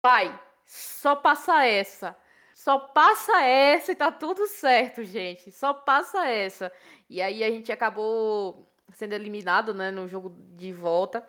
Pai, 0.00 0.38
só 0.64 1.14
passa 1.16 1.64
essa. 1.64 2.16
Só 2.54 2.78
passa 2.78 3.42
essa 3.42 3.92
e 3.92 3.94
tá 3.94 4.10
tudo 4.10 4.46
certo, 4.46 5.04
gente. 5.04 5.52
Só 5.52 5.74
passa 5.74 6.26
essa. 6.26 6.72
E 7.08 7.20
aí 7.20 7.44
a 7.44 7.50
gente 7.50 7.70
acabou 7.70 8.66
sendo 8.94 9.12
eliminado, 9.12 9.74
né, 9.74 9.90
no 9.90 10.08
jogo 10.08 10.34
de 10.56 10.72
volta. 10.72 11.26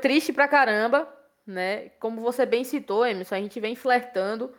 Triste 0.00 0.32
pra 0.32 0.48
caramba, 0.48 1.08
né? 1.46 1.90
Como 2.00 2.20
você 2.20 2.44
bem 2.44 2.64
citou, 2.64 3.06
Emerson, 3.06 3.36
a 3.36 3.40
gente 3.40 3.60
vem 3.60 3.76
flertando 3.76 4.52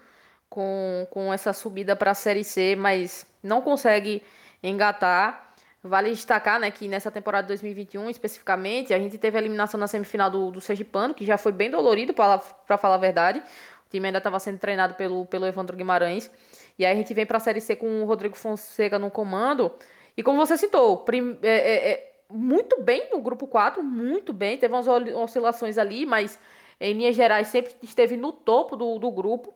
com, 0.50 1.06
com 1.12 1.34
essa 1.34 1.52
subida 1.52 1.96
para 1.96 2.12
a 2.12 2.16
Série 2.16 2.44
C, 2.44 2.76
mas 2.76 3.28
não 3.44 3.62
consegue 3.62 4.24
engatar. 4.64 5.45
Vale 5.88 6.10
destacar, 6.10 6.60
né, 6.60 6.72
que 6.72 6.88
nessa 6.88 7.12
temporada 7.12 7.44
de 7.44 7.50
2021, 7.50 8.10
especificamente, 8.10 8.94
a 8.94 8.98
gente 8.98 9.18
teve 9.20 9.38
a 9.38 9.40
eliminação 9.40 9.80
na 9.80 9.88
semifinal 9.88 10.30
do, 10.32 10.50
do 10.50 10.60
Sergipano, 10.60 11.14
que 11.14 11.26
já 11.26 11.38
foi 11.38 11.52
bem 11.52 11.70
dolorido, 11.70 12.14
para 12.14 12.78
falar 12.78 12.96
a 12.96 12.98
verdade. 12.98 13.40
O 13.40 13.90
time 13.90 14.08
ainda 14.08 14.18
estava 14.18 14.40
sendo 14.40 14.58
treinado 14.58 14.96
pelo, 14.96 15.26
pelo 15.28 15.46
Evandro 15.46 15.78
Guimarães. 15.78 16.32
E 16.80 16.86
aí 16.86 16.92
a 16.92 16.96
gente 16.96 17.14
vem 17.14 17.26
para 17.26 17.38
a 17.38 17.40
Série 17.40 17.62
C 17.62 17.76
com 17.76 18.02
o 18.02 18.06
Rodrigo 18.06 18.36
Fonseca 18.36 18.98
no 18.98 19.12
comando. 19.12 19.72
E 20.18 20.24
como 20.24 20.44
você 20.44 20.58
citou, 20.58 20.98
prim- 20.98 21.38
é- 21.44 21.50
é- 21.50 21.92
é 21.92 22.12
muito 22.30 22.82
bem 22.82 23.08
no 23.12 23.22
grupo 23.22 23.46
4, 23.46 23.84
muito 23.84 24.34
bem. 24.34 24.58
Teve 24.58 24.74
umas 24.74 24.88
oscilações 24.88 25.78
ali, 25.78 26.06
mas 26.06 26.40
em 26.80 26.94
linhas 26.94 27.16
gerais 27.16 27.48
sempre 27.50 27.76
esteve 27.84 28.18
no 28.18 28.32
topo 28.32 28.76
do, 28.76 28.98
do 28.98 29.12
grupo. 29.12 29.54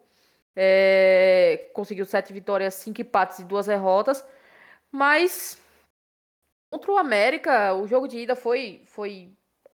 É, 0.55 1.69
conseguiu 1.73 2.05
sete 2.05 2.31
vitórias, 2.33 2.75
cinco 2.75 3.01
empates 3.01 3.39
e 3.39 3.43
duas 3.43 3.65
derrotas. 3.65 4.23
Mas 4.91 5.59
contra 6.69 6.91
o 6.91 6.97
América, 6.97 7.73
o 7.73 7.87
jogo 7.87 8.07
de 8.07 8.19
ida 8.19 8.35
foi, 8.35 8.83
foi 8.87 9.33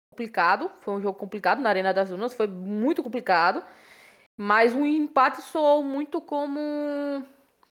complicado. 0.10 0.72
Foi 0.80 0.94
um 0.94 1.02
jogo 1.02 1.18
complicado 1.20 1.62
na 1.62 1.70
Arena 1.70 1.94
das 1.94 2.10
Dunas, 2.10 2.34
foi 2.34 2.48
muito 2.48 3.04
complicado. 3.04 3.64
Mas 4.38 4.74
o 4.74 4.86
empate 4.86 5.42
soou 5.42 5.84
muito 5.84 6.20
como. 6.22 6.60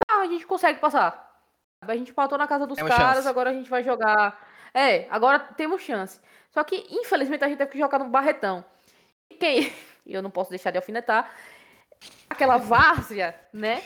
Ah, 0.09 0.21
a 0.21 0.27
gente 0.27 0.47
consegue 0.47 0.79
passar. 0.79 1.25
A 1.81 1.97
gente 1.97 2.11
empatou 2.11 2.39
na 2.39 2.47
casa 2.47 2.67
dos 2.67 2.77
Temos 2.77 2.95
caras, 2.95 3.17
chance. 3.17 3.29
agora 3.29 3.51
a 3.51 3.53
gente 3.53 3.69
vai 3.69 3.83
jogar. 3.83 4.49
É, 4.73 5.07
agora 5.11 5.39
temos 5.39 5.83
chance. 5.83 6.21
Só 6.51 6.65
que, 6.65 6.87
infelizmente, 6.91 7.45
a 7.45 7.49
gente 7.49 7.59
teve 7.59 7.73
que 7.73 7.79
jogar 7.79 7.99
no 7.99 8.09
Barretão. 8.09 8.65
E 9.31 9.35
quem. 9.35 9.73
Eu 10.07 10.23
não 10.23 10.31
posso 10.31 10.51
deixar 10.51 10.71
de 10.71 10.79
alfinetar. 10.79 11.31
Aquela 12.31 12.57
várzea, 12.59 13.39
né? 13.53 13.83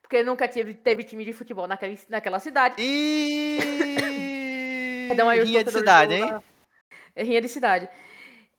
Porque 0.00 0.22
nunca 0.22 0.46
teve, 0.46 0.74
teve 0.74 1.02
time 1.02 1.24
de 1.24 1.32
futebol 1.32 1.66
naquela, 1.66 1.94
naquela 2.08 2.38
cidade. 2.38 2.76
E... 2.78 3.58
Perdão 5.08 5.28
aí 5.28 5.42
Rinha 5.42 5.64
de 5.64 5.70
cidade, 5.70 6.14
hein? 6.14 6.42
É 7.14 7.22
rinha 7.22 7.40
de 7.40 7.48
cidade. 7.48 7.88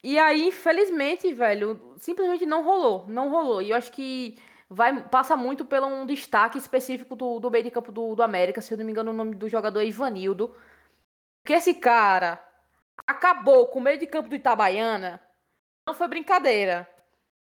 E 0.03 0.19
aí, 0.19 0.47
infelizmente, 0.47 1.33
velho, 1.33 1.95
simplesmente 1.97 2.45
não 2.45 2.63
rolou. 2.63 3.05
Não 3.07 3.29
rolou. 3.29 3.61
E 3.61 3.71
eu 3.71 3.75
acho 3.75 3.91
que 3.91 4.37
vai, 4.69 5.01
passa 5.09 5.35
muito 5.35 5.65
pelo 5.65 5.87
um 5.87 6.05
destaque 6.05 6.57
específico 6.57 7.15
do, 7.15 7.39
do 7.39 7.49
meio 7.49 7.63
de 7.63 7.71
campo 7.71 7.91
do, 7.91 8.15
do 8.15 8.23
América. 8.23 8.61
Se 8.61 8.73
eu 8.73 8.77
não 8.77 8.85
me 8.85 8.91
engano, 8.91 9.11
o 9.11 9.15
nome 9.15 9.35
do 9.35 9.49
jogador 9.49 9.81
é 9.81 9.87
Ivanildo. 9.87 10.55
Porque 11.41 11.53
esse 11.53 11.73
cara 11.73 12.39
acabou 13.07 13.67
com 13.67 13.79
o 13.79 13.81
meio 13.81 13.97
de 13.97 14.07
campo 14.07 14.29
do 14.29 14.35
Itabaiana. 14.35 15.21
Não 15.87 15.93
foi 15.93 16.07
brincadeira. 16.07 16.87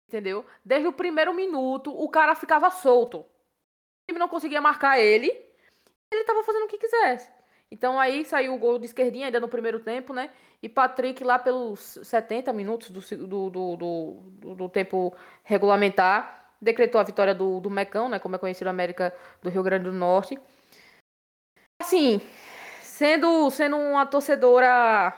Entendeu? 0.08 0.46
Desde 0.64 0.88
o 0.88 0.92
primeiro 0.92 1.34
minuto, 1.34 1.90
o 1.90 2.08
cara 2.08 2.34
ficava 2.34 2.70
solto. 2.70 3.18
O 3.18 3.26
time 4.08 4.18
não 4.18 4.28
conseguia 4.28 4.60
marcar 4.60 4.98
ele. 4.98 5.28
Ele 6.10 6.24
tava 6.24 6.44
fazendo 6.44 6.64
o 6.64 6.68
que 6.68 6.78
quisesse. 6.78 7.35
Então 7.70 7.98
aí 7.98 8.24
saiu 8.24 8.54
o 8.54 8.58
gol 8.58 8.78
de 8.78 8.86
esquerdinha 8.86 9.26
ainda 9.26 9.40
no 9.40 9.48
primeiro 9.48 9.80
tempo, 9.80 10.12
né? 10.12 10.30
E 10.62 10.68
Patrick 10.68 11.22
lá 11.24 11.38
pelos 11.38 11.98
70 12.02 12.52
minutos 12.52 12.90
do, 12.90 13.00
do, 13.26 13.50
do, 13.50 13.76
do, 13.76 14.54
do- 14.54 14.68
tempo 14.68 15.14
regulamentar 15.42 16.44
decretou 16.60 17.00
a 17.00 17.04
vitória 17.04 17.34
do, 17.34 17.60
do 17.60 17.68
Mecão, 17.68 18.08
né? 18.08 18.18
Como 18.18 18.34
é 18.34 18.38
conhecido 18.38 18.68
a 18.68 18.70
América 18.70 19.14
do 19.42 19.50
Rio 19.50 19.62
Grande 19.62 19.84
do 19.84 19.92
Norte. 19.92 20.38
Assim, 21.80 22.20
sendo, 22.80 23.50
sendo 23.50 23.76
uma 23.76 24.06
torcedora 24.06 25.14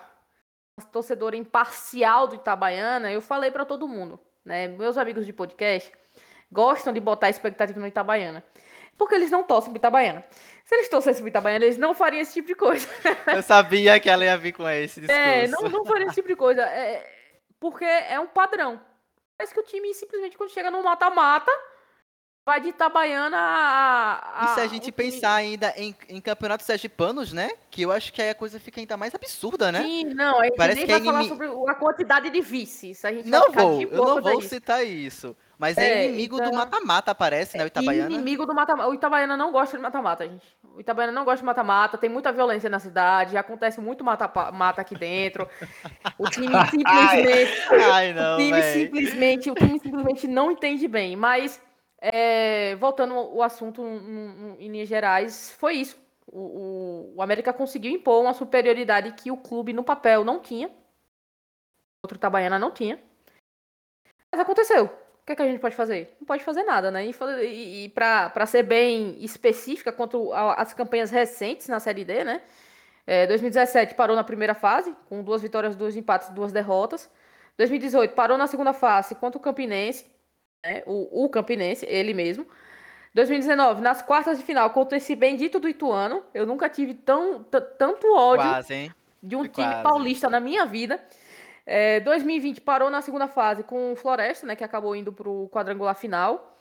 uma 0.78 0.86
torcedora 0.90 1.36
imparcial 1.36 2.28
do 2.28 2.34
Itabaiana, 2.36 3.10
eu 3.12 3.20
falei 3.20 3.50
pra 3.50 3.64
todo 3.64 3.88
mundo, 3.88 4.18
né? 4.44 4.68
Meus 4.68 4.96
amigos 4.96 5.26
de 5.26 5.32
podcast 5.32 5.92
gostam 6.50 6.92
de 6.92 7.00
botar 7.00 7.28
expectativa 7.28 7.78
no 7.78 7.86
Itabaiana. 7.86 8.44
Porque 8.96 9.14
eles 9.14 9.30
não 9.30 9.44
torcem 9.44 9.70
pro 9.70 9.78
Itabaiana. 9.78 10.24
Se 10.68 10.74
eles 10.74 10.88
torcessem 10.90 11.22
pro 11.22 11.28
Itabaiana, 11.30 11.64
eles 11.64 11.78
não 11.78 11.94
fariam 11.94 12.20
esse 12.20 12.34
tipo 12.34 12.48
de 12.48 12.54
coisa. 12.54 12.86
Eu 13.34 13.42
sabia 13.42 13.98
que 13.98 14.10
ela 14.10 14.22
ia 14.22 14.36
vir 14.36 14.52
com 14.52 14.68
esse 14.68 15.00
discurso. 15.00 15.18
É, 15.18 15.48
não, 15.48 15.62
não 15.62 15.82
faria 15.86 16.04
esse 16.04 16.16
tipo 16.16 16.28
de 16.28 16.36
coisa. 16.36 16.60
É, 16.60 17.10
porque 17.58 17.86
é 17.86 18.20
um 18.20 18.26
padrão. 18.26 18.78
Parece 19.38 19.54
que 19.54 19.60
o 19.60 19.62
time 19.64 19.94
simplesmente, 19.94 20.36
quando 20.36 20.50
chega 20.50 20.70
no 20.70 20.82
mata-mata, 20.82 21.50
vai 22.46 22.60
de 22.60 22.68
Itabaiana 22.68 23.38
a. 23.38 24.44
E 24.44 24.54
se 24.56 24.60
a 24.60 24.66
gente 24.66 24.82
time- 24.82 24.92
pensar 24.92 25.36
ainda 25.36 25.72
em, 25.74 25.96
em 26.06 26.20
campeonatos 26.20 26.66
sergipanos, 26.66 27.32
né? 27.32 27.50
Que 27.70 27.80
eu 27.80 27.90
acho 27.90 28.12
que 28.12 28.20
aí 28.20 28.28
a 28.28 28.34
coisa 28.34 28.60
fica 28.60 28.78
ainda 28.78 28.96
mais 28.98 29.14
absurda, 29.14 29.72
né? 29.72 29.80
Sim, 29.82 30.04
não, 30.12 30.38
a 30.38 30.44
gente 30.44 30.56
Parece 30.56 30.76
nem 30.80 30.86
que 30.86 30.92
é 30.92 30.96
vai 30.96 31.04
falar 31.06 31.24
inimi- 31.24 31.46
sobre 31.48 31.70
a 31.70 31.74
quantidade 31.76 32.28
de 32.28 32.40
vices. 32.42 33.02
A 33.06 33.10
gente 33.12 33.30
vai 33.30 33.40
Não 33.40 33.52
vou, 33.52 33.80
eu 33.80 33.90
não 34.04 34.18
a 34.18 34.20
vou 34.20 34.42
citar 34.42 34.84
isso. 34.86 35.34
Mas 35.58 35.76
é, 35.76 36.04
É, 36.04 36.08
inimigo 36.08 36.36
do 36.36 36.42
então- 36.44 36.54
mata-mata, 36.54 37.12
parece, 37.14 37.58
né? 37.58 37.64
O 37.64 37.66
Itabaiana. 37.66 38.14
Inimigo 38.14 38.46
do 38.46 38.54
mata-mata. 38.54 38.88
O 38.88 38.94
Itabaiana 38.94 39.36
não 39.36 39.50
gosta 39.50 39.76
de 39.76 39.82
mata-mata, 39.82 40.28
gente. 40.28 40.46
O 40.62 40.80
Itabaiana 40.80 41.12
não 41.12 41.24
gosta 41.24 41.38
de 41.40 41.44
mata-mata, 41.44 41.98
tem 41.98 42.08
muita 42.08 42.30
violência 42.32 42.70
na 42.70 42.78
cidade, 42.78 43.36
acontece 43.36 43.80
muito 43.80 44.04
mata-mata 44.04 44.80
aqui 44.80 44.94
dentro. 44.94 45.48
O 46.16 46.30
time 46.30 46.46
simplesmente. 46.70 47.60
Ai, 47.92 48.12
o 48.12 48.14
não, 48.14 48.36
time 48.38 48.52
véi. 48.52 48.84
simplesmente, 48.84 49.50
o 49.50 49.54
time 49.54 49.80
simplesmente 49.80 50.28
não 50.28 50.52
entende 50.52 50.86
bem. 50.86 51.16
Mas 51.16 51.60
é, 52.00 52.76
voltando 52.76 53.14
ao 53.14 53.42
assunto 53.42 53.82
em 53.84 54.68
linhas 54.68 54.88
gerais, 54.88 55.50
foi 55.58 55.74
isso. 55.74 55.98
O, 56.30 56.38
o- 56.40 57.14
o 57.16 57.22
América 57.22 57.52
conseguiu 57.52 57.90
impor 57.90 58.22
uma 58.22 58.32
superioridade 58.34 59.10
que 59.12 59.30
o 59.32 59.36
clube 59.36 59.72
no 59.72 59.82
papel 59.82 60.24
não 60.24 60.38
tinha. 60.38 60.70
Outro 62.04 62.16
Itabaiana 62.16 62.60
não 62.60 62.70
tinha. 62.70 62.96
Mas 64.30 64.40
aconteceu. 64.40 64.88
O 65.28 65.30
que, 65.30 65.32
é 65.34 65.36
que 65.36 65.42
a 65.42 65.46
gente 65.46 65.60
pode 65.60 65.76
fazer? 65.76 66.16
Não 66.18 66.26
pode 66.26 66.42
fazer 66.42 66.62
nada, 66.62 66.90
né? 66.90 67.04
E, 67.04 67.14
e, 67.44 67.84
e 67.84 67.88
para 67.90 68.46
ser 68.46 68.62
bem 68.62 69.22
específica 69.22 69.92
quanto 69.92 70.32
às 70.32 70.72
campanhas 70.72 71.10
recentes 71.10 71.68
na 71.68 71.78
Série 71.78 72.02
D, 72.02 72.24
né? 72.24 72.40
É, 73.06 73.26
2017 73.26 73.94
parou 73.94 74.16
na 74.16 74.24
primeira 74.24 74.54
fase, 74.54 74.96
com 75.06 75.22
duas 75.22 75.42
vitórias, 75.42 75.76
dois 75.76 75.96
empates, 75.96 76.30
duas 76.30 76.50
derrotas. 76.50 77.10
2018 77.58 78.14
parou 78.14 78.38
na 78.38 78.46
segunda 78.46 78.72
fase 78.72 79.14
contra 79.16 79.36
o 79.36 79.42
Campinense, 79.42 80.06
né? 80.64 80.82
o, 80.86 81.24
o 81.24 81.28
Campinense, 81.28 81.84
ele 81.84 82.14
mesmo. 82.14 82.46
2019, 83.12 83.82
nas 83.82 84.00
quartas 84.00 84.38
de 84.38 84.44
final, 84.44 84.70
contra 84.70 84.96
esse 84.96 85.14
bendito 85.14 85.60
do 85.60 85.68
Ituano. 85.68 86.22
Eu 86.32 86.46
nunca 86.46 86.70
tive 86.70 86.94
tão, 86.94 87.42
tanto 87.76 88.14
ódio 88.14 88.48
Quase, 88.48 88.94
de 89.22 89.36
um 89.36 89.40
Foi 89.40 89.48
time 89.48 89.66
quase. 89.66 89.82
paulista 89.82 90.30
na 90.30 90.40
minha 90.40 90.64
vida. 90.64 90.98
É, 91.70 92.00
2020 92.00 92.62
parou 92.62 92.88
na 92.88 93.02
segunda 93.02 93.28
fase 93.28 93.62
com 93.62 93.92
o 93.92 93.96
Floresta, 93.96 94.46
né, 94.46 94.56
que 94.56 94.64
acabou 94.64 94.96
indo 94.96 95.12
para 95.12 95.28
o 95.28 95.50
quadrangular 95.50 95.94
final. 95.94 96.58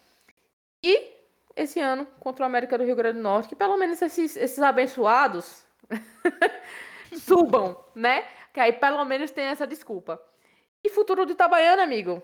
E 0.84 1.14
esse 1.56 1.80
ano 1.80 2.06
contra 2.20 2.44
o 2.44 2.46
América 2.46 2.78
do 2.78 2.84
Rio 2.84 2.96
Grande 2.98 3.16
do 3.16 3.24
Norte, 3.24 3.48
que 3.48 3.56
pelo 3.56 3.78
menos 3.78 4.02
esses, 4.02 4.36
esses 4.36 4.60
abençoados 4.60 5.64
subam, 7.24 7.82
né? 7.96 8.26
Que 8.54 8.60
aí 8.60 8.74
pelo 8.74 9.06
menos 9.06 9.32
tem 9.32 9.46
essa 9.46 9.66
desculpa. 9.66 10.22
E 10.84 10.90
futuro 10.90 11.26
do 11.26 11.32
Itabaiana, 11.32 11.84
amigo? 11.84 12.22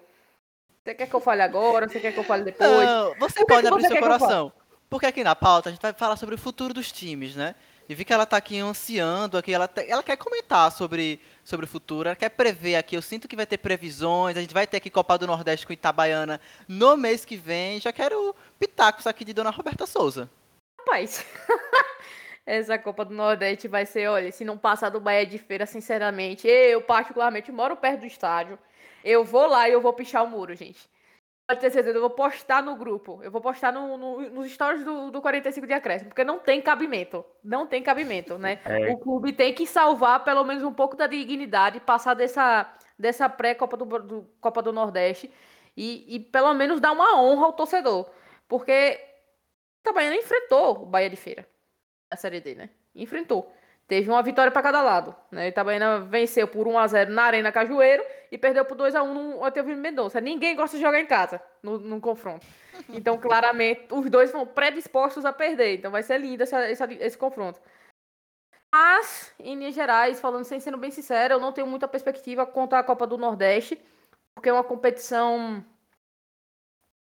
Você 0.84 0.94
quer 0.94 1.08
que 1.08 1.16
eu 1.16 1.22
fale 1.22 1.42
agora? 1.42 1.88
Você 1.88 2.02
quer 2.02 2.12
que 2.12 2.20
eu 2.20 2.24
fale 2.26 2.44
depois? 2.44 2.70
Não, 2.70 3.16
você 3.18 3.46
pode 3.46 3.66
abrir 3.66 3.84
você 3.84 3.94
seu 3.94 4.02
coração. 4.02 4.52
Porque 4.90 5.06
aqui 5.06 5.24
na 5.24 5.38
pauta 5.38 5.70
a 5.70 5.72
gente 5.72 5.82
vai 5.82 5.94
falar 5.94 6.18
sobre 6.18 6.36
o 6.36 6.38
futuro 6.38 6.74
dos 6.74 6.92
times, 6.92 7.34
né? 7.34 7.56
E 7.88 7.96
vi 7.96 8.04
que 8.06 8.14
ela 8.14 8.26
tá 8.26 8.38
aqui 8.38 8.60
ansiando, 8.60 9.38
aqui 9.38 9.54
ela, 9.54 9.70
ela 9.88 10.04
quer 10.04 10.18
comentar 10.18 10.72
sobre, 10.72 11.22
sobre 11.44 11.66
o 11.66 11.70
futuro, 11.70 12.08
ela 12.08 12.16
quer 12.16 12.30
prever 12.30 12.76
aqui. 12.76 12.96
Eu 12.96 13.02
sinto 13.02 13.28
que 13.28 13.36
vai 13.36 13.46
ter 13.46 13.58
previsões, 13.58 14.38
a 14.38 14.42
gente 14.42 14.54
vai 14.54 14.66
ter 14.66 14.78
aqui 14.78 14.90
Copa 14.90 15.18
do 15.18 15.28
Nordeste 15.28 15.68
com 15.68 15.74
Itabaiana 15.74 16.40
no 16.68 16.96
mês 16.96 17.26
que 17.26 17.36
vem. 17.36 17.80
Já 17.80 17.92
quero 17.92 18.36
pitacos 18.60 19.06
aqui 19.06 19.26
de 19.26 19.34
Dona 19.34 19.50
Roberta 19.50 19.86
Souza. 19.86 20.30
Rapaz, 20.80 21.26
essa 22.46 22.78
Copa 22.78 23.06
do 23.06 23.14
Nordeste 23.14 23.68
vai 23.68 23.86
ser, 23.86 24.08
olha, 24.08 24.32
se 24.32 24.46
não 24.46 24.58
passar 24.58 24.90
do 24.90 25.00
Bahia 25.00 25.26
de 25.26 25.38
Feira, 25.38 25.66
sinceramente, 25.66 26.48
eu 26.48 26.82
particularmente 26.82 27.52
moro 27.52 27.76
perto 27.76 28.02
do 28.02 28.06
estádio. 28.06 28.58
Eu 29.04 29.24
vou 29.24 29.48
lá 29.48 29.68
e 29.68 29.74
eu 29.74 29.82
vou 29.82 29.94
pichar 29.94 30.24
o 30.24 30.30
muro, 30.30 30.56
gente. 30.56 30.93
Pode 31.54 31.62
ter 31.62 31.72
certeza, 31.72 31.98
eu 31.98 32.02
vou 32.02 32.10
postar 32.10 32.64
no 32.64 32.76
grupo. 32.76 33.20
Eu 33.22 33.30
vou 33.30 33.40
postar 33.40 33.72
no, 33.72 33.96
no, 33.96 34.30
nos 34.32 34.52
stories 34.52 34.84
do, 34.84 35.12
do 35.12 35.22
45 35.22 35.68
de 35.68 35.74
acréscimo, 35.74 36.10
porque 36.10 36.24
não 36.24 36.40
tem 36.40 36.60
cabimento. 36.60 37.24
Não 37.44 37.68
tem 37.68 37.84
cabimento, 37.84 38.40
né? 38.40 38.60
É. 38.66 38.92
O 38.92 38.98
clube 38.98 39.32
tem 39.32 39.54
que 39.54 39.68
salvar 39.68 40.24
pelo 40.24 40.44
menos 40.44 40.64
um 40.64 40.74
pouco 40.74 40.98
da 40.98 41.06
dignidade, 41.06 41.80
passar 41.80 42.16
dessa, 42.16 42.74
dessa 42.98 43.30
pré-Copa 43.30 43.78
do, 43.78 43.86
do, 43.86 44.30
Copa 44.42 44.64
do 44.64 44.74
Nordeste 44.74 45.32
e, 45.78 46.16
e 46.16 46.20
pelo 46.20 46.54
menos 46.56 46.80
dar 46.80 46.92
uma 46.92 47.22
honra 47.22 47.46
ao 47.46 47.54
torcedor. 47.54 48.10
Porque 48.48 49.00
o 49.78 49.82
Itabaiana 49.82 50.16
enfrentou 50.16 50.82
o 50.82 50.86
Bahia 50.88 51.10
de 51.10 51.18
Feira 51.18 51.48
na 52.10 52.18
Série 52.18 52.42
D, 52.42 52.56
né? 52.56 52.72
Enfrentou. 52.96 53.54
Teve 53.88 54.10
uma 54.10 54.24
vitória 54.24 54.52
para 54.52 54.62
cada 54.64 54.82
lado. 54.82 55.16
Né? 55.30 55.46
O 55.46 55.50
Itabaiana 55.50 56.00
venceu 56.00 56.48
por 56.48 56.68
1 56.68 56.80
a 56.80 56.88
0 56.88 57.12
na 57.12 57.24
Arena 57.24 57.52
Cajueiro 57.52 58.04
e 58.34 58.38
perdeu 58.40 58.66
por 58.66 58.76
2 58.76 58.96
a 58.96 59.04
1 59.04 59.14
no 59.14 59.44
Otávio 59.44 59.78
Mendonça. 59.78 60.20
Ninguém 60.20 60.56
gosta 60.56 60.76
de 60.76 60.82
jogar 60.82 61.00
em 61.00 61.06
casa 61.06 61.40
no, 61.62 61.78
no 61.78 62.02
confronto. 62.02 62.44
Então, 62.90 63.16
claramente, 63.16 63.86
os 63.92 64.10
dois 64.10 64.32
vão 64.32 64.44
predispostos 64.44 65.24
a 65.24 65.32
perder. 65.32 65.76
Então, 65.76 65.92
vai 65.92 66.02
ser 66.02 66.18
lindo 66.18 66.42
essa, 66.42 66.68
esse 66.68 67.16
confronto. 67.16 67.62
Mas, 68.74 69.32
em 69.40 69.56
linhas 69.56 69.76
gerais, 69.76 70.20
falando 70.20 70.46
sem 70.46 70.60
sendo 70.60 70.80
bem 70.80 70.90
sincero, 70.90 71.36
eu 71.36 71.40
não 71.40 71.54
tenho 71.54 71.68
muita 71.68 71.88
perspectiva 71.88 72.44
contra 72.44 72.80
a 72.80 72.84
Copa 72.84 73.06
do 73.06 73.20
Nordeste, 73.20 73.80
porque 74.34 74.50
é 74.50 74.54
uma 74.54 74.64
competição 74.64 75.64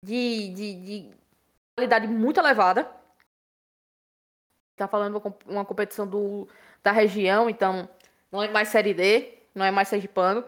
de, 0.03 0.49
de, 0.49 0.73
de 0.81 1.17
qualidade 1.77 2.09
muito 2.09 2.41
elevada. 2.41 2.91
Tá 4.75 4.85
falando 4.85 5.23
uma 5.45 5.63
competição 5.63 6.05
do, 6.05 6.45
da 6.83 6.91
região, 6.91 7.49
então 7.49 7.87
não 8.29 8.43
é 8.43 8.49
mais 8.49 8.67
Série 8.67 8.93
D, 8.93 9.39
não 9.55 9.63
é 9.63 9.71
mais 9.71 9.87
Sergipano. 9.87 10.43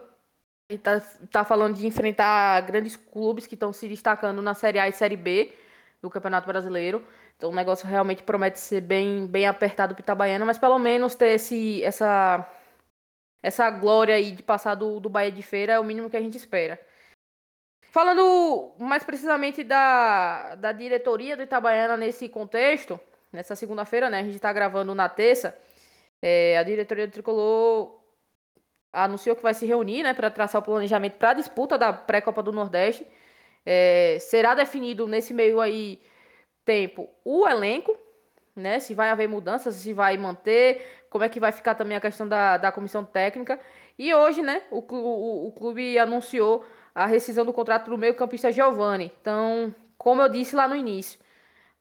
Ele 0.68 0.78
tá, 0.78 1.00
tá 1.30 1.44
falando 1.44 1.76
de 1.76 1.86
enfrentar 1.86 2.60
grandes 2.62 2.96
clubes 2.96 3.46
que 3.46 3.54
estão 3.54 3.72
se 3.72 3.86
destacando 3.88 4.40
na 4.40 4.54
Série 4.54 4.78
A 4.78 4.88
e 4.88 4.92
Série 4.92 5.16
B 5.16 5.52
do 6.00 6.08
Campeonato 6.08 6.46
Brasileiro. 6.46 7.06
Então 7.36 7.50
o 7.50 7.54
negócio 7.54 7.86
realmente 7.86 8.22
promete 8.22 8.58
ser 8.58 8.80
bem, 8.80 9.26
bem 9.26 9.46
apertado 9.46 9.94
para 9.94 10.02
Itabaiana, 10.02 10.44
mas 10.44 10.58
pelo 10.58 10.78
menos 10.78 11.14
ter 11.14 11.34
esse, 11.34 11.82
essa, 11.82 12.48
essa 13.42 13.70
glória 13.70 14.14
aí 14.14 14.32
de 14.32 14.42
passar 14.42 14.74
do, 14.74 15.00
do 15.00 15.08
Bahia 15.08 15.32
de 15.32 15.42
Feira 15.42 15.74
é 15.74 15.80
o 15.80 15.84
mínimo 15.84 16.08
que 16.08 16.16
a 16.16 16.20
gente 16.20 16.36
espera. 16.36 16.80
Falando 17.90 18.72
mais 18.78 19.04
precisamente 19.04 19.62
da, 19.62 20.54
da 20.56 20.72
diretoria 20.72 21.36
do 21.36 21.42
Itabaiana 21.42 21.96
nesse 21.96 22.28
contexto, 22.28 22.98
nessa 23.32 23.54
segunda-feira, 23.54 24.10
né? 24.10 24.20
A 24.20 24.24
gente 24.24 24.36
está 24.36 24.52
gravando 24.52 24.94
na 24.94 25.08
terça. 25.08 25.56
É, 26.20 26.58
a 26.58 26.62
diretoria 26.62 27.06
do 27.06 27.12
Tricolor 27.12 28.03
anunciou 28.94 29.34
que 29.36 29.42
vai 29.42 29.52
se 29.52 29.66
reunir 29.66 30.02
né, 30.02 30.14
para 30.14 30.30
traçar 30.30 30.60
o 30.60 30.64
planejamento 30.64 31.14
para 31.14 31.30
a 31.30 31.34
disputa 31.34 31.76
da 31.76 31.92
pré-Copa 31.92 32.42
do 32.42 32.52
Nordeste. 32.52 33.06
É, 33.66 34.18
será 34.20 34.54
definido 34.54 35.06
nesse 35.06 35.34
meio 35.34 35.60
aí 35.60 36.00
tempo 36.64 37.08
o 37.24 37.46
elenco, 37.48 37.96
né? 38.54 38.78
Se 38.78 38.94
vai 38.94 39.10
haver 39.10 39.28
mudanças, 39.28 39.74
se 39.74 39.92
vai 39.92 40.16
manter, 40.16 41.04
como 41.10 41.24
é 41.24 41.28
que 41.28 41.40
vai 41.40 41.52
ficar 41.52 41.74
também 41.74 41.96
a 41.96 42.00
questão 42.00 42.28
da, 42.28 42.56
da 42.56 42.70
comissão 42.72 43.04
técnica. 43.04 43.58
E 43.98 44.14
hoje, 44.14 44.42
né, 44.42 44.62
o, 44.70 44.78
o, 44.78 45.48
o 45.48 45.52
clube 45.52 45.98
anunciou 45.98 46.64
a 46.94 47.06
rescisão 47.06 47.44
do 47.44 47.52
contrato 47.52 47.90
do 47.90 47.98
meio-campista 47.98 48.52
Giovani. 48.52 49.12
Então, 49.20 49.74
como 49.98 50.22
eu 50.22 50.28
disse 50.28 50.54
lá 50.54 50.68
no 50.68 50.76
início, 50.76 51.18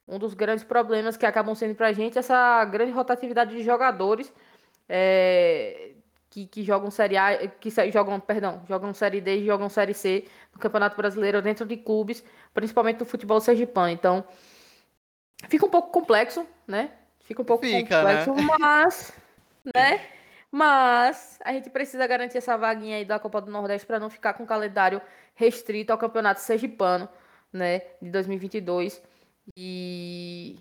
um 0.07 0.17
dos 0.17 0.33
grandes 0.33 0.63
problemas 0.63 1.15
que 1.15 1.25
acabam 1.25 1.55
sendo 1.55 1.75
para 1.75 1.87
a 1.87 1.93
gente 1.93 2.17
é 2.17 2.19
essa 2.19 2.63
grande 2.65 2.91
rotatividade 2.91 3.55
de 3.55 3.63
jogadores 3.63 4.33
é, 4.87 5.92
que, 6.33 6.47
que, 6.47 6.63
jogam 6.63 6.89
Série 6.89 7.15
A, 7.15 7.47
que 7.47 7.69
jogam, 7.91 8.19
perdão, 8.19 8.63
jogam 8.67 8.91
Série 8.91 9.21
D 9.21 9.37
e 9.37 9.45
jogam 9.45 9.69
Série 9.69 9.93
C 9.93 10.25
no 10.51 10.59
Campeonato 10.59 10.97
Brasileiro 10.97 11.43
dentro 11.43 11.63
de 11.63 11.77
clubes, 11.77 12.23
principalmente 12.51 12.97
do 12.97 13.05
futebol 13.05 13.39
sergipano. 13.39 13.89
Então, 13.89 14.25
fica 15.47 15.63
um 15.63 15.69
pouco 15.69 15.91
complexo, 15.91 16.43
né? 16.67 16.89
Fica 17.19 17.43
um 17.43 17.45
pouco 17.45 17.63
Fica, 17.63 17.99
complexo, 17.99 18.33
né? 18.33 18.47
mas, 18.59 19.13
né? 19.75 20.01
Mas 20.51 21.39
a 21.45 21.53
gente 21.53 21.69
precisa 21.69 22.07
garantir 22.07 22.39
essa 22.39 22.57
vaguinha 22.57 22.97
aí 22.97 23.05
da 23.05 23.19
Copa 23.19 23.39
do 23.39 23.51
Nordeste 23.51 23.85
para 23.85 23.99
não 23.99 24.09
ficar 24.09 24.33
com 24.33 24.43
o 24.43 24.47
calendário 24.47 24.99
restrito 25.35 25.91
ao 25.91 25.99
Campeonato 25.99 26.41
Sergipano, 26.41 27.07
né, 27.51 27.81
de 28.01 28.09
2022. 28.09 29.03
E 29.55 30.57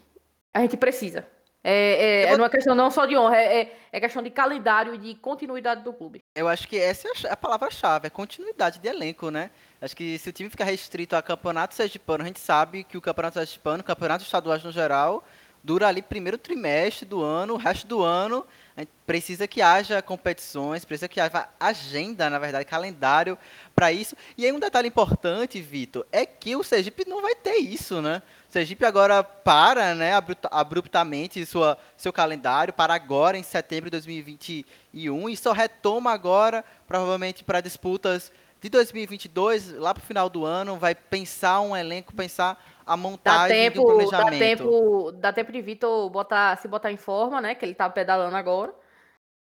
a 0.52 0.60
gente 0.60 0.76
precisa. 0.76 1.26
É, 1.64 2.22
é, 2.22 2.26
vou... 2.26 2.34
é 2.34 2.38
uma 2.38 2.50
questão 2.50 2.74
não 2.74 2.90
só 2.90 3.06
de 3.06 3.16
honra, 3.16 3.36
é, 3.36 3.60
é, 3.60 3.76
é, 3.92 4.00
questão 4.00 4.22
de 4.22 4.30
calendário 4.30 4.94
e 4.94 4.98
de 4.98 5.14
continuidade 5.14 5.82
do 5.82 5.92
clube. 5.92 6.22
Eu 6.34 6.48
acho 6.48 6.66
que 6.66 6.76
essa 6.76 7.08
é 7.24 7.30
a 7.30 7.36
palavra-chave, 7.36 8.08
é 8.08 8.10
continuidade 8.10 8.78
de 8.78 8.88
elenco, 8.88 9.30
né? 9.30 9.50
Acho 9.80 9.96
que 9.96 10.18
se 10.18 10.28
o 10.28 10.32
time 10.32 10.50
ficar 10.50 10.64
restrito 10.64 11.14
a 11.14 11.22
campeonato 11.22 11.74
sergipano, 11.74 12.24
a 12.24 12.26
gente 12.26 12.40
sabe 12.40 12.84
que 12.84 12.96
o 12.96 13.00
campeonato 13.00 13.34
sergipano, 13.34 13.82
campeonato 13.82 14.24
estadual 14.24 14.58
no 14.64 14.72
geral, 14.72 15.24
dura 15.62 15.86
ali 15.86 16.02
primeiro 16.02 16.36
trimestre 16.36 17.06
do 17.06 17.22
ano, 17.22 17.54
o 17.54 17.56
resto 17.56 17.86
do 17.86 18.02
ano 18.02 18.44
a 18.76 18.80
gente 18.80 18.90
precisa 19.06 19.46
que 19.46 19.60
haja 19.60 20.00
competições, 20.00 20.84
precisa 20.84 21.06
que 21.06 21.20
haja 21.20 21.48
agenda, 21.60 22.30
na 22.30 22.38
verdade, 22.38 22.64
calendário 22.64 23.38
para 23.74 23.92
isso. 23.92 24.16
E 24.36 24.46
aí 24.46 24.52
um 24.52 24.58
detalhe 24.58 24.88
importante, 24.88 25.60
Vitor, 25.60 26.06
é 26.10 26.24
que 26.24 26.56
o 26.56 26.62
Sergipe 26.62 27.06
não 27.06 27.20
vai 27.20 27.34
ter 27.34 27.56
isso, 27.56 28.00
né? 28.00 28.22
O 28.52 28.58
Sergipe 28.60 28.84
agora 28.84 29.24
para, 29.24 29.94
né, 29.94 30.12
abruptamente 30.50 31.46
sua, 31.46 31.78
seu 31.96 32.12
calendário, 32.12 32.70
para 32.70 32.92
agora 32.92 33.38
em 33.38 33.42
setembro 33.42 33.86
de 33.86 33.92
2021 33.92 35.30
e 35.30 35.36
só 35.38 35.52
retoma 35.52 36.12
agora, 36.12 36.62
provavelmente 36.86 37.42
para 37.42 37.62
disputas 37.62 38.30
de 38.60 38.68
2022, 38.68 39.72
lá 39.78 39.94
para 39.94 40.02
o 40.02 40.04
final 40.04 40.28
do 40.28 40.44
ano, 40.44 40.76
vai 40.76 40.94
pensar 40.94 41.62
um 41.62 41.74
elenco, 41.74 42.14
pensar 42.14 42.62
a 42.84 42.94
montagem 42.94 43.48
dá 43.48 43.54
tempo, 43.54 43.80
do 43.80 43.86
planejamento. 43.86 44.30
Dá 44.32 44.38
tempo, 44.38 45.12
dá 45.12 45.32
tempo 45.32 45.50
de 45.50 45.62
Vitor 45.62 46.10
botar, 46.10 46.58
se 46.58 46.68
botar 46.68 46.92
em 46.92 46.98
forma, 46.98 47.40
né? 47.40 47.54
Que 47.54 47.64
ele 47.64 47.74
tá 47.74 47.88
pedalando 47.88 48.36
agora. 48.36 48.74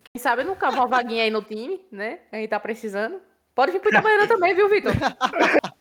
Quem 0.05 0.23
sabe 0.23 0.45
cabe 0.55 0.77
uma 0.77 0.87
vaguinha 0.87 1.25
aí 1.25 1.33
no 1.33 1.43
time, 1.43 1.85
né? 1.91 2.21
A 2.31 2.37
gente 2.37 2.51
tá 2.51 2.61
precisando. 2.61 3.21
Pode 3.57 3.73
vir 3.73 3.81
pro 3.81 3.91
Itabaiana 3.91 4.29
também, 4.29 4.55
viu, 4.55 4.69
Vitor? 4.69 4.93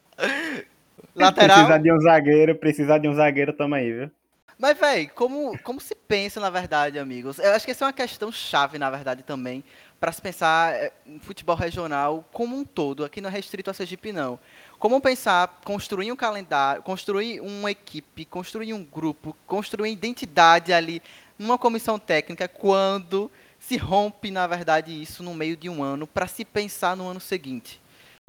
Lateral. 1.25 1.57
Precisar 1.57 1.77
de 1.77 1.91
um 1.91 1.99
zagueiro, 1.99 2.55
precisar 2.55 2.97
de 2.97 3.07
um 3.07 3.13
zagueiro 3.13 3.53
também, 3.53 3.93
viu? 3.93 4.11
Mas, 4.57 4.77
velho, 4.77 5.09
como, 5.15 5.57
como 5.59 5.79
se 5.79 5.95
pensa, 5.95 6.37
na 6.41 6.49
verdade, 6.49 6.99
amigos? 6.99 7.39
Eu 7.39 7.51
acho 7.53 7.63
que 7.63 7.71
essa 7.71 7.85
é 7.85 7.87
uma 7.87 7.93
questão 7.93 8.29
chave, 8.29 8.77
na 8.77 8.89
verdade, 8.89 9.23
também, 9.23 9.63
para 10.01 10.11
se 10.11 10.21
pensar 10.21 10.73
é, 10.73 10.91
em 11.07 11.17
futebol 11.17 11.55
regional 11.55 12.27
como 12.33 12.57
um 12.57 12.65
todo. 12.65 13.05
Aqui 13.05 13.21
não 13.21 13.29
é 13.29 13.31
restrito 13.31 13.69
a 13.69 13.73
Sergipe, 13.73 14.11
não. 14.11 14.37
Como 14.77 14.99
pensar, 14.99 15.61
construir 15.63 16.11
um 16.11 16.15
calendário, 16.15 16.83
construir 16.83 17.39
uma 17.39 17.71
equipe, 17.71 18.25
construir 18.25 18.73
um 18.73 18.83
grupo, 18.83 19.33
construir 19.47 19.93
identidade 19.93 20.73
ali 20.73 21.01
numa 21.37 21.57
comissão 21.57 21.97
técnica 21.97 22.45
quando 22.49 23.31
se 23.57 23.77
rompe, 23.77 24.29
na 24.29 24.45
verdade, 24.45 25.01
isso 25.01 25.23
no 25.23 25.33
meio 25.33 25.55
de 25.55 25.69
um 25.69 25.81
ano 25.81 26.05
para 26.05 26.27
se 26.27 26.43
pensar 26.43 26.97
no 26.97 27.07
ano 27.07 27.21
seguinte. 27.21 27.79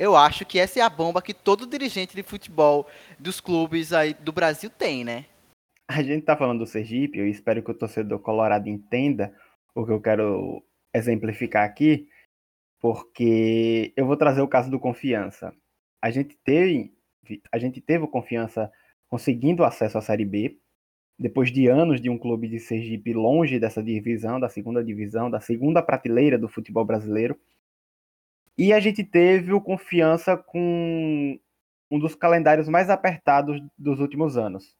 Eu 0.01 0.17
acho 0.17 0.45
que 0.47 0.59
essa 0.59 0.81
é 0.81 0.83
a 0.83 0.89
bomba 0.89 1.23
que 1.23 1.35
todo 1.35 1.67
dirigente 1.67 2.17
de 2.17 2.23
futebol 2.23 2.89
dos 3.19 3.41
clubes 3.41 3.93
aí 3.93 4.15
do 4.15 4.33
Brasil 4.33 4.71
tem, 4.71 5.05
né? 5.05 5.27
A 5.87 6.03
gente 6.03 6.25
tá 6.25 6.37
falando 6.37 6.61
do 6.61 6.67
Sergipe, 6.67 7.19
eu 7.19 7.29
espero 7.29 7.63
que 7.63 7.71
o 7.71 7.75
torcedor 7.75 8.19
colorado 8.21 8.69
entenda 8.69 9.33
o 9.75 9.85
que 9.85 9.93
eu 9.93 10.01
quero 10.01 10.63
exemplificar 10.95 11.65
aqui, 11.65 12.09
porque 12.81 13.93
eu 13.97 14.07
vou 14.07 14.17
trazer 14.17 14.41
o 14.41 14.49
caso 14.49 14.71
do 14.71 14.81
Confiança 14.81 15.55
a 16.01 16.11
gente 16.11 16.37
teve, 16.45 16.93
a 17.53 17.59
gente 17.59 17.81
teve 17.81 18.07
confiança 18.07 18.73
conseguindo 19.09 19.65
acesso 19.65 19.99
à 19.99 20.01
Série 20.01 20.25
B, 20.25 20.59
depois 21.19 21.53
de 21.53 21.67
anos 21.67 22.01
de 22.01 22.09
um 22.09 22.17
clube 22.17 22.49
de 22.49 22.59
Sergipe 22.59 23.13
longe 23.13 23.61
dessa 23.61 23.83
divisão, 23.83 24.41
da 24.41 24.49
segunda 24.49 24.83
divisão, 24.83 25.31
da 25.31 25.41
segunda 25.41 25.83
prateleira 25.83 26.39
do 26.39 26.49
futebol 26.49 26.85
brasileiro. 26.85 27.39
E 28.59 28.73
a 28.73 28.81
gente 28.81 29.03
teve 29.05 29.53
o 29.53 29.61
confiança 29.61 30.37
com 30.37 31.39
um 31.91 31.99
dos 31.99 32.15
calendários 32.15 32.69
mais 32.69 32.91
apertados 32.91 33.61
dos 33.79 34.01
últimos 34.01 34.37
anos. 34.37 34.77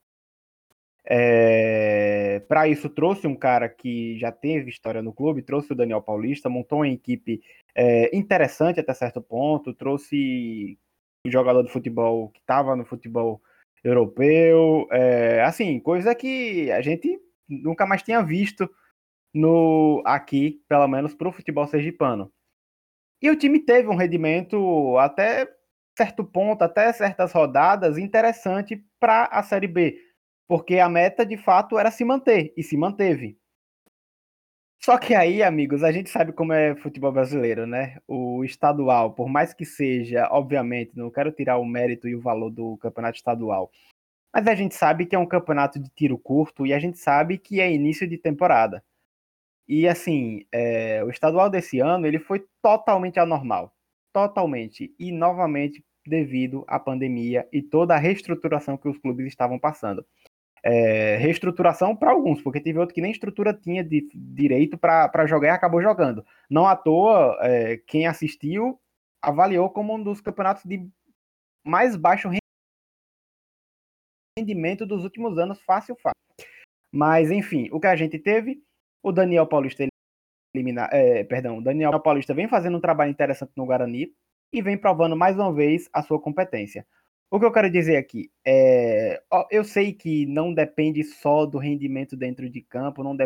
É... 1.05 2.41
Para 2.49 2.69
isso, 2.69 2.89
trouxe 2.89 3.27
um 3.27 3.35
cara 3.35 3.69
que 3.69 4.19
já 4.19 4.31
teve 4.31 4.71
história 4.71 5.03
no 5.03 5.13
clube, 5.13 5.43
trouxe 5.43 5.73
o 5.73 5.77
Daniel 5.77 6.03
Paulista, 6.03 6.49
montou 6.49 6.81
uma 6.81 6.89
equipe 6.89 7.43
é, 7.75 8.15
interessante 8.17 8.81
até 8.81 8.93
certo 8.93 9.21
ponto, 9.21 9.75
trouxe 9.75 10.79
jogador 11.27 11.63
de 11.63 11.71
futebol 11.71 12.31
que 12.31 12.41
estava 12.41 12.75
no 12.77 12.85
futebol 12.85 13.41
europeu, 13.83 14.87
é, 14.91 15.43
assim, 15.43 15.81
coisa 15.81 16.15
que 16.15 16.71
a 16.71 16.81
gente 16.81 17.19
nunca 17.49 17.87
mais 17.87 18.03
tinha 18.03 18.23
visto 18.23 18.69
no 19.35 20.03
aqui, 20.05 20.63
pelo 20.69 20.87
menos 20.89 21.15
para 21.15 21.29
o 21.29 21.33
futebol 21.33 21.67
sergipano. 21.67 22.33
E 23.23 23.31
o 23.31 23.37
time 23.37 23.61
teve 23.61 23.89
um 23.89 23.97
rendimento 23.97 24.97
até 24.99 25.47
certo 25.97 26.25
ponto, 26.25 26.63
até 26.63 26.93
certas 26.93 27.33
rodadas, 27.33 27.99
interessante 27.99 28.83
para 28.99 29.25
a 29.27 29.43
Série 29.43 29.67
B, 29.69 29.99
porque 30.49 30.79
a 30.79 30.89
meta 30.89 31.27
de 31.27 31.37
fato 31.37 31.79
era 31.79 31.91
se 31.91 32.05
manter 32.05 32.55
e 32.57 32.63
se 32.63 32.77
manteve. 32.77 33.39
Só 34.83 34.97
que 34.97 35.15
aí, 35.15 35.43
amigos, 35.43 35.85
a 35.85 35.93
gente 35.93 36.09
sabe 36.09 36.33
como 36.33 36.55
é 36.55 36.75
futebol 36.75 37.13
brasileiro, 37.13 37.67
né? 37.67 37.99
O 38.09 38.43
estadual, 38.45 39.13
por 39.13 39.29
mais 39.29 39.53
que 39.53 39.67
seja, 39.67 40.27
obviamente, 40.31 40.97
não 40.97 41.11
quero 41.11 41.31
tirar 41.31 41.59
o 41.59 41.67
mérito 41.67 42.09
e 42.09 42.15
o 42.15 42.21
valor 42.21 42.49
do 42.51 42.79
campeonato 42.79 43.19
estadual, 43.19 43.71
mas 44.35 44.47
a 44.47 44.55
gente 44.55 44.75
sabe 44.75 45.07
que 45.07 45.15
é 45.15 45.19
um 45.19 45.27
campeonato 45.27 45.79
de 45.79 45.91
tiro 45.91 46.17
curto 46.19 46.67
e 46.67 46.73
a 46.73 46.79
gente 46.79 46.99
sabe 46.99 47.37
que 47.39 47.61
é 47.61 47.71
início 47.71 48.09
de 48.09 48.17
temporada. 48.17 48.83
E 49.71 49.87
assim, 49.87 50.45
é, 50.53 51.03
o 51.05 51.11
estadual 51.11 51.49
desse 51.49 51.79
ano 51.79 52.07
ele 52.07 52.19
foi 52.19 52.45
totalmente 52.61 53.21
anormal, 53.21 53.73
totalmente 54.13 54.93
e 54.99 55.13
novamente 55.13 55.85
devido 56.05 56.65
à 56.67 56.81
pandemia 56.81 57.47
e 57.53 57.63
toda 57.63 57.95
a 57.95 57.99
reestruturação 57.99 58.77
que 58.77 58.89
os 58.89 58.99
clubes 58.99 59.27
estavam 59.27 59.59
passando 59.59 60.05
é, 60.63 61.17
reestruturação 61.17 61.97
para 61.97 62.11
alguns, 62.11 62.43
porque 62.43 62.61
teve 62.61 62.79
outro 62.79 62.95
que 62.95 63.01
nem 63.01 63.11
estrutura 63.11 63.55
tinha 63.55 63.83
de 63.83 64.09
direito 64.15 64.77
para 64.77 65.27
jogar 65.27 65.49
e 65.49 65.51
acabou 65.51 65.83
jogando. 65.83 66.25
Não 66.49 66.67
à 66.67 66.77
toa, 66.77 67.39
é, 67.41 67.79
quem 67.87 68.07
assistiu 68.07 68.79
avaliou 69.23 69.71
como 69.71 69.95
um 69.95 70.03
dos 70.03 70.21
campeonatos 70.21 70.65
de 70.65 70.89
mais 71.65 71.97
baixo 71.97 72.31
rendimento 74.39 74.87
dos 74.87 75.05
últimos 75.05 75.39
anos, 75.39 75.61
fácil, 75.63 75.95
fácil. 75.97 76.15
Mas, 76.93 77.31
enfim, 77.31 77.69
o 77.71 77.79
que 77.79 77.87
a 77.87 77.97
gente 77.97 78.19
teve, 78.19 78.63
o 79.03 79.13
Daniel 79.13 79.47
Paulista 79.47 79.87
é, 80.91 81.25
perdão, 81.25 81.63
Daniel 81.63 81.99
Paulista 82.01 82.35
vem 82.35 82.49
fazendo 82.49 82.77
um 82.77 82.81
trabalho 82.81 83.11
interessante 83.11 83.53
no 83.57 83.65
Guarani 83.65 84.13
e 84.53 84.61
vem 84.61 84.77
provando 84.77 85.17
mais 85.17 85.37
uma 85.37 85.53
vez 85.53 85.89
a 85.93 86.03
sua 86.03 86.21
competência. 86.21 86.85
O 87.31 87.39
que 87.39 87.47
eu 87.47 87.53
quero 87.53 87.71
dizer 87.71 87.97
aqui 87.97 88.29
é, 88.45 89.23
eu 89.53 89.63
sei 89.63 89.93
que 89.93 90.27
não 90.27 90.53
depende 90.53 91.05
só 91.05 91.47
do 91.47 91.59
rendimento 91.59 92.17
dentro 92.17 92.51
de 92.51 92.61
campo, 92.61 93.05
não 93.05 93.17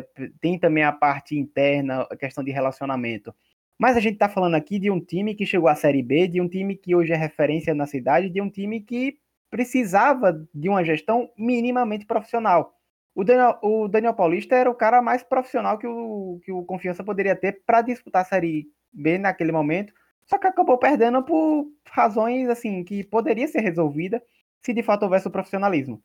tem 0.40 0.58
também 0.58 0.84
a 0.84 0.92
parte 0.92 1.34
interna, 1.38 2.02
a 2.10 2.16
questão 2.16 2.44
de 2.44 2.50
relacionamento. 2.50 3.34
Mas 3.78 3.96
a 3.96 4.00
gente 4.00 4.14
está 4.14 4.28
falando 4.28 4.54
aqui 4.54 4.78
de 4.78 4.90
um 4.90 5.00
time 5.00 5.34
que 5.34 5.46
chegou 5.46 5.68
à 5.68 5.74
Série 5.74 6.02
B, 6.02 6.28
de 6.28 6.40
um 6.40 6.48
time 6.48 6.76
que 6.76 6.94
hoje 6.94 7.12
é 7.12 7.16
referência 7.16 7.74
na 7.74 7.86
cidade, 7.86 8.28
de 8.28 8.40
um 8.40 8.50
time 8.50 8.82
que 8.82 9.18
precisava 9.50 10.46
de 10.54 10.68
uma 10.68 10.84
gestão 10.84 11.30
minimamente 11.38 12.04
profissional. 12.04 12.74
O 13.14 13.22
Daniel, 13.22 13.58
o 13.62 13.86
Daniel 13.86 14.14
Paulista 14.14 14.56
era 14.56 14.68
o 14.68 14.74
cara 14.74 15.00
mais 15.00 15.22
profissional 15.22 15.78
que 15.78 15.86
o, 15.86 16.40
que 16.44 16.50
o 16.50 16.64
Confiança 16.64 17.04
poderia 17.04 17.36
ter 17.36 17.62
para 17.64 17.80
disputar 17.80 18.22
a 18.22 18.24
Série 18.24 18.66
B 18.92 19.18
naquele 19.18 19.52
momento, 19.52 19.92
só 20.26 20.38
que 20.38 20.46
acabou 20.46 20.78
perdendo 20.78 21.22
por 21.22 21.66
razões 21.88 22.48
assim 22.48 22.82
que 22.82 23.04
poderia 23.04 23.46
ser 23.46 23.60
resolvida 23.60 24.22
se 24.60 24.72
de 24.72 24.82
fato 24.82 25.04
houvesse 25.04 25.28
o 25.28 25.30
profissionalismo. 25.30 26.02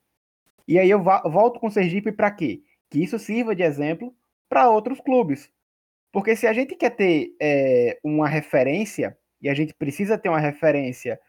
E 0.68 0.78
aí 0.78 0.90
eu 0.90 1.02
volto 1.02 1.60
com 1.60 1.68
o 1.68 1.72
Sergipe 1.72 2.12
para 2.12 2.30
quê? 2.30 2.62
Que 2.90 3.02
isso 3.04 3.18
sirva 3.18 3.56
de 3.56 3.64
exemplo 3.64 4.14
para 4.48 4.70
outros 4.70 5.00
clubes. 5.00 5.50
Porque 6.12 6.36
se 6.36 6.46
a 6.46 6.54
gente 6.54 6.76
quer 6.76 6.92
ter 6.92 7.36
é, 7.42 8.00
uma 8.04 8.28
referência, 8.28 9.18
e 9.42 9.48
a 9.48 9.54
gente 9.54 9.74
precisa 9.74 10.18
ter 10.18 10.30
uma 10.30 10.40
referência, 10.40 11.20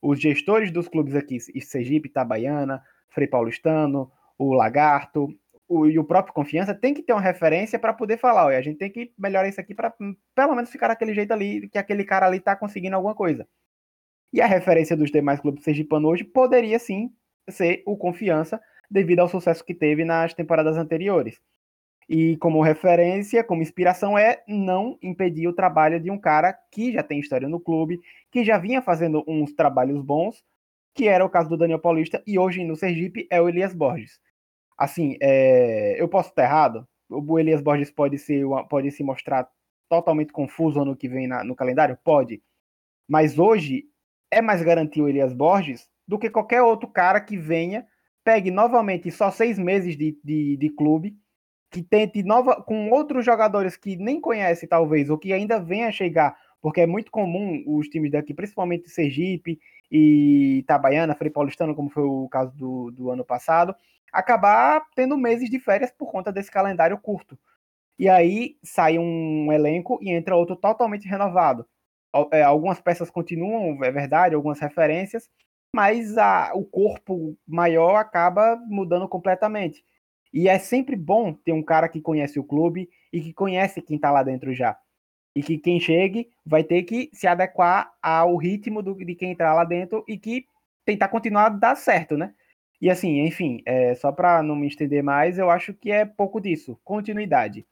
os 0.00 0.20
gestores 0.20 0.70
dos 0.70 0.88
clubes 0.88 1.14
aqui, 1.14 1.38
Sergipe, 1.60 2.08
Itabaiana, 2.08 2.82
Frei 3.10 3.26
Paulistano, 3.26 4.10
o 4.38 4.54
Lagarto, 4.54 5.28
o, 5.68 5.86
e 5.86 5.98
o 5.98 6.04
próprio 6.04 6.32
Confiança 6.32 6.74
tem 6.74 6.94
que 6.94 7.02
ter 7.02 7.12
uma 7.12 7.20
referência 7.20 7.78
para 7.78 7.92
poder 7.92 8.18
falar, 8.18 8.46
olha, 8.46 8.58
a 8.58 8.62
gente 8.62 8.78
tem 8.78 8.90
que 8.90 9.12
melhorar 9.18 9.48
isso 9.48 9.60
aqui 9.60 9.74
para 9.74 9.92
pelo 10.34 10.54
menos 10.54 10.70
ficar 10.70 10.88
daquele 10.88 11.12
jeito 11.12 11.32
ali, 11.32 11.68
que 11.68 11.78
aquele 11.78 12.04
cara 12.04 12.26
ali 12.26 12.38
está 12.38 12.56
conseguindo 12.56 12.96
alguma 12.96 13.14
coisa. 13.14 13.46
E 14.32 14.40
a 14.40 14.46
referência 14.46 14.96
dos 14.96 15.10
demais 15.10 15.40
clubes 15.40 15.64
sergipano 15.64 16.08
hoje 16.08 16.24
poderia 16.24 16.78
sim 16.78 17.10
ser 17.50 17.82
o 17.86 17.96
Confiança, 17.96 18.60
devido 18.90 19.20
ao 19.20 19.28
sucesso 19.28 19.64
que 19.64 19.74
teve 19.74 20.04
nas 20.04 20.32
temporadas 20.32 20.76
anteriores. 20.76 21.38
E 22.08 22.38
como 22.38 22.62
referência, 22.62 23.44
como 23.44 23.60
inspiração, 23.60 24.16
é 24.16 24.42
não 24.48 24.98
impedir 25.02 25.46
o 25.46 25.52
trabalho 25.52 26.00
de 26.00 26.10
um 26.10 26.18
cara 26.18 26.54
que 26.72 26.92
já 26.92 27.02
tem 27.02 27.20
história 27.20 27.48
no 27.48 27.60
clube, 27.60 28.00
que 28.30 28.42
já 28.44 28.56
vinha 28.56 28.80
fazendo 28.80 29.22
uns 29.28 29.52
trabalhos 29.52 30.02
bons, 30.02 30.42
que 30.94 31.06
era 31.06 31.24
o 31.24 31.28
caso 31.28 31.50
do 31.50 31.56
Daniel 31.56 31.78
Paulista, 31.78 32.22
e 32.26 32.38
hoje 32.38 32.64
no 32.64 32.76
Sergipe 32.76 33.26
é 33.30 33.40
o 33.40 33.48
Elias 33.48 33.74
Borges. 33.74 34.18
Assim, 34.78 35.16
é, 35.20 36.00
eu 36.00 36.08
posso 36.08 36.28
estar 36.28 36.44
errado. 36.44 36.86
O 37.10 37.38
Elias 37.38 37.60
Borges 37.60 37.90
pode, 37.90 38.18
ser, 38.18 38.44
pode 38.70 38.90
se 38.92 39.02
mostrar 39.02 39.48
totalmente 39.88 40.32
confuso 40.32 40.80
ano 40.80 40.96
que 40.96 41.08
vem 41.08 41.26
na, 41.26 41.42
no 41.42 41.56
calendário? 41.56 41.98
Pode. 42.04 42.42
Mas 43.08 43.38
hoje 43.38 43.84
é 44.30 44.40
mais 44.40 44.62
garantido 44.62 45.06
o 45.06 45.08
Elias 45.08 45.32
Borges 45.32 45.88
do 46.06 46.18
que 46.18 46.30
qualquer 46.30 46.62
outro 46.62 46.88
cara 46.88 47.20
que 47.20 47.36
venha, 47.36 47.86
pegue 48.24 48.50
novamente 48.50 49.10
só 49.10 49.30
seis 49.30 49.58
meses 49.58 49.96
de, 49.96 50.18
de, 50.22 50.56
de 50.56 50.70
clube, 50.70 51.16
que 51.70 51.82
tente 51.82 52.22
nova 52.22 52.62
com 52.62 52.90
outros 52.90 53.24
jogadores 53.24 53.76
que 53.76 53.96
nem 53.96 54.20
conhece, 54.20 54.66
talvez, 54.66 55.10
ou 55.10 55.18
que 55.18 55.32
ainda 55.32 55.58
venha 55.58 55.92
chegar, 55.92 56.36
porque 56.62 56.80
é 56.80 56.86
muito 56.86 57.10
comum 57.10 57.62
os 57.66 57.88
times 57.88 58.10
daqui, 58.10 58.32
principalmente 58.32 58.88
Sergipe 58.88 59.58
e 59.90 60.58
Itabaiana, 60.58 61.14
Frei 61.14 61.30
Paulistano, 61.30 61.74
como 61.74 61.90
foi 61.90 62.02
o 62.02 62.28
caso 62.28 62.52
do, 62.56 62.90
do 62.90 63.10
ano 63.10 63.24
passado, 63.24 63.74
acabar 64.12 64.84
tendo 64.94 65.16
meses 65.16 65.50
de 65.50 65.58
férias 65.58 65.90
por 65.90 66.10
conta 66.10 66.32
desse 66.32 66.50
calendário 66.50 66.98
curto. 66.98 67.38
E 67.98 68.08
aí 68.08 68.56
sai 68.62 68.98
um 68.98 69.52
elenco 69.52 69.98
e 70.00 70.10
entra 70.10 70.36
outro 70.36 70.56
totalmente 70.56 71.08
renovado. 71.08 71.66
É, 72.32 72.42
algumas 72.42 72.80
peças 72.80 73.10
continuam, 73.10 73.82
é 73.84 73.90
verdade, 73.90 74.34
algumas 74.34 74.60
referências, 74.60 75.28
mas 75.74 76.16
a, 76.16 76.52
o 76.54 76.64
corpo 76.64 77.36
maior 77.46 77.96
acaba 77.96 78.56
mudando 78.66 79.08
completamente. 79.08 79.84
E 80.32 80.48
é 80.48 80.58
sempre 80.58 80.96
bom 80.96 81.32
ter 81.32 81.52
um 81.52 81.62
cara 81.62 81.88
que 81.88 82.00
conhece 82.00 82.38
o 82.38 82.44
clube 82.44 82.88
e 83.12 83.20
que 83.20 83.32
conhece 83.32 83.82
quem 83.82 83.96
está 83.96 84.10
lá 84.10 84.22
dentro 84.22 84.54
já. 84.54 84.76
E 85.34 85.42
que 85.42 85.58
quem 85.58 85.78
chegue 85.78 86.28
vai 86.44 86.64
ter 86.64 86.82
que 86.82 87.10
se 87.12 87.26
adequar 87.26 87.92
ao 88.02 88.36
ritmo 88.36 88.82
do, 88.82 88.94
de 88.94 89.14
quem 89.14 89.32
entrar 89.32 89.54
lá 89.54 89.64
dentro 89.64 90.04
e 90.08 90.18
que 90.18 90.46
tentar 90.84 91.08
continuar 91.08 91.46
a 91.46 91.50
dar 91.50 91.76
certo, 91.76 92.16
né? 92.16 92.34
E 92.80 92.90
assim, 92.90 93.20
enfim, 93.20 93.60
é, 93.66 93.94
só 93.94 94.12
para 94.12 94.42
não 94.42 94.56
me 94.56 94.66
estender 94.66 95.02
mais, 95.02 95.38
eu 95.38 95.50
acho 95.50 95.74
que 95.74 95.90
é 95.90 96.04
pouco 96.04 96.40
disso, 96.40 96.78
continuidade. 96.84 97.66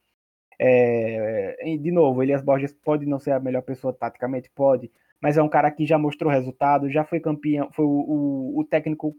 É, 0.58 1.56
de 1.80 1.90
novo, 1.92 2.22
Elias 2.22 2.42
Borges 2.42 2.72
pode 2.72 3.06
não 3.06 3.18
ser 3.18 3.32
a 3.32 3.40
melhor 3.40 3.62
pessoa 3.62 3.92
taticamente, 3.92 4.50
pode, 4.54 4.90
mas 5.20 5.36
é 5.36 5.42
um 5.42 5.48
cara 5.48 5.70
que 5.70 5.86
já 5.86 5.98
mostrou 5.98 6.30
resultado, 6.30 6.90
já 6.90 7.04
foi 7.04 7.20
campeão, 7.20 7.70
foi 7.72 7.84
o, 7.84 7.88
o, 7.88 8.60
o 8.60 8.64
técnico 8.64 9.14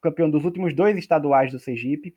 campeão 0.00 0.30
dos 0.30 0.44
últimos 0.44 0.74
dois 0.74 0.96
estaduais 0.96 1.50
do 1.50 1.58
Sergipe. 1.58 2.14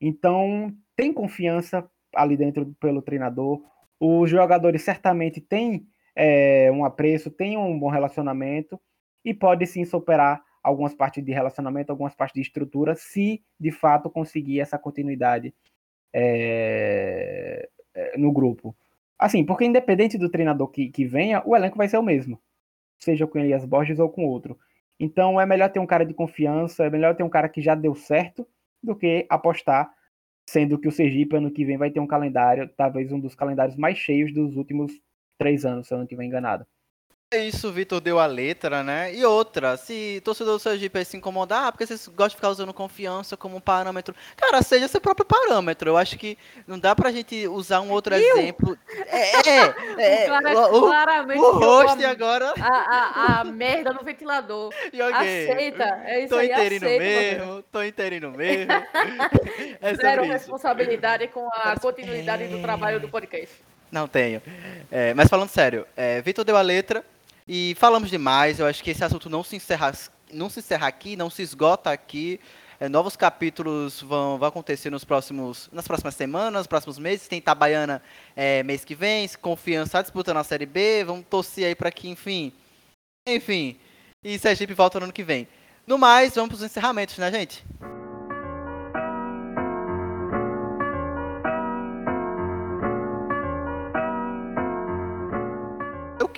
Então, 0.00 0.74
tem 0.96 1.12
confiança 1.12 1.88
ali 2.14 2.36
dentro 2.36 2.74
pelo 2.80 3.00
treinador. 3.00 3.62
Os 4.04 4.28
jogadores 4.28 4.82
certamente 4.82 5.40
têm 5.40 5.86
é, 6.16 6.68
um 6.72 6.84
apreço, 6.84 7.30
têm 7.30 7.56
um 7.56 7.78
bom 7.78 7.88
relacionamento 7.88 8.80
e 9.24 9.32
pode 9.32 9.64
sim 9.64 9.84
superar 9.84 10.42
algumas 10.60 10.92
partes 10.92 11.24
de 11.24 11.30
relacionamento, 11.30 11.92
algumas 11.92 12.12
partes 12.12 12.34
de 12.34 12.40
estrutura, 12.40 12.96
se 12.96 13.44
de 13.60 13.70
fato 13.70 14.10
conseguir 14.10 14.58
essa 14.58 14.76
continuidade 14.76 15.54
é, 16.12 17.68
no 18.16 18.32
grupo. 18.32 18.74
Assim, 19.16 19.44
porque 19.44 19.64
independente 19.64 20.18
do 20.18 20.28
treinador 20.28 20.66
que, 20.66 20.88
que 20.88 21.04
venha, 21.04 21.40
o 21.46 21.54
elenco 21.54 21.78
vai 21.78 21.86
ser 21.86 21.98
o 21.98 22.02
mesmo, 22.02 22.40
seja 22.98 23.24
com 23.24 23.38
Elias 23.38 23.64
Borges 23.64 24.00
ou 24.00 24.08
com 24.08 24.26
outro. 24.26 24.58
Então 24.98 25.40
é 25.40 25.46
melhor 25.46 25.70
ter 25.70 25.78
um 25.78 25.86
cara 25.86 26.04
de 26.04 26.12
confiança, 26.12 26.84
é 26.84 26.90
melhor 26.90 27.14
ter 27.14 27.22
um 27.22 27.30
cara 27.30 27.48
que 27.48 27.62
já 27.62 27.76
deu 27.76 27.94
certo 27.94 28.44
do 28.82 28.96
que 28.96 29.26
apostar, 29.30 29.94
sendo 30.52 30.78
que 30.78 30.86
o 30.86 30.92
Sergipe 30.92 31.36
ano 31.36 31.50
que 31.50 31.64
vem 31.64 31.78
vai 31.78 31.90
ter 31.90 31.98
um 32.00 32.06
calendário, 32.06 32.68
talvez 32.76 33.10
um 33.10 33.18
dos 33.18 33.34
calendários 33.34 33.76
mais 33.76 33.96
cheios 33.96 34.32
dos 34.34 34.54
últimos 34.56 34.92
três 35.38 35.64
anos, 35.64 35.88
se 35.88 35.94
eu 35.94 35.98
não 35.98 36.04
estiver 36.04 36.24
enganado. 36.24 36.66
É 37.32 37.46
isso, 37.46 37.68
o 37.68 37.72
Vitor 37.72 37.98
deu 37.98 38.18
a 38.18 38.26
letra, 38.26 38.82
né? 38.82 39.14
E 39.14 39.24
outra, 39.24 39.78
se 39.78 40.20
torcedor 40.22 40.52
do 40.52 40.58
Sergipe 40.58 41.02
se 41.02 41.16
incomodar, 41.16 41.64
ah, 41.64 41.72
porque 41.72 41.86
vocês 41.86 42.06
gostam 42.08 42.28
de 42.28 42.36
ficar 42.36 42.50
usando 42.50 42.74
confiança 42.74 43.38
como 43.38 43.58
parâmetro. 43.58 44.14
Cara, 44.36 44.60
seja 44.60 44.86
seu 44.86 45.00
próprio 45.00 45.24
parâmetro. 45.24 45.88
Eu 45.88 45.96
acho 45.96 46.18
que 46.18 46.36
não 46.66 46.78
dá 46.78 46.94
pra 46.94 47.10
gente 47.10 47.48
usar 47.48 47.80
um 47.80 47.90
outro 47.90 48.14
exemplo. 48.14 48.76
É, 49.06 49.48
é, 49.48 50.24
é 50.24 50.28
o, 50.68 50.82
claramente 50.82 51.40
o 51.40 51.52
host 51.52 52.04
agora. 52.04 52.52
A, 52.60 52.68
a, 52.68 53.40
a, 53.40 53.44
merda 53.44 53.94
no 53.94 54.04
ventilador. 54.04 54.70
Joguei. 54.92 55.50
Aceita. 55.50 56.02
É 56.04 56.20
isso 56.20 56.28
tô 56.28 56.36
aí, 56.36 56.50
inteirinho 56.50 56.84
aceita, 56.84 57.02
mesmo, 57.02 57.62
tô 57.72 57.82
inteirinho 57.82 58.30
mesmo. 58.32 58.72
é 59.80 59.94
Zero 59.94 60.24
responsabilidade 60.24 61.28
com 61.28 61.48
a 61.48 61.80
continuidade 61.80 62.46
do 62.48 62.60
trabalho 62.60 63.00
do 63.00 63.08
podcast. 63.08 63.54
Não 63.90 64.06
tenho. 64.06 64.42
É, 64.90 65.14
mas 65.14 65.28
falando 65.28 65.48
sério, 65.48 65.86
é, 65.96 66.20
Vitor 66.20 66.44
deu 66.44 66.58
a 66.58 66.62
letra. 66.62 67.02
E 67.54 67.74
falamos 67.78 68.08
demais, 68.08 68.58
eu 68.58 68.66
acho 68.66 68.82
que 68.82 68.92
esse 68.92 69.04
assunto 69.04 69.28
não 69.28 69.44
se 69.44 69.56
encerra, 69.56 69.92
não 70.32 70.48
se 70.48 70.60
encerra 70.60 70.86
aqui, 70.86 71.16
não 71.16 71.28
se 71.28 71.42
esgota 71.42 71.90
aqui. 71.90 72.40
É, 72.80 72.88
novos 72.88 73.14
capítulos 73.14 74.00
vão, 74.00 74.38
vão 74.38 74.48
acontecer 74.48 74.88
nos 74.88 75.04
próximos, 75.04 75.68
nas 75.70 75.86
próximas 75.86 76.14
semanas, 76.14 76.60
nos 76.60 76.66
próximos 76.66 76.98
meses. 76.98 77.28
Tem 77.28 77.40
Itabaiana 77.40 78.02
é, 78.34 78.62
mês 78.62 78.86
que 78.86 78.94
vem, 78.94 79.28
Confiança 79.38 80.00
disputando 80.00 80.38
a 80.38 80.44
Série 80.44 80.64
B. 80.64 81.04
Vamos 81.04 81.26
torcer 81.28 81.66
aí 81.66 81.74
para 81.74 81.90
que, 81.90 82.08
enfim. 82.08 82.54
Enfim. 83.28 83.76
E 84.24 84.38
Sergipe 84.38 84.72
volta 84.72 84.98
no 84.98 85.04
ano 85.04 85.12
que 85.12 85.22
vem. 85.22 85.46
No 85.86 85.98
mais, 85.98 86.34
vamos 86.34 86.48
para 86.48 86.56
os 86.56 86.62
encerramentos, 86.62 87.18
né, 87.18 87.30
gente? 87.30 87.62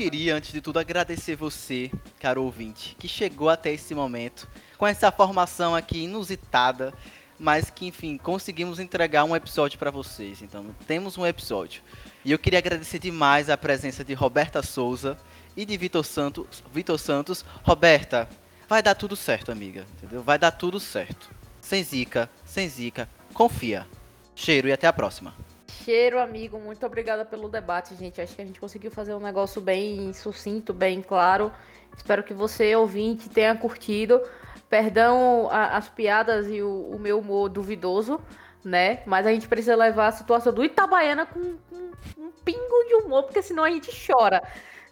Queria, 0.04 0.36
antes 0.36 0.52
de 0.52 0.60
tudo, 0.60 0.78
agradecer 0.78 1.34
você, 1.34 1.90
caro 2.20 2.42
ouvinte, 2.42 2.94
que 2.98 3.08
chegou 3.08 3.48
até 3.48 3.72
esse 3.72 3.94
momento 3.94 4.46
com 4.76 4.86
essa 4.86 5.10
formação 5.10 5.74
aqui 5.74 6.00
inusitada, 6.00 6.92
mas 7.38 7.70
que, 7.70 7.86
enfim, 7.86 8.18
conseguimos 8.18 8.78
entregar 8.78 9.24
um 9.24 9.34
episódio 9.34 9.78
para 9.78 9.90
vocês. 9.90 10.42
Então, 10.42 10.66
temos 10.86 11.16
um 11.16 11.24
episódio. 11.24 11.82
E 12.22 12.30
eu 12.30 12.38
queria 12.38 12.58
agradecer 12.58 12.98
demais 12.98 13.48
a 13.48 13.56
presença 13.56 14.04
de 14.04 14.12
Roberta 14.12 14.62
Souza 14.62 15.16
e 15.56 15.64
de 15.64 15.74
Vitor 15.78 16.04
Santos. 16.04 16.62
Vitor 16.70 16.98
Santos. 16.98 17.42
Roberta, 17.62 18.28
vai 18.68 18.82
dar 18.82 18.94
tudo 18.94 19.16
certo, 19.16 19.50
amiga. 19.50 19.86
Entendeu? 19.96 20.22
Vai 20.22 20.38
dar 20.38 20.50
tudo 20.50 20.78
certo. 20.78 21.30
Sem 21.62 21.82
zica, 21.82 22.28
sem 22.44 22.68
zica. 22.68 23.08
Confia. 23.32 23.86
Cheiro 24.34 24.68
e 24.68 24.72
até 24.72 24.86
a 24.86 24.92
próxima. 24.92 25.34
Cheiro, 25.82 26.20
amigo. 26.20 26.58
Muito 26.58 26.86
obrigada 26.86 27.24
pelo 27.24 27.48
debate, 27.48 27.94
gente. 27.94 28.20
Acho 28.20 28.36
que 28.36 28.42
a 28.42 28.44
gente 28.44 28.60
conseguiu 28.60 28.90
fazer 28.90 29.14
um 29.14 29.20
negócio 29.20 29.60
bem 29.60 30.12
sucinto, 30.12 30.72
bem 30.72 31.02
claro. 31.02 31.52
Espero 31.96 32.22
que 32.22 32.32
você, 32.32 32.74
ouvinte, 32.76 33.28
tenha 33.28 33.56
curtido. 33.56 34.20
Perdão 34.68 35.48
a, 35.50 35.76
as 35.76 35.88
piadas 35.88 36.48
e 36.48 36.62
o, 36.62 36.90
o, 36.90 36.98
meu 36.98 37.18
humor 37.18 37.48
duvidoso, 37.48 38.20
né? 38.64 39.02
Mas 39.06 39.26
a 39.26 39.32
gente 39.32 39.48
precisa 39.48 39.76
levar 39.76 40.08
a 40.08 40.12
situação 40.12 40.52
do 40.52 40.64
Itabaiana 40.64 41.26
com, 41.26 41.56
com 41.68 41.90
um 42.18 42.32
pingo 42.44 42.84
de 42.88 42.94
humor, 42.94 43.24
porque 43.24 43.42
senão 43.42 43.64
a 43.64 43.70
gente 43.70 43.90
chora, 44.06 44.42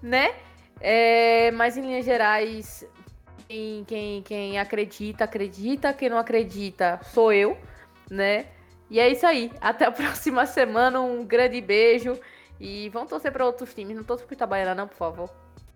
né? 0.03 0.35
É, 0.81 1.51
mas 1.53 1.77
em 1.77 1.83
linhas 1.83 2.05
gerais, 2.05 2.87
quem, 3.49 3.85
quem, 3.85 4.23
quem 4.23 4.59
acredita, 4.59 5.25
acredita. 5.25 5.93
Quem 5.93 6.09
não 6.09 6.19
acredita, 6.19 7.01
sou 7.05 7.33
eu, 7.33 7.57
né? 8.11 8.47
E 8.93 9.01
é 9.01 9.09
isso 9.09 9.27
aí. 9.27 9.51
Até 9.59 9.87
a 9.87 9.91
próxima 9.91 10.45
semana. 10.45 11.01
Um 11.01 11.25
grande 11.25 11.61
beijo. 11.63 12.21
E 12.61 12.91
vamos 12.91 13.09
torcer 13.09 13.33
para 13.33 13.47
outros 13.47 13.73
times. 13.73 13.97
Não 13.97 14.05
torce 14.05 14.23
pro 14.23 14.35
Itabaiana, 14.35 14.75
não, 14.75 14.87
por 14.87 14.97
favor. 14.97 15.31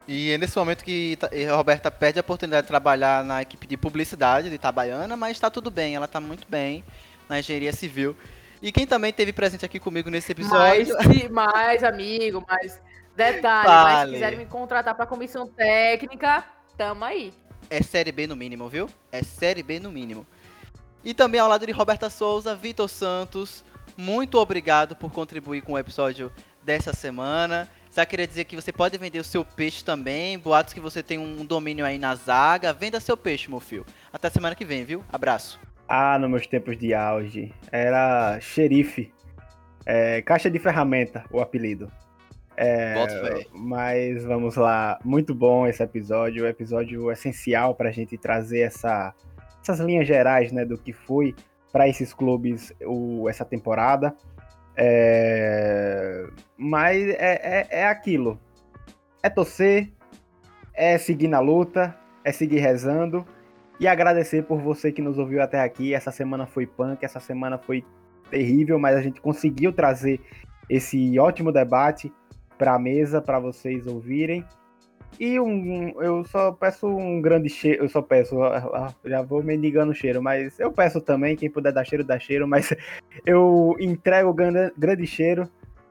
E 0.07 0.31
é 0.31 0.39
nesse 0.39 0.57
momento 0.57 0.85
que 0.85 1.19
a 1.51 1.57
Roberta 1.57 1.91
perde 1.91 2.19
a 2.19 2.21
oportunidade 2.21 2.63
de 2.63 2.69
trabalhar 2.69 3.25
na 3.25 3.43
equipe 3.43 3.67
de 3.67 3.77
publicidade 3.77 4.49
de 4.49 4.55
Itabaiana, 4.55 5.17
mas 5.17 5.33
está 5.33 5.51
tudo 5.51 5.69
bem, 5.69 5.97
ela 5.97 6.05
está 6.05 6.21
muito 6.21 6.47
bem 6.49 6.85
na 7.29 7.41
engenharia 7.41 7.73
civil. 7.73 8.15
E 8.63 8.71
quem 8.71 8.87
também 8.87 9.13
teve 9.13 9.33
presente 9.33 9.65
aqui 9.65 9.81
comigo 9.81 10.09
nesse 10.09 10.31
episódio. 10.31 10.95
Mais, 10.95 11.29
mais 11.29 11.83
amigo, 11.83 12.45
mais 12.47 12.81
detalhe, 13.17 13.67
vale. 13.67 13.85
mas 13.85 14.07
se 14.07 14.15
quiserem 14.15 14.39
me 14.39 14.47
contratar 14.47 14.95
para 14.95 15.07
comissão 15.07 15.49
técnica, 15.49 16.45
tamo 16.77 17.05
aí. 17.05 17.35
É 17.69 17.83
série 17.83 18.13
B 18.13 18.29
no 18.29 18.37
mínimo, 18.37 18.69
viu? 18.69 18.89
É 19.11 19.25
série 19.25 19.63
B 19.65 19.81
no 19.81 19.91
mínimo. 19.91 20.25
E 21.07 21.15
também 21.15 21.39
ao 21.39 21.49
lado 21.49 21.65
de 21.65 21.71
Roberta 21.71 22.11
Souza, 22.11 22.57
Vitor 22.57 22.89
Santos, 22.89 23.65
muito 23.97 24.39
obrigado 24.39 24.97
por 24.97 25.13
contribuir 25.13 25.63
com 25.63 25.75
o 25.75 25.79
episódio 25.79 26.33
dessa 26.65 26.93
semana. 26.93 27.69
Só 27.93 28.05
queria 28.05 28.27
dizer 28.27 28.43
que 28.43 28.57
você 28.57 28.73
pode 28.73 28.99
vender 28.99 29.21
o 29.21 29.25
seu 29.25 29.45
peixe 29.45 29.85
também. 29.85 30.37
Boatos 30.37 30.75
que 30.75 30.81
você 30.81 31.05
tem 31.05 31.17
um 31.17 31.45
domínio 31.45 31.87
aí 31.87 31.97
na 31.97 32.17
zaga. 32.17 32.73
Venda 32.73 32.99
seu 32.99 33.17
peixe, 33.17 33.49
meu 33.49 33.61
filho. 33.61 33.87
Até 34.13 34.29
semana 34.31 34.57
que 34.57 34.65
vem, 34.65 34.83
viu? 34.83 35.05
Abraço. 35.13 35.61
Ah, 35.87 36.19
nos 36.19 36.29
meus 36.29 36.47
tempos 36.49 36.77
de 36.77 36.93
auge. 36.93 37.55
Era 37.71 38.41
xerife. 38.41 39.13
É, 39.87 40.21
caixa 40.23 40.51
de 40.51 40.59
ferramenta, 40.59 41.25
o 41.31 41.41
apelido. 41.41 41.89
É, 42.57 43.47
mas 43.53 44.25
vamos 44.25 44.57
lá. 44.57 44.99
Muito 45.05 45.33
bom 45.33 45.69
esse 45.69 45.85
episódio. 45.85 46.43
O 46.43 46.49
episódio 46.49 47.13
essencial 47.13 47.77
para 47.77 47.91
a 47.91 47.93
gente 47.93 48.19
trazer 48.19 48.63
essa, 48.63 49.15
essas 49.67 49.81
linhas 49.81 50.07
gerais 50.07 50.53
né, 50.53 50.65
do 50.65 50.79
que 50.79 50.93
foi 50.93 51.35
para 51.73 51.89
esses 51.89 52.15
clubes 52.15 52.73
o, 52.85 53.29
essa 53.29 53.45
temporada. 53.45 54.15
É... 54.77 56.27
Mas 56.57 56.97
é, 57.09 57.41
é, 57.43 57.67
é, 57.71 57.87
aquilo. 57.87 58.39
É 59.23 59.29
torcer, 59.29 59.91
é 60.73 60.97
seguir 60.99 61.29
na 61.29 61.41
luta, 61.41 61.97
é 62.25 62.31
seguir 62.31 62.59
rezando 62.59 63.27
e 63.81 63.89
agradecer 63.89 64.45
por 64.45 64.61
você 64.61 64.93
que 64.93 65.03
nos 65.03 65.19
ouviu 65.19 65.43
até 65.43 65.61
aqui. 65.61 65.93
Essa 65.93 66.13
semana 66.13 66.47
foi 66.47 66.67
punk, 66.67 67.05
essa 67.05 67.19
semana 67.21 67.59
foi 67.59 67.85
terrível, 68.31 68.79
mas 68.79 68.97
a 68.97 69.03
gente 69.03 69.21
conseguiu 69.21 69.73
trazer 69.73 70.21
esse 70.69 71.19
ótimo 71.19 71.51
debate 71.51 72.13
para 72.57 72.75
a 72.75 72.79
mesa 72.79 73.21
para 73.21 73.39
vocês 73.39 73.87
ouvirem. 73.87 74.45
E 75.19 75.41
um, 75.41 76.01
eu 76.03 76.25
só 76.25 76.53
peço 76.53 76.87
um 76.87 77.21
grande 77.23 77.49
cheiro, 77.49 77.85
eu 77.85 77.89
só 77.89 78.03
peço, 78.03 78.37
já 79.05 79.23
vou 79.23 79.43
mendigando 79.43 79.93
o 79.93 79.95
cheiro, 79.95 80.23
mas 80.23 80.59
eu 80.61 80.71
peço 80.71 81.01
também, 81.01 81.35
quem 81.35 81.51
puder 81.51 81.73
dar 81.73 81.85
cheiro, 81.85 82.05
dá 82.05 82.19
cheiro, 82.19 82.47
mas 82.47 82.75
eu 83.25 83.75
entrego 83.81 84.33
grande, 84.35 84.73
grande 84.77 85.07
cheiro, 85.07 85.49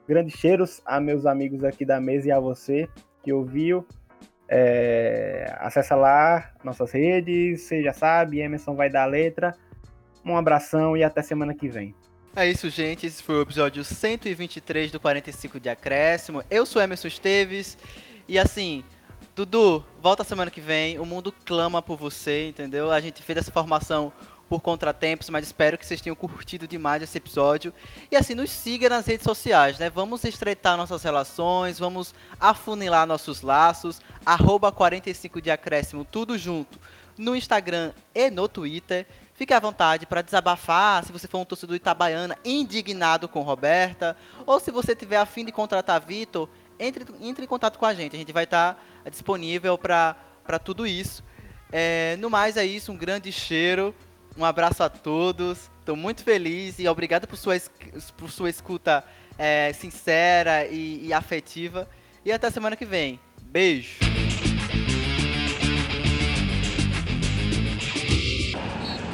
grandes 0.08 0.36
cheiros 0.38 0.82
a 0.86 1.00
meus 1.00 1.26
amigos 1.26 1.64
aqui 1.64 1.84
da 1.84 2.00
mesa 2.00 2.28
e 2.28 2.32
a 2.32 2.40
você 2.40 2.88
que 3.24 3.34
ouviu. 3.34 3.86
É, 4.48 5.56
acessa 5.60 5.96
lá 5.96 6.52
nossas 6.64 6.92
redes, 6.92 7.62
você 7.62 7.82
já 7.82 7.94
sabe, 7.94 8.42
Emerson 8.42 8.76
vai 8.76 8.90
dar 8.90 9.04
a 9.04 9.08
letra. 9.08 9.56
Um 10.24 10.38
abração 10.38 10.96
e 10.96 11.04
até 11.04 11.22
semana 11.22 11.54
que 11.54 11.68
vem. 11.68 11.96
É 12.36 12.48
isso, 12.48 12.70
gente. 12.70 13.06
Esse 13.08 13.24
foi 13.24 13.36
o 13.36 13.42
episódio 13.42 13.84
123 13.84 14.92
do 14.92 15.00
45 15.00 15.60
de 15.60 15.70
Acréscimo. 15.70 16.44
Eu 16.50 16.66
sou 16.66 16.82
Emerson 16.82 17.08
Esteves. 17.08 17.78
E 18.28 18.38
assim, 18.38 18.84
Dudu, 19.36 19.84
volta 20.02 20.24
semana 20.24 20.50
que 20.50 20.62
vem. 20.62 20.98
O 20.98 21.06
mundo 21.06 21.30
clama 21.44 21.82
por 21.82 21.98
você, 21.98 22.48
entendeu? 22.48 22.90
A 22.90 23.02
gente 23.02 23.22
fez 23.22 23.38
essa 23.38 23.52
formação 23.52 24.14
por 24.48 24.62
contratempos, 24.62 25.30
mas 25.30 25.46
espero 25.46 25.78
que 25.78 25.86
vocês 25.86 26.00
tenham 26.00 26.16
curtido 26.16 26.66
demais 26.66 27.04
esse 27.04 27.18
episódio. 27.18 27.74
E 28.10 28.16
assim, 28.16 28.34
nos 28.34 28.50
siga 28.50 28.88
nas 28.88 29.06
redes 29.06 29.26
sociais, 29.26 29.78
né? 29.78 29.90
Vamos 29.90 30.24
estreitar 30.24 30.78
nossas 30.78 31.04
relações, 31.04 31.78
vamos 31.78 32.16
afunilar 32.40 33.06
nossos 33.06 33.42
laços. 33.42 34.00
Arroba 34.26 34.72
45 34.72 35.42
de 35.42 35.52
acréscimo, 35.52 36.06
tudo 36.06 36.38
junto. 36.38 36.80
No 37.18 37.36
Instagram 37.36 37.92
e 38.14 38.32
no 38.32 38.48
Twitter. 38.48 39.06
Fique 39.34 39.54
à 39.54 39.60
vontade 39.60 40.06
para 40.06 40.22
desabafar, 40.22 41.04
se 41.04 41.12
você 41.12 41.28
for 41.28 41.40
um 41.40 41.46
torcedor 41.46 41.76
itabaiana 41.76 42.38
indignado 42.46 43.28
com 43.28 43.42
Roberta, 43.42 44.16
ou 44.46 44.62
se 44.62 44.72
você 44.72 44.96
tiver 44.96 45.18
afim 45.18 45.44
de 45.44 45.52
contratar 45.52 46.00
Vitor, 46.00 46.48
entre, 46.80 47.06
entre 47.20 47.44
em 47.44 47.48
contato 47.48 47.78
com 47.78 47.86
a 47.86 47.94
gente. 47.94 48.16
A 48.16 48.20
gente 48.20 48.32
vai 48.32 48.46
estar 48.46 48.76
tá 48.76 48.82
disponível 49.10 49.78
para 49.78 50.60
tudo 50.64 50.86
isso. 50.86 51.24
É, 51.72 52.16
no 52.20 52.30
mais 52.30 52.58
é 52.58 52.66
isso, 52.66 52.92
um 52.92 52.98
grande 52.98 53.32
cheiro, 53.32 53.94
um 54.38 54.46
abraço 54.46 54.84
a 54.84 54.90
todos. 54.90 55.70
Estou 55.80 55.96
muito 55.96 56.24
feliz 56.24 56.80
e 56.80 56.88
obrigado 56.88 57.28
por 57.28 57.38
sua, 57.38 57.56
por 58.18 58.32
sua 58.32 58.50
escuta 58.50 59.04
é, 59.38 59.72
sincera 59.74 60.66
e, 60.66 61.08
e 61.08 61.14
afetiva. 61.14 61.88
E 62.24 62.32
até 62.32 62.50
semana 62.50 62.76
que 62.76 62.86
vem. 62.86 63.20
Beijo! 63.44 64.00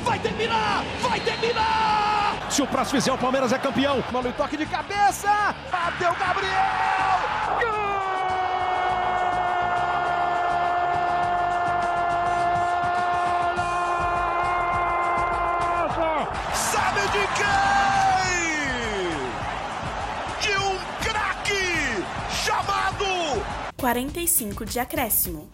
Vai 0.03 0.19
terminar! 0.19 0.83
Vai 1.01 1.19
terminar! 1.19 2.51
Se 2.51 2.61
o 2.61 2.67
próximo 2.67 2.99
fizer, 2.99 3.11
o 3.11 3.17
Palmeiras 3.17 3.53
é 3.53 3.59
campeão. 3.59 4.03
Mano, 4.11 4.31
toque 4.33 4.57
de 4.57 4.65
cabeça! 4.65 5.55
Bateu 5.71 6.13
Gabriel! 6.15 6.90
45 23.81 24.63
de 24.63 24.79
acréscimo. 24.79 25.49